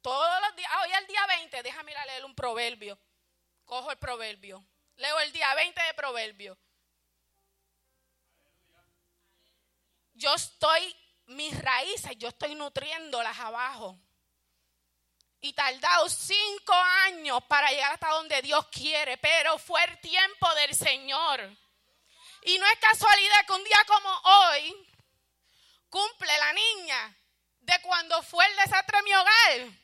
[0.00, 2.96] todos los días, hoy es el día 20, déjame ir a leer un proverbio.
[3.64, 4.64] Cojo el proverbio.
[4.94, 6.56] Leo el día 20 de proverbio.
[10.18, 10.94] yo estoy,
[11.28, 13.98] mis raíces, yo estoy nutriéndolas abajo.
[15.40, 16.72] Y tardado cinco
[17.06, 21.56] años para llegar hasta donde Dios quiere, pero fue el tiempo del Señor.
[22.42, 24.88] Y no es casualidad que un día como hoy
[25.88, 27.16] cumple la niña
[27.60, 29.78] de cuando fue el desastre en mi hogar.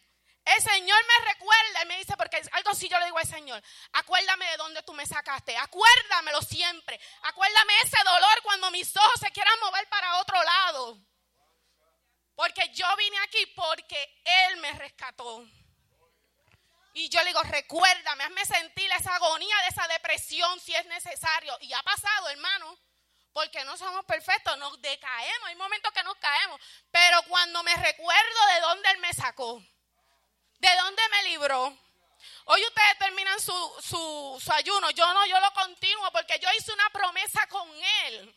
[0.44, 3.62] El Señor me recuerda y me dice, porque algo así yo le digo al Señor,
[3.92, 9.30] acuérdame de dónde tú me sacaste, acuérdamelo siempre, acuérdame ese dolor cuando mis ojos se
[9.30, 10.98] quieran mover para otro lado.
[12.36, 15.46] Porque yo vine aquí porque Él me rescató.
[16.94, 21.56] Y yo le digo, recuérdame, hazme sentir esa agonía de esa depresión si es necesario.
[21.60, 22.78] Y ha pasado, hermano,
[23.32, 26.60] porque no somos perfectos, nos decaemos, hay momentos que nos caemos.
[26.90, 29.60] Pero cuando me recuerdo de dónde Él me sacó,
[30.64, 31.76] ¿De dónde me libró?
[32.46, 33.52] Hoy ustedes terminan su,
[33.82, 34.90] su, su ayuno.
[34.92, 37.68] Yo no, yo lo continúo porque yo hice una promesa con
[38.06, 38.34] Él.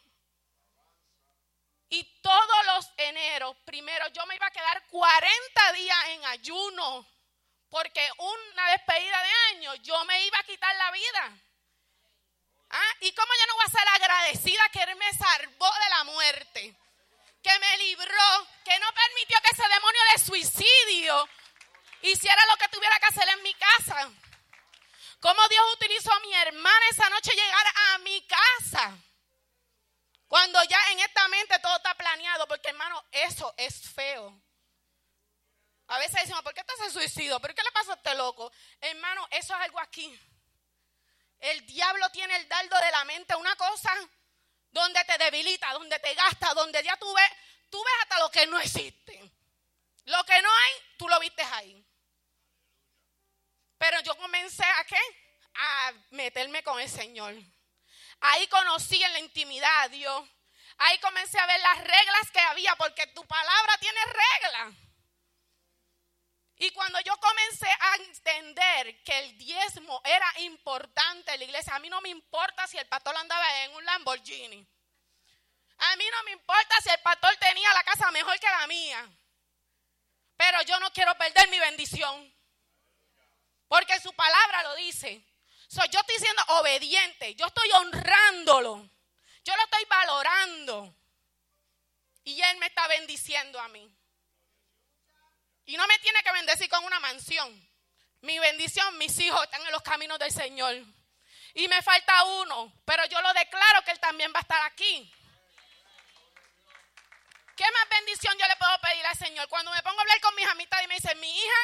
[1.90, 7.08] Y todos los eneros, primero, yo me iba a quedar 40 días en ayuno.
[7.70, 11.38] Porque una despedida de año, yo me iba a quitar la vida.
[12.70, 12.94] ¿Ah?
[13.00, 16.76] ¿Y cómo yo no voy a ser agradecida que Él me salvó de la muerte?
[17.42, 21.30] Que me libró, que no permitió que ese demonio de suicidio
[22.02, 24.12] hiciera lo que tuviera que hacer en mi casa.
[25.22, 28.98] Cómo Dios utilizó a mi hermana esa noche llegar a mi casa.
[30.28, 34.42] Cuando ya en esta mente todo está planeado, porque hermano, eso es feo.
[35.88, 37.40] A veces decimos, ¿por qué estás en suicidio?
[37.40, 38.52] ¿Por qué le pasa a este loco?
[38.82, 40.20] Hermano, eso es algo aquí.
[41.40, 43.94] El diablo tiene el dardo de la mente, una cosa
[44.70, 47.32] donde te debilita, donde te gasta, donde ya tú ves,
[47.70, 49.32] tú ves hasta lo que no existe.
[50.06, 51.86] Lo que no hay, tú lo viste ahí.
[53.78, 55.00] Pero yo comencé a qué?
[55.54, 57.34] A meterme con el Señor.
[58.20, 60.30] Ahí conocí en la intimidad a Dios.
[60.78, 64.76] Ahí comencé a ver las reglas que había, porque tu palabra tiene reglas.
[66.60, 71.80] Y cuando yo comencé a entender que el diezmo era importante en la iglesia, a
[71.80, 74.68] mí no me importa si el pastor andaba en un Lamborghini.
[75.78, 79.08] A mí no me importa si el pastor tenía la casa mejor que la mía.
[80.36, 82.34] Pero yo no quiero perder mi bendición.
[83.68, 85.24] Porque su palabra lo dice.
[85.70, 87.36] Yo estoy siendo obediente.
[87.36, 88.90] Yo estoy honrándolo.
[89.44, 90.96] Yo lo estoy valorando.
[92.24, 93.90] Y Él me está bendiciendo a mí.
[95.66, 97.70] Y no me tiene que bendecir con una mansión.
[98.22, 100.76] Mi bendición, mis hijos están en los caminos del Señor.
[101.54, 105.14] Y me falta uno, pero yo lo declaro que Él también va a estar aquí.
[107.56, 109.48] ¿Qué más bendición yo le puedo pedir al Señor?
[109.50, 111.60] Cuando me pongo a hablar con mis amistades y me dicen, mi hija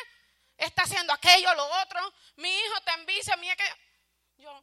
[0.58, 3.64] está haciendo aquello, lo otro, mi hijo te envicia, mi que
[4.44, 4.62] Yo,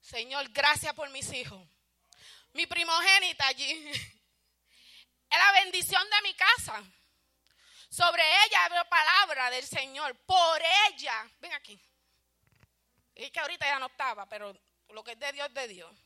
[0.00, 1.60] Señor, gracias por mis hijos.
[2.52, 3.90] Mi primogénita allí.
[5.28, 6.84] Es la bendición de mi casa.
[7.88, 10.14] Sobre ella hablo palabra del Señor.
[10.24, 11.28] Por ella.
[11.40, 11.80] Ven aquí.
[13.14, 14.54] Es que ahorita ya no estaba, pero
[14.90, 15.98] lo que es de Dios, es de Dios.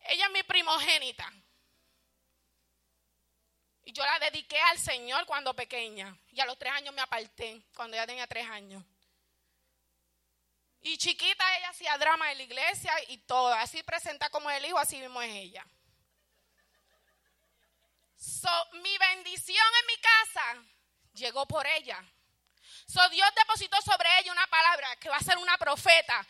[0.00, 1.32] Ella es mi primogénita.
[3.86, 6.18] Y yo la dediqué al Señor cuando pequeña.
[6.32, 8.84] Y a los tres años me aparté, cuando ya tenía tres años.
[10.80, 13.54] Y chiquita ella hacía drama en la iglesia y todo.
[13.54, 15.64] Así presenta como el hijo, así mismo es ella.
[18.72, 20.64] mi bendición en mi casa
[21.14, 22.04] llegó por ella.
[22.86, 26.24] So, Dios depositó sobre ella una palabra que va a ser una profeta.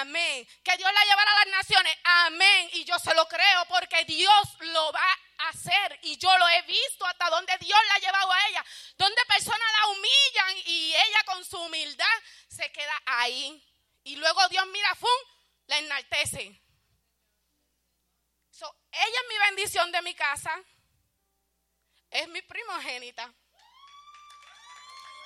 [0.00, 0.48] Amén.
[0.64, 1.94] Que Dios la llevará a las naciones.
[2.02, 2.70] Amén.
[2.72, 5.98] Y yo se lo creo porque Dios lo va a hacer.
[6.02, 8.64] Y yo lo he visto hasta donde Dios la ha llevado a ella.
[8.96, 13.62] Donde personas la humillan y ella con su humildad se queda ahí.
[14.04, 15.10] Y luego Dios mira, ¡fum!
[15.66, 16.40] La enaltece.
[16.40, 16.62] ella
[18.92, 20.58] es mi bendición de mi casa.
[22.10, 23.30] Es mi primogénita.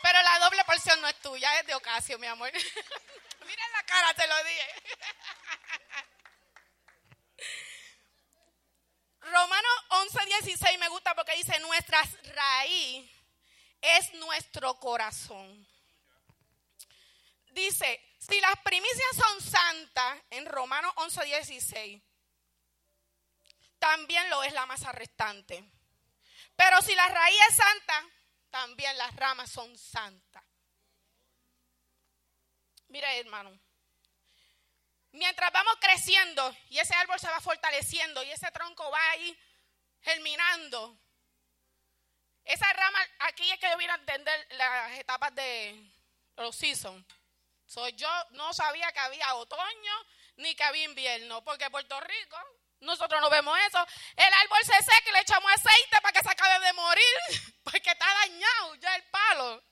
[0.02, 2.50] Pero la doble porción no es tuya, es de ocasión, mi amor.
[3.46, 4.66] Mira la cara, te lo dije.
[9.20, 12.02] Romanos 11, 16 me gusta porque dice, nuestra
[12.34, 13.08] raíz
[13.80, 15.66] es nuestro corazón.
[17.50, 22.02] Dice, si las primicias son santas, en Romanos 11, 16,
[23.78, 25.64] también lo es la masa restante.
[26.56, 28.06] Pero si la raíz es santa,
[28.52, 30.44] también las ramas son santas.
[32.86, 33.58] Mira, hermano.
[35.10, 39.36] Mientras vamos creciendo y ese árbol se va fortaleciendo y ese tronco va ahí
[40.02, 40.96] germinando,
[42.44, 45.92] esa rama, aquí es que yo vine a entender las etapas de
[46.36, 47.04] los seasons
[47.96, 50.06] yo no sabía que había otoño
[50.36, 52.36] ni que había invierno, porque Puerto Rico
[52.82, 53.84] nosotros no vemos eso.
[54.16, 57.16] El árbol se seca y le echamos aceite para que se acabe de morir,
[57.64, 59.62] porque está dañado ya el palo.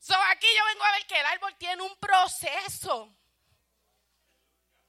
[0.00, 3.14] So, aquí yo vengo a ver que el árbol tiene un proceso.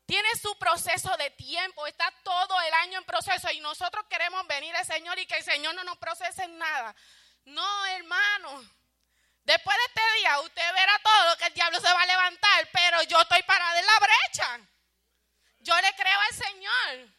[0.05, 4.75] Tiene su proceso de tiempo, está todo el año en proceso y nosotros queremos venir
[4.75, 6.95] al Señor y que el Señor no nos procese nada.
[7.45, 8.69] No, hermano.
[9.43, 13.03] Después de este día, usted verá todo que el diablo se va a levantar, pero
[13.03, 14.59] yo estoy parada en la brecha.
[15.59, 17.15] Yo le creo al Señor.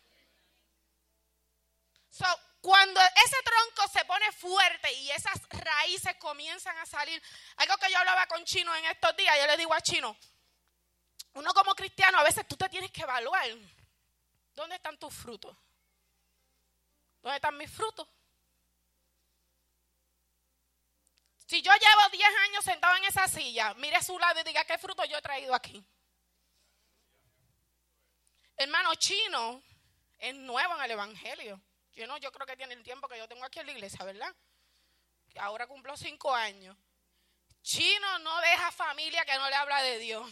[2.61, 7.23] Cuando ese tronco se pone fuerte y esas raíces comienzan a salir,
[7.57, 10.17] algo que yo hablaba con Chino en estos días, yo le digo a Chino,
[11.35, 13.47] uno como cristiano a veces tú te tienes que evaluar.
[14.55, 15.55] ¿Dónde están tus frutos?
[17.21, 18.09] ¿Dónde están mis frutos?
[21.47, 24.65] Si yo llevo 10 años sentado en esa silla, mire a su lado y diga
[24.65, 25.87] qué fruto yo he traído aquí.
[28.57, 29.63] Hermano chino
[30.19, 31.61] es nuevo en el Evangelio.
[31.97, 34.05] Yo no, yo creo que tiene el tiempo que yo tengo aquí en la iglesia,
[34.05, 34.33] ¿verdad?
[35.39, 36.77] Ahora cumplo cinco años.
[37.63, 40.31] Chino no deja familia que no le habla de Dios.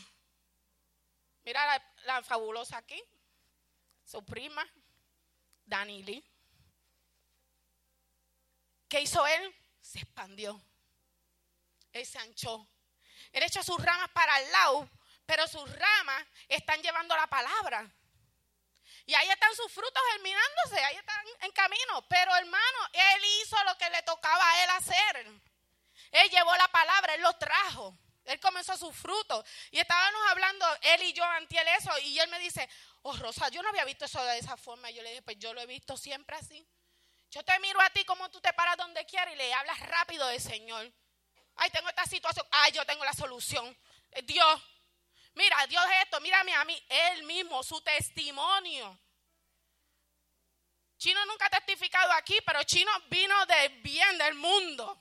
[1.43, 3.03] Mira la, la fabulosa aquí,
[4.05, 4.65] su prima,
[5.65, 6.23] Danili.
[8.87, 9.55] ¿Qué hizo él?
[9.81, 10.63] Se expandió.
[11.93, 12.69] Él se anchó.
[13.33, 14.91] Él echó sus ramas para el lado,
[15.25, 17.91] pero sus ramas están llevando la palabra.
[19.07, 22.07] Y ahí están sus frutos germinándose, ahí están en camino.
[22.09, 25.27] Pero hermano, él hizo lo que le tocaba a él hacer.
[26.11, 27.99] Él llevó la palabra, él lo trajo.
[28.25, 29.45] Él comenzó sus frutos.
[29.71, 31.91] Y estábamos hablando, él y yo, ante él eso.
[32.05, 32.69] Y él me dice,
[33.03, 34.91] oh Rosa, yo no había visto eso de esa forma.
[34.91, 36.67] Y yo le dije, pues yo lo he visto siempre así.
[37.31, 40.27] Yo te miro a ti como tú te paras donde quieras y le hablas rápido
[40.29, 40.91] del Señor.
[41.57, 42.47] Ay, tengo esta situación.
[42.51, 43.77] Ay, yo tengo la solución.
[44.13, 44.63] Eh, Dios,
[45.35, 46.83] mira, Dios esto, mírame a mí.
[46.89, 48.99] Él mismo, su testimonio.
[50.97, 54.99] Chino nunca ha testificado aquí, pero Chino vino del bien del mundo.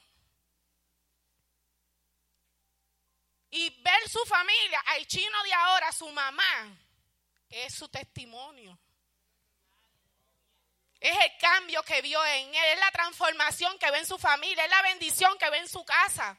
[3.56, 6.76] Y ver su familia, al chino de ahora, su mamá,
[7.50, 8.80] es su testimonio.
[11.00, 14.64] Es el cambio que vio en él, es la transformación que ve en su familia,
[14.64, 16.36] es la bendición que ve en su casa.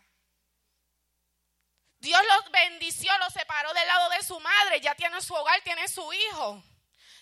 [2.04, 5.88] Dios los bendició, los separó del lado de su madre, ya tiene su hogar, tiene
[5.88, 6.62] su hijo,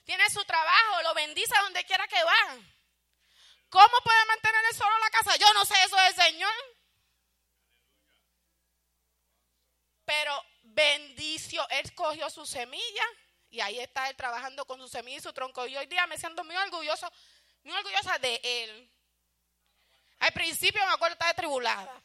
[0.05, 2.57] tiene su trabajo, lo bendice donde quiera que va.
[3.69, 5.37] ¿Cómo puede mantener solo la casa?
[5.37, 6.53] Yo no sé eso del Señor.
[10.05, 13.05] Pero bendició, él cogió su semilla
[13.51, 15.65] y ahí está él trabajando con su semilla y su tronco.
[15.65, 17.09] Y hoy día me siento muy orgulloso,
[17.63, 18.91] muy orgullosa de él.
[20.19, 22.03] Al principio me acuerdo estaba tribulada.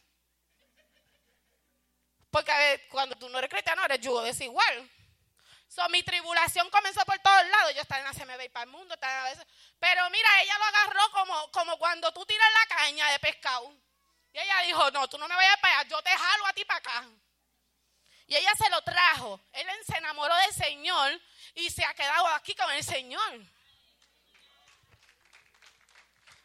[2.30, 4.90] Porque cuando tú no eres cristiano eres yugo desigual.
[5.68, 7.74] So, mi tribulación comenzó por todos lados.
[7.74, 8.94] Yo estaba en la CMB para el mundo.
[9.78, 13.72] Pero mira, ella lo agarró como, como cuando tú tiras la caña de pescado.
[14.32, 16.64] Y ella dijo, no, tú no me vayas para allá, yo te jalo a ti
[16.64, 17.06] para acá.
[18.26, 19.40] Y ella se lo trajo.
[19.52, 21.20] Él se enamoró del Señor
[21.54, 23.40] y se ha quedado aquí con el Señor.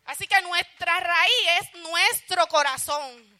[0.05, 3.32] Así que nuestra raíz es nuestro corazón.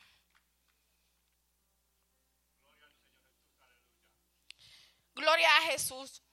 [5.16, 6.24] Gloria a Jesús.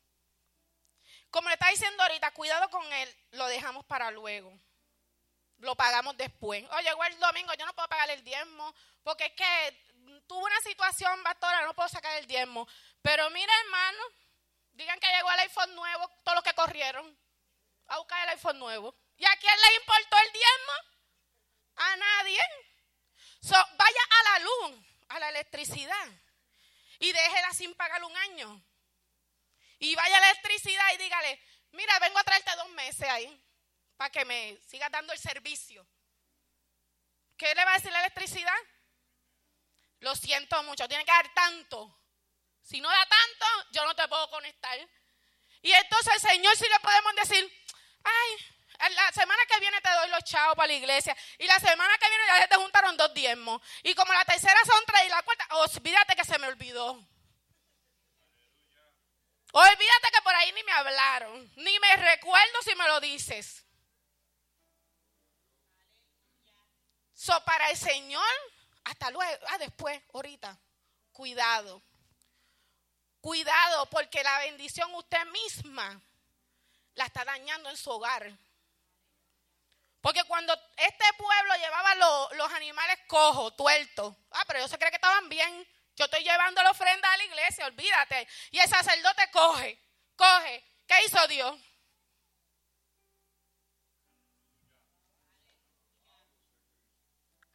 [1.31, 4.53] Como le está diciendo ahorita, cuidado con él, lo dejamos para luego.
[5.59, 6.65] Lo pagamos después.
[6.71, 10.61] Oye, llegó el domingo, yo no puedo pagar el diezmo, porque es que tuve una
[10.61, 12.67] situación, pastora, no puedo sacar el diezmo.
[13.03, 14.03] Pero mira, hermano,
[14.73, 17.17] digan que llegó el iPhone nuevo, todos los que corrieron
[17.87, 18.95] a buscar el iPhone nuevo.
[19.17, 20.73] ¿Y a quién le importó el diezmo?
[21.77, 22.41] A nadie.
[23.51, 26.09] vaya a la luz, a la electricidad,
[26.99, 28.63] y déjela sin pagar un año.
[29.81, 31.43] Y vaya la electricidad y dígale,
[31.73, 33.45] mira, vengo a traerte dos meses ahí
[33.97, 35.87] para que me sigas dando el servicio.
[37.37, 38.59] ¿Qué le va a decir la electricidad?
[40.01, 41.99] Lo siento mucho, tiene que dar tanto.
[42.63, 44.79] Si no da tanto, yo no te puedo conectar.
[45.63, 47.67] Y entonces el Señor sí le podemos decir,
[48.05, 51.17] ay, la semana que viene te doy los chavos para la iglesia.
[51.39, 53.63] Y la semana que viene ya te juntaron dos diezmos.
[53.83, 57.10] Y como la tercera son tres y la cuarta, olvídate que se me olvidó.
[59.53, 63.65] Olvídate que por ahí ni me hablaron, ni me recuerdo si me lo dices.
[67.15, 68.25] So, para el Señor,
[68.85, 70.59] hasta luego, ah, después, ahorita,
[71.13, 71.83] cuidado.
[73.21, 76.01] Cuidado, porque la bendición usted misma
[76.95, 78.33] la está dañando en su hogar.
[80.01, 81.95] Porque cuando este pueblo llevaba
[82.37, 85.69] los animales cojos, tuertos, ah, pero ellos se creen que estaban bien.
[86.01, 88.27] Yo estoy llevando la ofrenda a la iglesia, olvídate.
[88.53, 89.79] Y el sacerdote coge,
[90.17, 90.65] coge.
[90.87, 91.61] ¿Qué hizo Dios?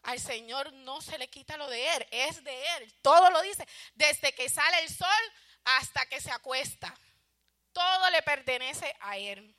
[0.04, 2.94] Al Señor no se le quita lo de Él, es de Él.
[3.02, 3.68] Todo lo dice.
[3.96, 6.94] Desde que sale el sol hasta que se acuesta.
[7.74, 9.58] Todo le pertenece a Él.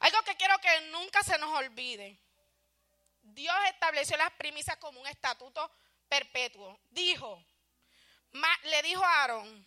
[0.00, 2.18] Algo que quiero que nunca se nos olvide.
[3.22, 5.72] Dios estableció las primicias como un estatuto
[6.08, 6.80] perpetuo.
[6.90, 7.44] Dijo,
[8.64, 9.66] le dijo a Aarón,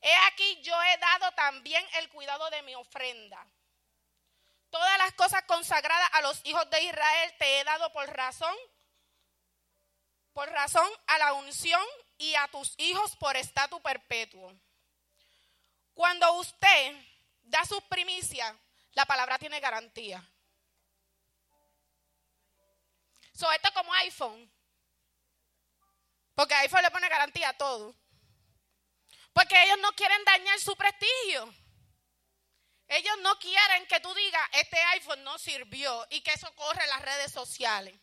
[0.00, 3.46] he aquí yo he dado también el cuidado de mi ofrenda.
[4.70, 8.54] Todas las cosas consagradas a los hijos de Israel te he dado por razón,
[10.32, 11.84] por razón a la unción
[12.18, 14.54] y a tus hijos por estatus perpetuo.
[15.92, 16.94] Cuando usted
[17.42, 18.54] da sus primicias,
[18.92, 20.24] la palabra tiene garantía.
[23.34, 24.50] So, esto es como iPhone.
[26.40, 27.94] Porque iPhone le pone garantía a todo.
[29.34, 31.54] Porque ellos no quieren dañar su prestigio.
[32.88, 36.88] Ellos no quieren que tú digas, este iPhone no sirvió y que eso corre en
[36.88, 37.94] las redes sociales.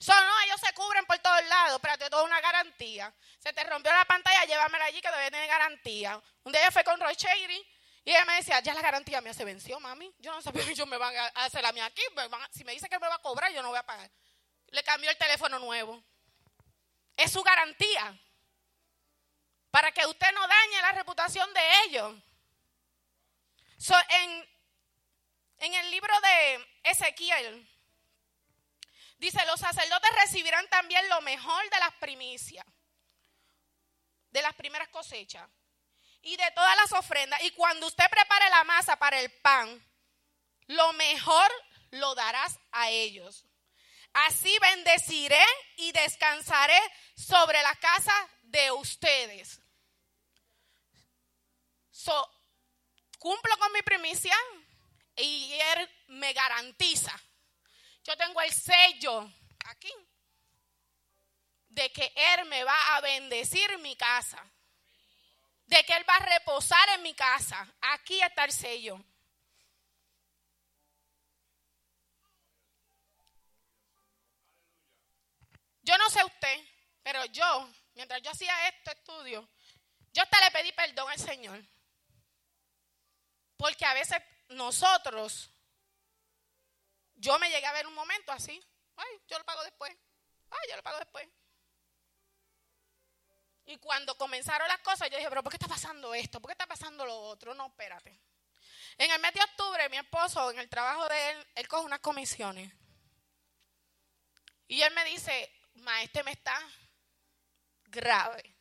[0.00, 3.14] Son no, ellos se cubren por todos lados, pero te doy una garantía.
[3.38, 6.20] Se te rompió la pantalla, llévamela allí que todavía tiene garantía.
[6.42, 7.64] Un día yo fui con Roy Shady
[8.06, 10.12] y ella me decía, ya la garantía mía se venció, mami.
[10.18, 12.02] Yo no sabía que ellos me van a hacer la mía aquí.
[12.50, 14.10] si me dice que me va a cobrar, yo no voy a pagar.
[14.66, 16.02] Le cambió el teléfono nuevo.
[17.18, 18.18] Es su garantía.
[19.70, 22.14] Para que usted no dañe la reputación de ellos.
[24.08, 24.48] en,
[25.58, 27.68] en el libro de Ezequiel,
[29.18, 32.64] Dice, los sacerdotes recibirán también lo mejor de las primicias,
[34.30, 35.48] de las primeras cosechas
[36.22, 37.42] y de todas las ofrendas.
[37.42, 39.84] Y cuando usted prepare la masa para el pan,
[40.68, 41.50] lo mejor
[41.90, 43.44] lo darás a ellos.
[44.12, 45.44] Así bendeciré
[45.76, 46.80] y descansaré
[47.14, 48.12] sobre la casa
[48.42, 49.60] de ustedes.
[51.90, 52.30] So,
[53.18, 54.34] cumplo con mi primicia
[55.16, 57.12] y él me garantiza
[58.08, 59.30] yo tengo el sello
[59.66, 59.92] aquí
[61.68, 64.42] de que Él me va a bendecir mi casa.
[65.66, 67.70] De que Él va a reposar en mi casa.
[67.82, 68.98] Aquí está el sello.
[75.88, 76.60] Yo no sé usted,
[77.02, 79.48] pero yo, mientras yo hacía este estudio,
[80.12, 81.64] yo hasta le pedí perdón al Señor.
[83.56, 84.20] Porque a veces
[84.50, 85.50] nosotros
[87.14, 88.62] yo me llegué a ver un momento así.
[88.96, 89.90] Ay, yo lo pago después.
[90.50, 91.26] Ay, yo lo pago después.
[93.64, 96.38] Y cuando comenzaron las cosas, yo dije, pero ¿por qué está pasando esto?
[96.38, 97.54] ¿Por qué está pasando lo otro?
[97.54, 98.20] No, espérate.
[98.98, 102.00] En el mes de octubre, mi esposo, en el trabajo de él, él coge unas
[102.00, 102.70] comisiones.
[104.66, 106.58] Y él me dice, ma, este me está
[107.84, 108.56] grave.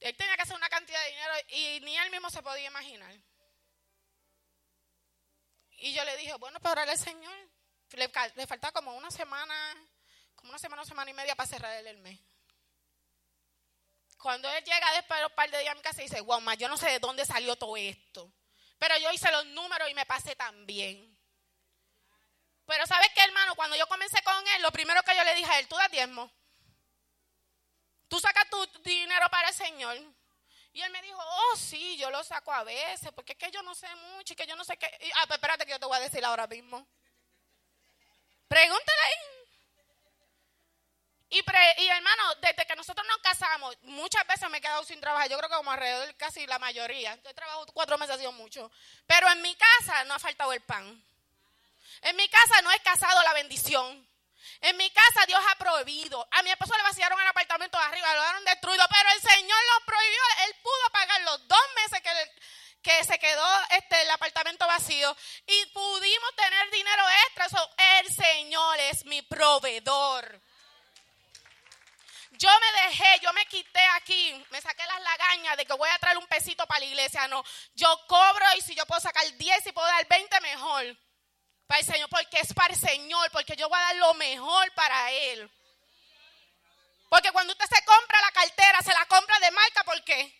[0.00, 3.14] Él tenía que hacer una cantidad de dinero y ni él mismo se podía imaginar.
[5.80, 7.34] Y yo le dije, bueno, pues orarle al Señor.
[7.92, 9.74] Le, le faltaba como una semana,
[10.34, 12.20] como una semana, una semana y media para cerrar el mes.
[14.18, 16.40] Cuando él llega después de un par de días a mi casa y dice, wow,
[16.40, 18.32] ma, yo no sé de dónde salió todo esto.
[18.78, 21.17] Pero yo hice los números y me pasé también.
[22.68, 23.54] Pero ¿sabes qué, hermano?
[23.54, 25.90] Cuando yo comencé con él, lo primero que yo le dije a él, tú das
[25.90, 26.30] diezmo.
[28.08, 29.96] Tú sacas tu dinero para el Señor.
[30.74, 33.62] Y él me dijo, oh, sí, yo lo saco a veces, porque es que yo
[33.62, 34.86] no sé mucho y que yo no sé qué.
[35.14, 36.86] ah, pero espérate que yo te voy a decir ahora mismo.
[38.48, 39.48] Pregúntale ahí.
[41.30, 41.38] Y,
[41.82, 45.26] y hermano, desde que nosotros nos casamos, muchas veces me he quedado sin trabajo.
[45.26, 47.14] Yo creo que como alrededor casi la mayoría.
[47.14, 48.70] He trabajado cuatro meses, ha sido mucho.
[49.06, 51.02] Pero en mi casa no ha faltado el pan.
[52.02, 54.08] En mi casa no he casado la bendición.
[54.60, 56.26] En mi casa Dios ha prohibido.
[56.32, 59.58] A mi esposo le vaciaron el apartamento de arriba, lo dejaron destruido, pero el Señor
[59.74, 60.20] lo prohibió.
[60.46, 62.10] Él pudo pagar los dos meses que,
[62.82, 65.16] que se quedó este, el apartamento vacío
[65.46, 67.68] y pudimos tener dinero extra.
[68.00, 70.40] el Señor es mi proveedor.
[72.32, 75.98] Yo me dejé, yo me quité aquí, me saqué las lagañas de que voy a
[75.98, 77.26] traer un pesito para la iglesia.
[77.26, 77.44] No,
[77.74, 80.96] yo cobro y si yo puedo sacar 10 y puedo dar 20, mejor
[81.68, 84.72] para el Señor, porque es para el Señor, porque yo voy a dar lo mejor
[84.72, 85.48] para Él.
[87.10, 90.34] Porque cuando usted se compra la cartera, se la compra de marca, ¿por qué?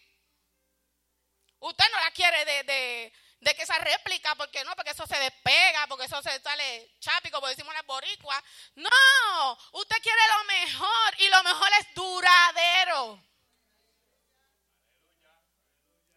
[1.60, 5.18] Usted no la quiere de, de, de que esa réplica, porque no, porque eso se
[5.18, 8.42] despega, porque eso se sale chapi, como decimos las boricuas.
[8.76, 13.22] No, usted quiere lo mejor y lo mejor es duradero.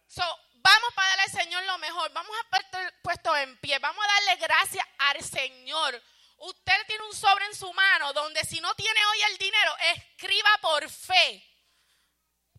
[0.08, 2.12] So, Vamos para darle al Señor lo mejor.
[2.12, 2.60] Vamos a
[3.02, 3.78] puesto en pie.
[3.80, 6.02] Vamos a darle gracias al Señor.
[6.38, 10.58] Usted tiene un sobre en su mano donde si no tiene hoy el dinero, escriba
[10.60, 11.44] por fe.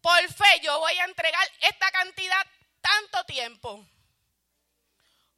[0.02, 2.46] Por fe yo voy a entregar esta cantidad
[2.82, 3.86] tanto tiempo.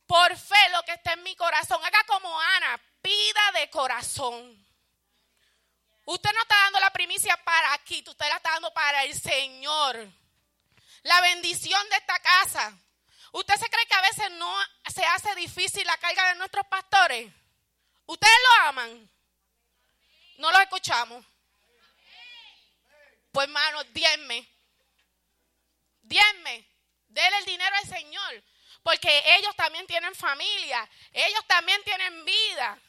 [0.08, 1.84] Por fe lo que está en mi corazón.
[1.84, 4.66] Haga como Ana, pida de corazón.
[6.06, 10.08] Usted no está dando la primicia para aquí, usted la está dando para el Señor
[11.06, 12.78] la bendición de esta casa.
[13.36, 14.56] ¿Usted se cree que a veces no
[14.88, 17.30] se hace difícil la carga de nuestros pastores?
[18.06, 19.12] ¿Ustedes lo aman?
[20.38, 21.26] No lo escuchamos.
[23.34, 24.48] Pues hermano, diezme.
[26.02, 26.66] Diezme.
[27.10, 28.42] Dele el dinero al Señor.
[28.82, 30.90] Porque ellos también tienen familia.
[31.12, 32.80] Ellos también tienen vida.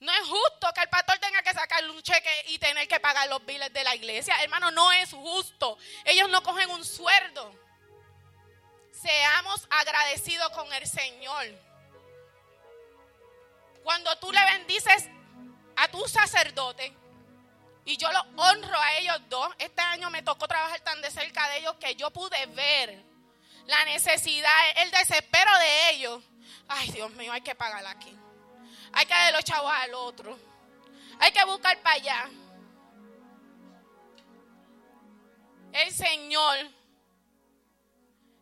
[0.00, 3.26] No es justo que el pastor tenga que sacar un cheque y tener que pagar
[3.30, 4.42] los biles de la iglesia.
[4.42, 5.78] Hermano, no es justo.
[6.04, 7.67] Ellos no cogen un sueldo.
[9.00, 11.46] Seamos agradecidos con el Señor.
[13.82, 15.08] Cuando tú le bendices
[15.76, 16.92] a tu sacerdote
[17.84, 19.48] y yo los honro a ellos dos.
[19.58, 23.02] Este año me tocó trabajar tan de cerca de ellos que yo pude ver
[23.66, 26.22] la necesidad, el desespero de ellos.
[26.68, 28.14] Ay, Dios mío, hay que pagar aquí.
[28.92, 30.38] Hay que darle los chavos al otro.
[31.20, 32.30] Hay que buscar para allá.
[35.72, 36.56] El Señor,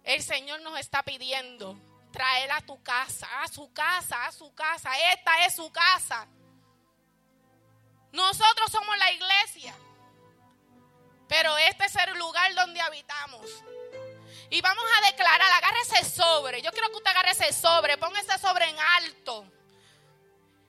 [0.07, 1.77] el Señor nos está pidiendo
[2.13, 4.91] traer a tu casa, a su casa, a su casa.
[5.13, 6.27] Esta es su casa.
[8.13, 9.75] Nosotros somos la iglesia.
[11.29, 13.51] Pero este es el lugar donde habitamos.
[14.49, 16.63] Y vamos a declarar, agárrese sobre.
[16.63, 19.45] Yo quiero que usted agarre ese sobre, ponga ese sobre en alto.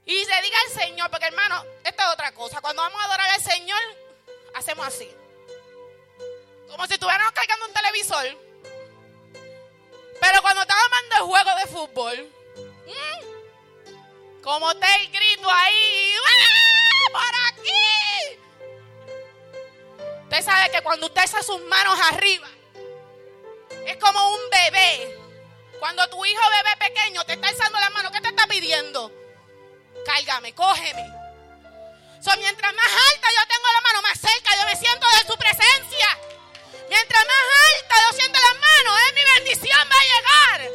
[0.03, 2.59] Y se diga al Señor, porque hermano, esta es otra cosa.
[2.59, 3.79] Cuando vamos a adorar al Señor,
[4.55, 5.07] hacemos así.
[6.69, 8.46] Como si estuviéramos cargando un televisor.
[10.27, 12.33] Pero cuando estamos mandando el juego de fútbol,
[14.43, 16.13] como está el grito ahí,
[17.13, 17.71] ¡por aquí!
[20.23, 22.47] Usted sabe que cuando usted hace sus manos arriba,
[23.85, 25.17] es como un bebé.
[25.79, 29.09] Cuando tu hijo bebé pequeño te está alzando la mano, ¿qué te está pidiendo?
[30.05, 31.05] Cálgame, cógeme.
[32.21, 35.37] So, mientras más alta yo tengo la mano, más cerca yo me siento de su
[35.37, 36.19] presencia.
[36.89, 37.43] Mientras más
[37.75, 40.71] alta yo siento las manos, es mi bendición va a llegar.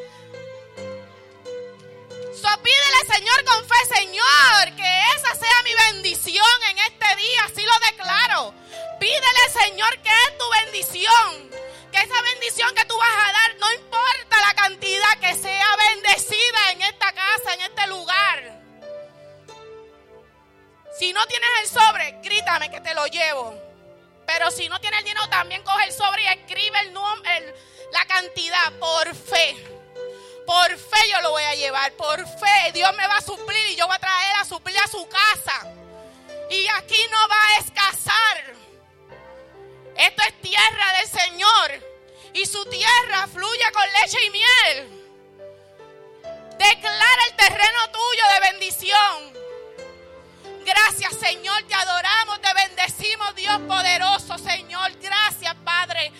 [2.34, 7.44] So, pídele, Señor, con fe, Señor, que esa sea mi bendición en este día.
[7.44, 8.54] Así lo declaro.
[8.98, 11.50] Pídele, Señor, que es tu bendición.
[11.92, 16.72] Que esa bendición que tú vas a dar, no importa la cantidad, que sea bendecida
[16.72, 18.60] en esta casa, en este lugar.
[20.98, 23.71] Si no tienes el sobre, grítame que te lo llevo.
[24.26, 27.54] Pero si no tienes el dinero, también coge el sobre y escribe el, el,
[27.92, 29.56] la cantidad por fe.
[30.46, 31.92] Por fe yo lo voy a llevar.
[31.92, 34.88] Por fe Dios me va a suplir y yo voy a traer a suplir a
[34.88, 35.72] su casa.
[36.50, 38.54] Y aquí no va a escasar.
[39.96, 41.92] Esto es tierra del Señor.
[42.34, 45.02] Y su tierra fluye con leche y miel.
[46.58, 49.41] Declara el terreno tuyo de bendición.
[50.64, 54.92] Gracias Señor, te adoramos, te bendecimos Dios poderoso Señor.
[55.00, 56.12] Gracias Padre.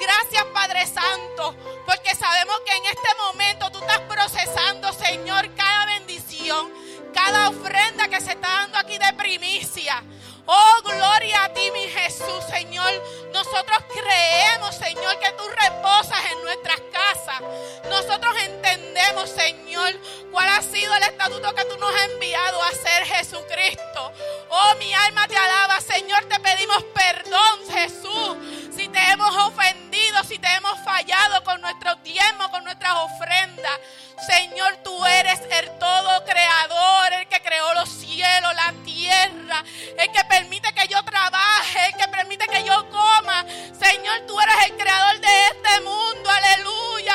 [0.00, 1.54] Gracias Padre Santo,
[1.86, 6.72] porque sabemos que en este momento tú estás procesando Señor cada bendición,
[7.12, 10.02] cada ofrenda que se está dando aquí de primicia.
[10.46, 12.92] Oh, gloria a ti, mi Jesús, Señor.
[13.32, 17.40] Nosotros creemos, Señor, que tú reposas en nuestras casas.
[17.88, 18.63] Nosotros entendemos,
[19.04, 19.92] Señor,
[20.30, 24.12] cuál ha sido el estatuto que tú nos has enviado a ser Jesucristo.
[24.48, 26.24] Oh, mi alma te alaba, Señor.
[26.24, 28.36] Te pedimos perdón, Jesús.
[28.74, 33.78] Si te hemos ofendido, si te hemos fallado con nuestro tiempo, con nuestras ofrendas.
[34.26, 39.64] Señor, tú eres el todo creador, el que creó los cielos, la tierra,
[39.98, 43.44] el que permite que yo trabaje, el que permite que yo coma.
[43.78, 46.13] Señor, tú eres el creador de este mundo.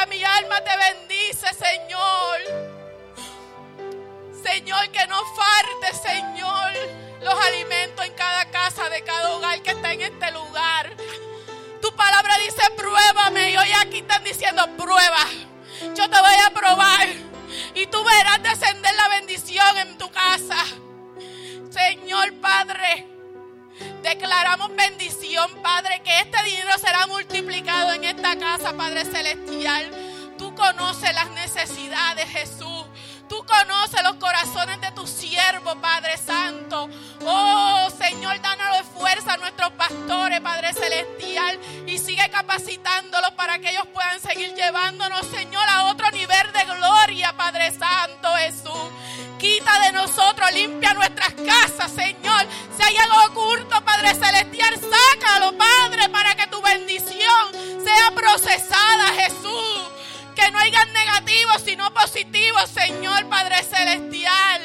[0.09, 2.39] Mi alma te bendice, Señor.
[4.43, 6.73] Señor, que no falte, Señor,
[7.21, 10.95] los alimentos en cada casa de cada hogar que está en este lugar.
[11.81, 13.51] Tu palabra dice, pruébame.
[13.51, 15.25] Y hoy aquí están diciendo, prueba.
[15.95, 17.07] Yo te voy a probar.
[17.75, 20.65] Y tú verás descender la bendición en tu casa.
[21.69, 23.07] Señor Padre,
[24.03, 29.89] declaramos bendición, Padre, que este dinero será multiplicado en esta casa, Padre Celestial.
[30.37, 32.78] Tú conoces las necesidades, Jesús.
[33.29, 36.89] Tú conoces los corazones de tu siervo, Padre Santo.
[37.23, 41.59] Oh, Señor, danos fuerza a nuestros pastores, Padre Celestial.
[41.85, 47.37] Y sigue capacitándolos para que ellos puedan seguir llevándonos, Señor, a otro nivel de gloria,
[47.37, 48.89] Padre Santo Jesús.
[49.37, 52.45] Quita de nosotros, limpia nuestras casas, Señor.
[52.75, 57.51] Si hay algo oculto, Padre Celestial, sácalo, Padre, para que tu bendición
[57.83, 59.98] sea procesada, Jesús.
[60.39, 64.61] Que no haya negativos, sino positivos, Señor Padre Celestial.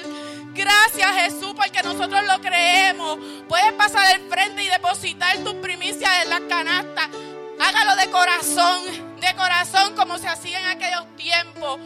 [0.52, 3.18] Gracias Jesús porque nosotros lo creemos.
[3.48, 7.10] Puedes pasar al frente y depositar tus primicias en la canasta.
[7.58, 8.84] Hágalo de corazón,
[9.20, 11.80] de corazón como se hacía en aquellos tiempos.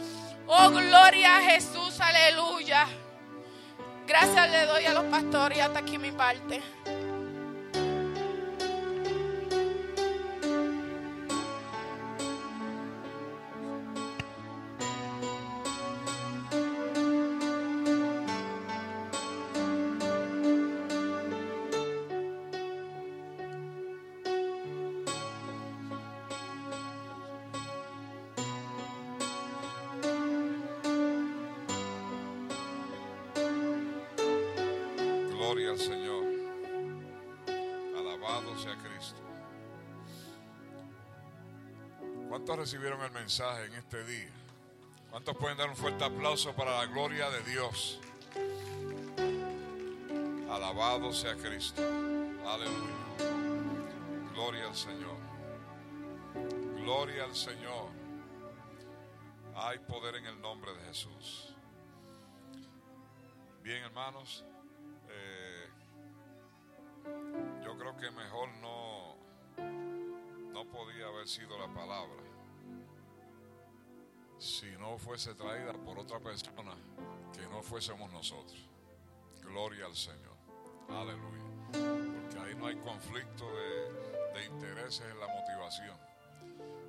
[0.45, 2.85] Oh, gloria a Jesús, aleluya.
[4.05, 6.61] Gracias le doy a los pastores y hasta aquí mi parte.
[42.49, 44.31] ¿Cuántos recibieron el mensaje en este día?
[45.11, 47.99] ¿Cuántos pueden dar un fuerte aplauso para la gloria de Dios?
[50.49, 51.83] Alabado sea Cristo.
[52.47, 52.95] Aleluya.
[54.33, 55.15] Gloria al Señor.
[56.77, 57.91] Gloria al Señor.
[59.53, 61.53] Hay poder en el nombre de Jesús.
[63.61, 64.43] Bien, hermanos,
[65.07, 65.69] eh,
[67.63, 69.17] yo creo que mejor no,
[70.51, 72.28] no podía haber sido la palabra
[74.39, 76.73] si no fuese traída por otra persona
[77.33, 78.57] que no fuésemos nosotros.
[79.41, 80.37] Gloria al Señor.
[80.89, 81.43] Aleluya.
[81.71, 85.97] Porque ahí no hay conflicto de, intereses en la motivación,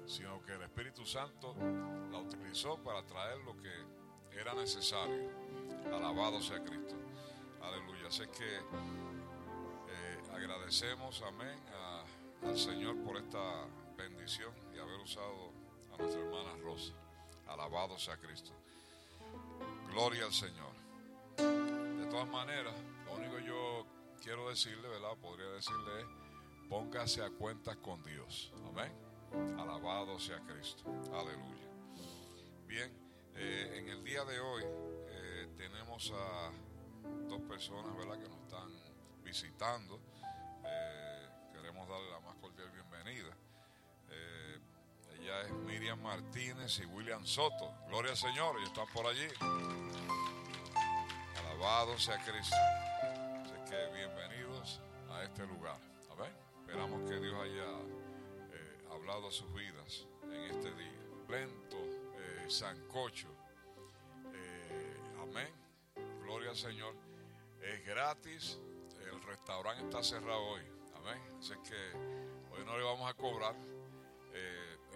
[0.06, 1.56] sino que el Espíritu Santo
[2.12, 5.28] la utilizó para traer lo que era necesario.
[5.93, 6.94] Alabado sea Cristo.
[7.60, 8.06] Aleluya.
[8.06, 11.59] Así que eh, agradecemos, amén,
[12.47, 13.66] al Señor por esta
[13.97, 15.52] bendición y haber usado
[15.93, 16.94] a nuestra hermana Rosa.
[17.51, 18.52] Alabado sea Cristo.
[19.90, 20.72] Gloria al Señor.
[21.36, 22.74] De todas maneras,
[23.06, 23.86] lo único que yo
[24.22, 25.16] quiero decirle, ¿verdad?
[25.20, 26.06] Podría decirle es,
[26.68, 28.52] póngase a cuentas con Dios.
[28.68, 28.93] Amén.
[29.59, 30.85] Alabado sea Cristo.
[31.12, 31.68] Aleluya.
[32.66, 32.93] Bien,
[33.35, 36.51] eh, en el día de hoy eh, tenemos a
[37.28, 38.16] dos personas, ¿verdad?
[38.18, 38.70] Que nos están
[39.24, 40.01] visitando.
[40.64, 43.36] Eh, queremos darle la más cordial bienvenida.
[45.39, 47.73] Es Miriam Martínez y William Soto.
[47.89, 49.28] Gloria al Señor, ellos están por allí.
[51.39, 52.57] Alabado sea Cristo.
[53.43, 54.81] Así que bienvenidos
[55.11, 55.78] a este lugar.
[56.11, 56.32] Amén.
[56.61, 57.70] Esperamos que Dios haya
[58.52, 60.98] eh, hablado a sus vidas en este día.
[61.28, 63.28] Lento, eh, sancocho.
[64.35, 65.55] Eh, amén.
[66.23, 66.94] Gloria al Señor.
[67.62, 68.59] Es gratis.
[68.98, 70.62] El restaurante está cerrado hoy.
[70.97, 71.23] Amén.
[71.39, 71.97] Así que
[72.52, 73.55] hoy no le vamos a cobrar.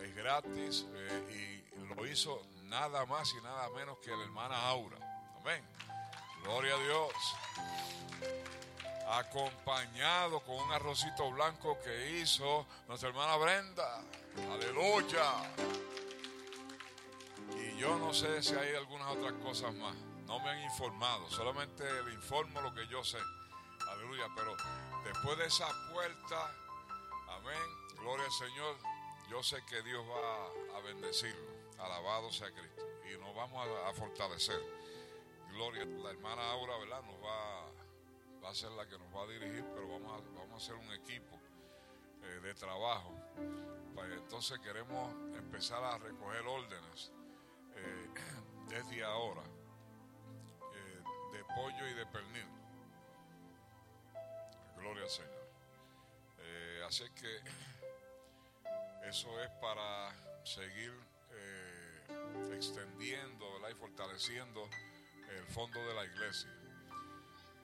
[0.02, 4.96] Es gratis eh, y lo hizo nada más y nada menos que la hermana Aura.
[5.40, 5.64] Amén.
[6.42, 7.12] Gloria a Dios.
[9.08, 14.02] Acompañado con un arrocito blanco que hizo nuestra hermana Brenda.
[14.50, 15.32] Aleluya.
[17.56, 19.94] Y yo no sé si hay algunas otras cosas más.
[20.26, 21.30] No me han informado.
[21.30, 23.18] Solamente le informo lo que yo sé.
[23.90, 24.26] Aleluya.
[24.34, 24.56] Pero
[25.04, 26.54] después de esa puerta,
[27.28, 27.98] amén.
[28.00, 28.93] Gloria al Señor.
[29.28, 31.54] Yo sé que Dios va a bendecirlo.
[31.78, 32.86] Alabado sea Cristo.
[33.10, 34.60] Y nos vamos a, fortalecer.
[35.50, 35.84] Gloria.
[35.84, 37.02] La hermana Aura, ¿verdad?
[37.02, 40.56] Nos va, a ser la que nos va a dirigir, pero vamos a, vamos a
[40.56, 41.38] hacer un equipo
[42.22, 43.14] eh, de trabajo.
[43.94, 47.12] Pues entonces queremos empezar a recoger órdenes
[47.74, 48.08] eh,
[48.68, 49.42] desde ahora
[50.74, 51.02] eh,
[51.32, 52.48] de pollo y de pernil.
[54.76, 55.44] Gloria al Señor.
[56.86, 57.40] Así que
[59.08, 60.12] eso es para
[60.44, 60.92] seguir
[61.32, 64.68] eh, extendiendo y fortaleciendo
[65.30, 66.50] el fondo de la iglesia.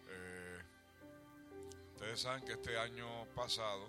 [0.08, 0.62] Eh,
[1.94, 3.88] ustedes saben que este año pasado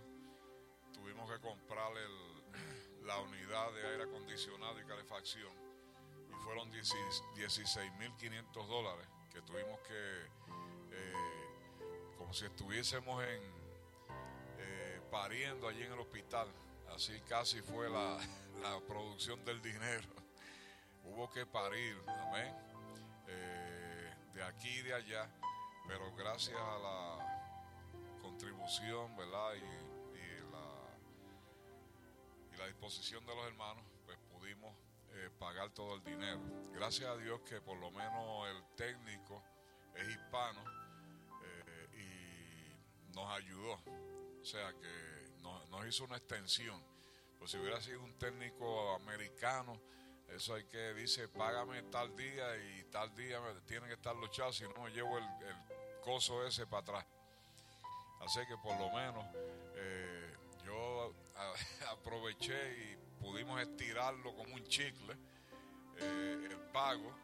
[0.94, 1.92] tuvimos que comprar
[3.04, 5.54] la unidad de aire acondicionado y calefacción
[6.30, 10.26] y fueron 16.500 dólares que tuvimos que,
[10.92, 11.14] eh,
[12.18, 13.62] como si estuviésemos en,
[15.10, 16.48] pariendo allí en el hospital,
[16.96, 18.20] así casi fue la,
[18.88, 20.08] producción del dinero.
[21.04, 22.56] Hubo que parir, amén,
[23.28, 25.30] eh, de aquí y de allá,
[25.88, 29.56] pero gracias a la contribución, ¿verdad?
[29.56, 30.96] Y, y la,
[32.54, 34.76] y la disposición de los hermanos, pues pudimos
[35.14, 36.40] eh, pagar todo el dinero.
[36.74, 39.44] Gracias a Dios que por lo menos el técnico
[39.96, 40.64] es hispano
[41.44, 43.74] eh, y nos ayudó.
[44.40, 46.82] O sea que nos, hizo una extensión.
[47.40, 49.80] Pues si hubiera sido un técnico americano,
[50.30, 54.64] eso hay que, dice, págame tal día y tal día tienen que estar luchados, si
[54.64, 55.26] no llevo el,
[56.04, 57.06] coso ese para atrás.
[58.22, 59.26] Así que por lo menos
[59.76, 60.36] eh,
[60.66, 61.14] yo
[61.92, 65.16] aproveché y pudimos estirarlo como un chicle,
[65.98, 67.16] eh, el pago,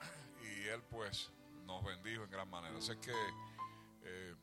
[0.44, 1.32] y él pues
[1.66, 2.78] nos bendijo en gran manera.
[2.78, 3.14] Así que,
[4.04, 4.36] eh,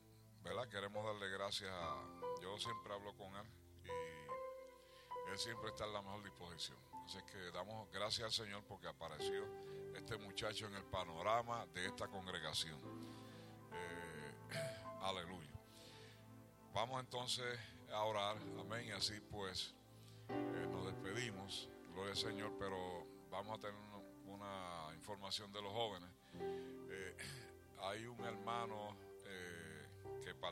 [0.43, 0.69] ¿verdad?
[0.69, 2.03] Queremos darle gracias a...
[2.43, 6.79] Yo siempre hablo con él y él siempre está en la mejor disposición.
[7.05, 9.45] Así que damos gracias al Señor porque apareció
[9.95, 12.79] este muchacho en el panorama de esta congregación.
[13.73, 14.35] Eh,
[15.03, 15.53] aleluya.
[16.73, 17.59] Vamos entonces
[17.93, 19.75] a orar, amén, y así pues
[20.29, 23.77] eh, nos despedimos, gloria al Señor, pero vamos a tener
[24.27, 26.11] una, información de los jóvenes.
[26.91, 27.17] Eh,
[27.81, 28.97] hay un hermano
[30.25, 30.45] que partió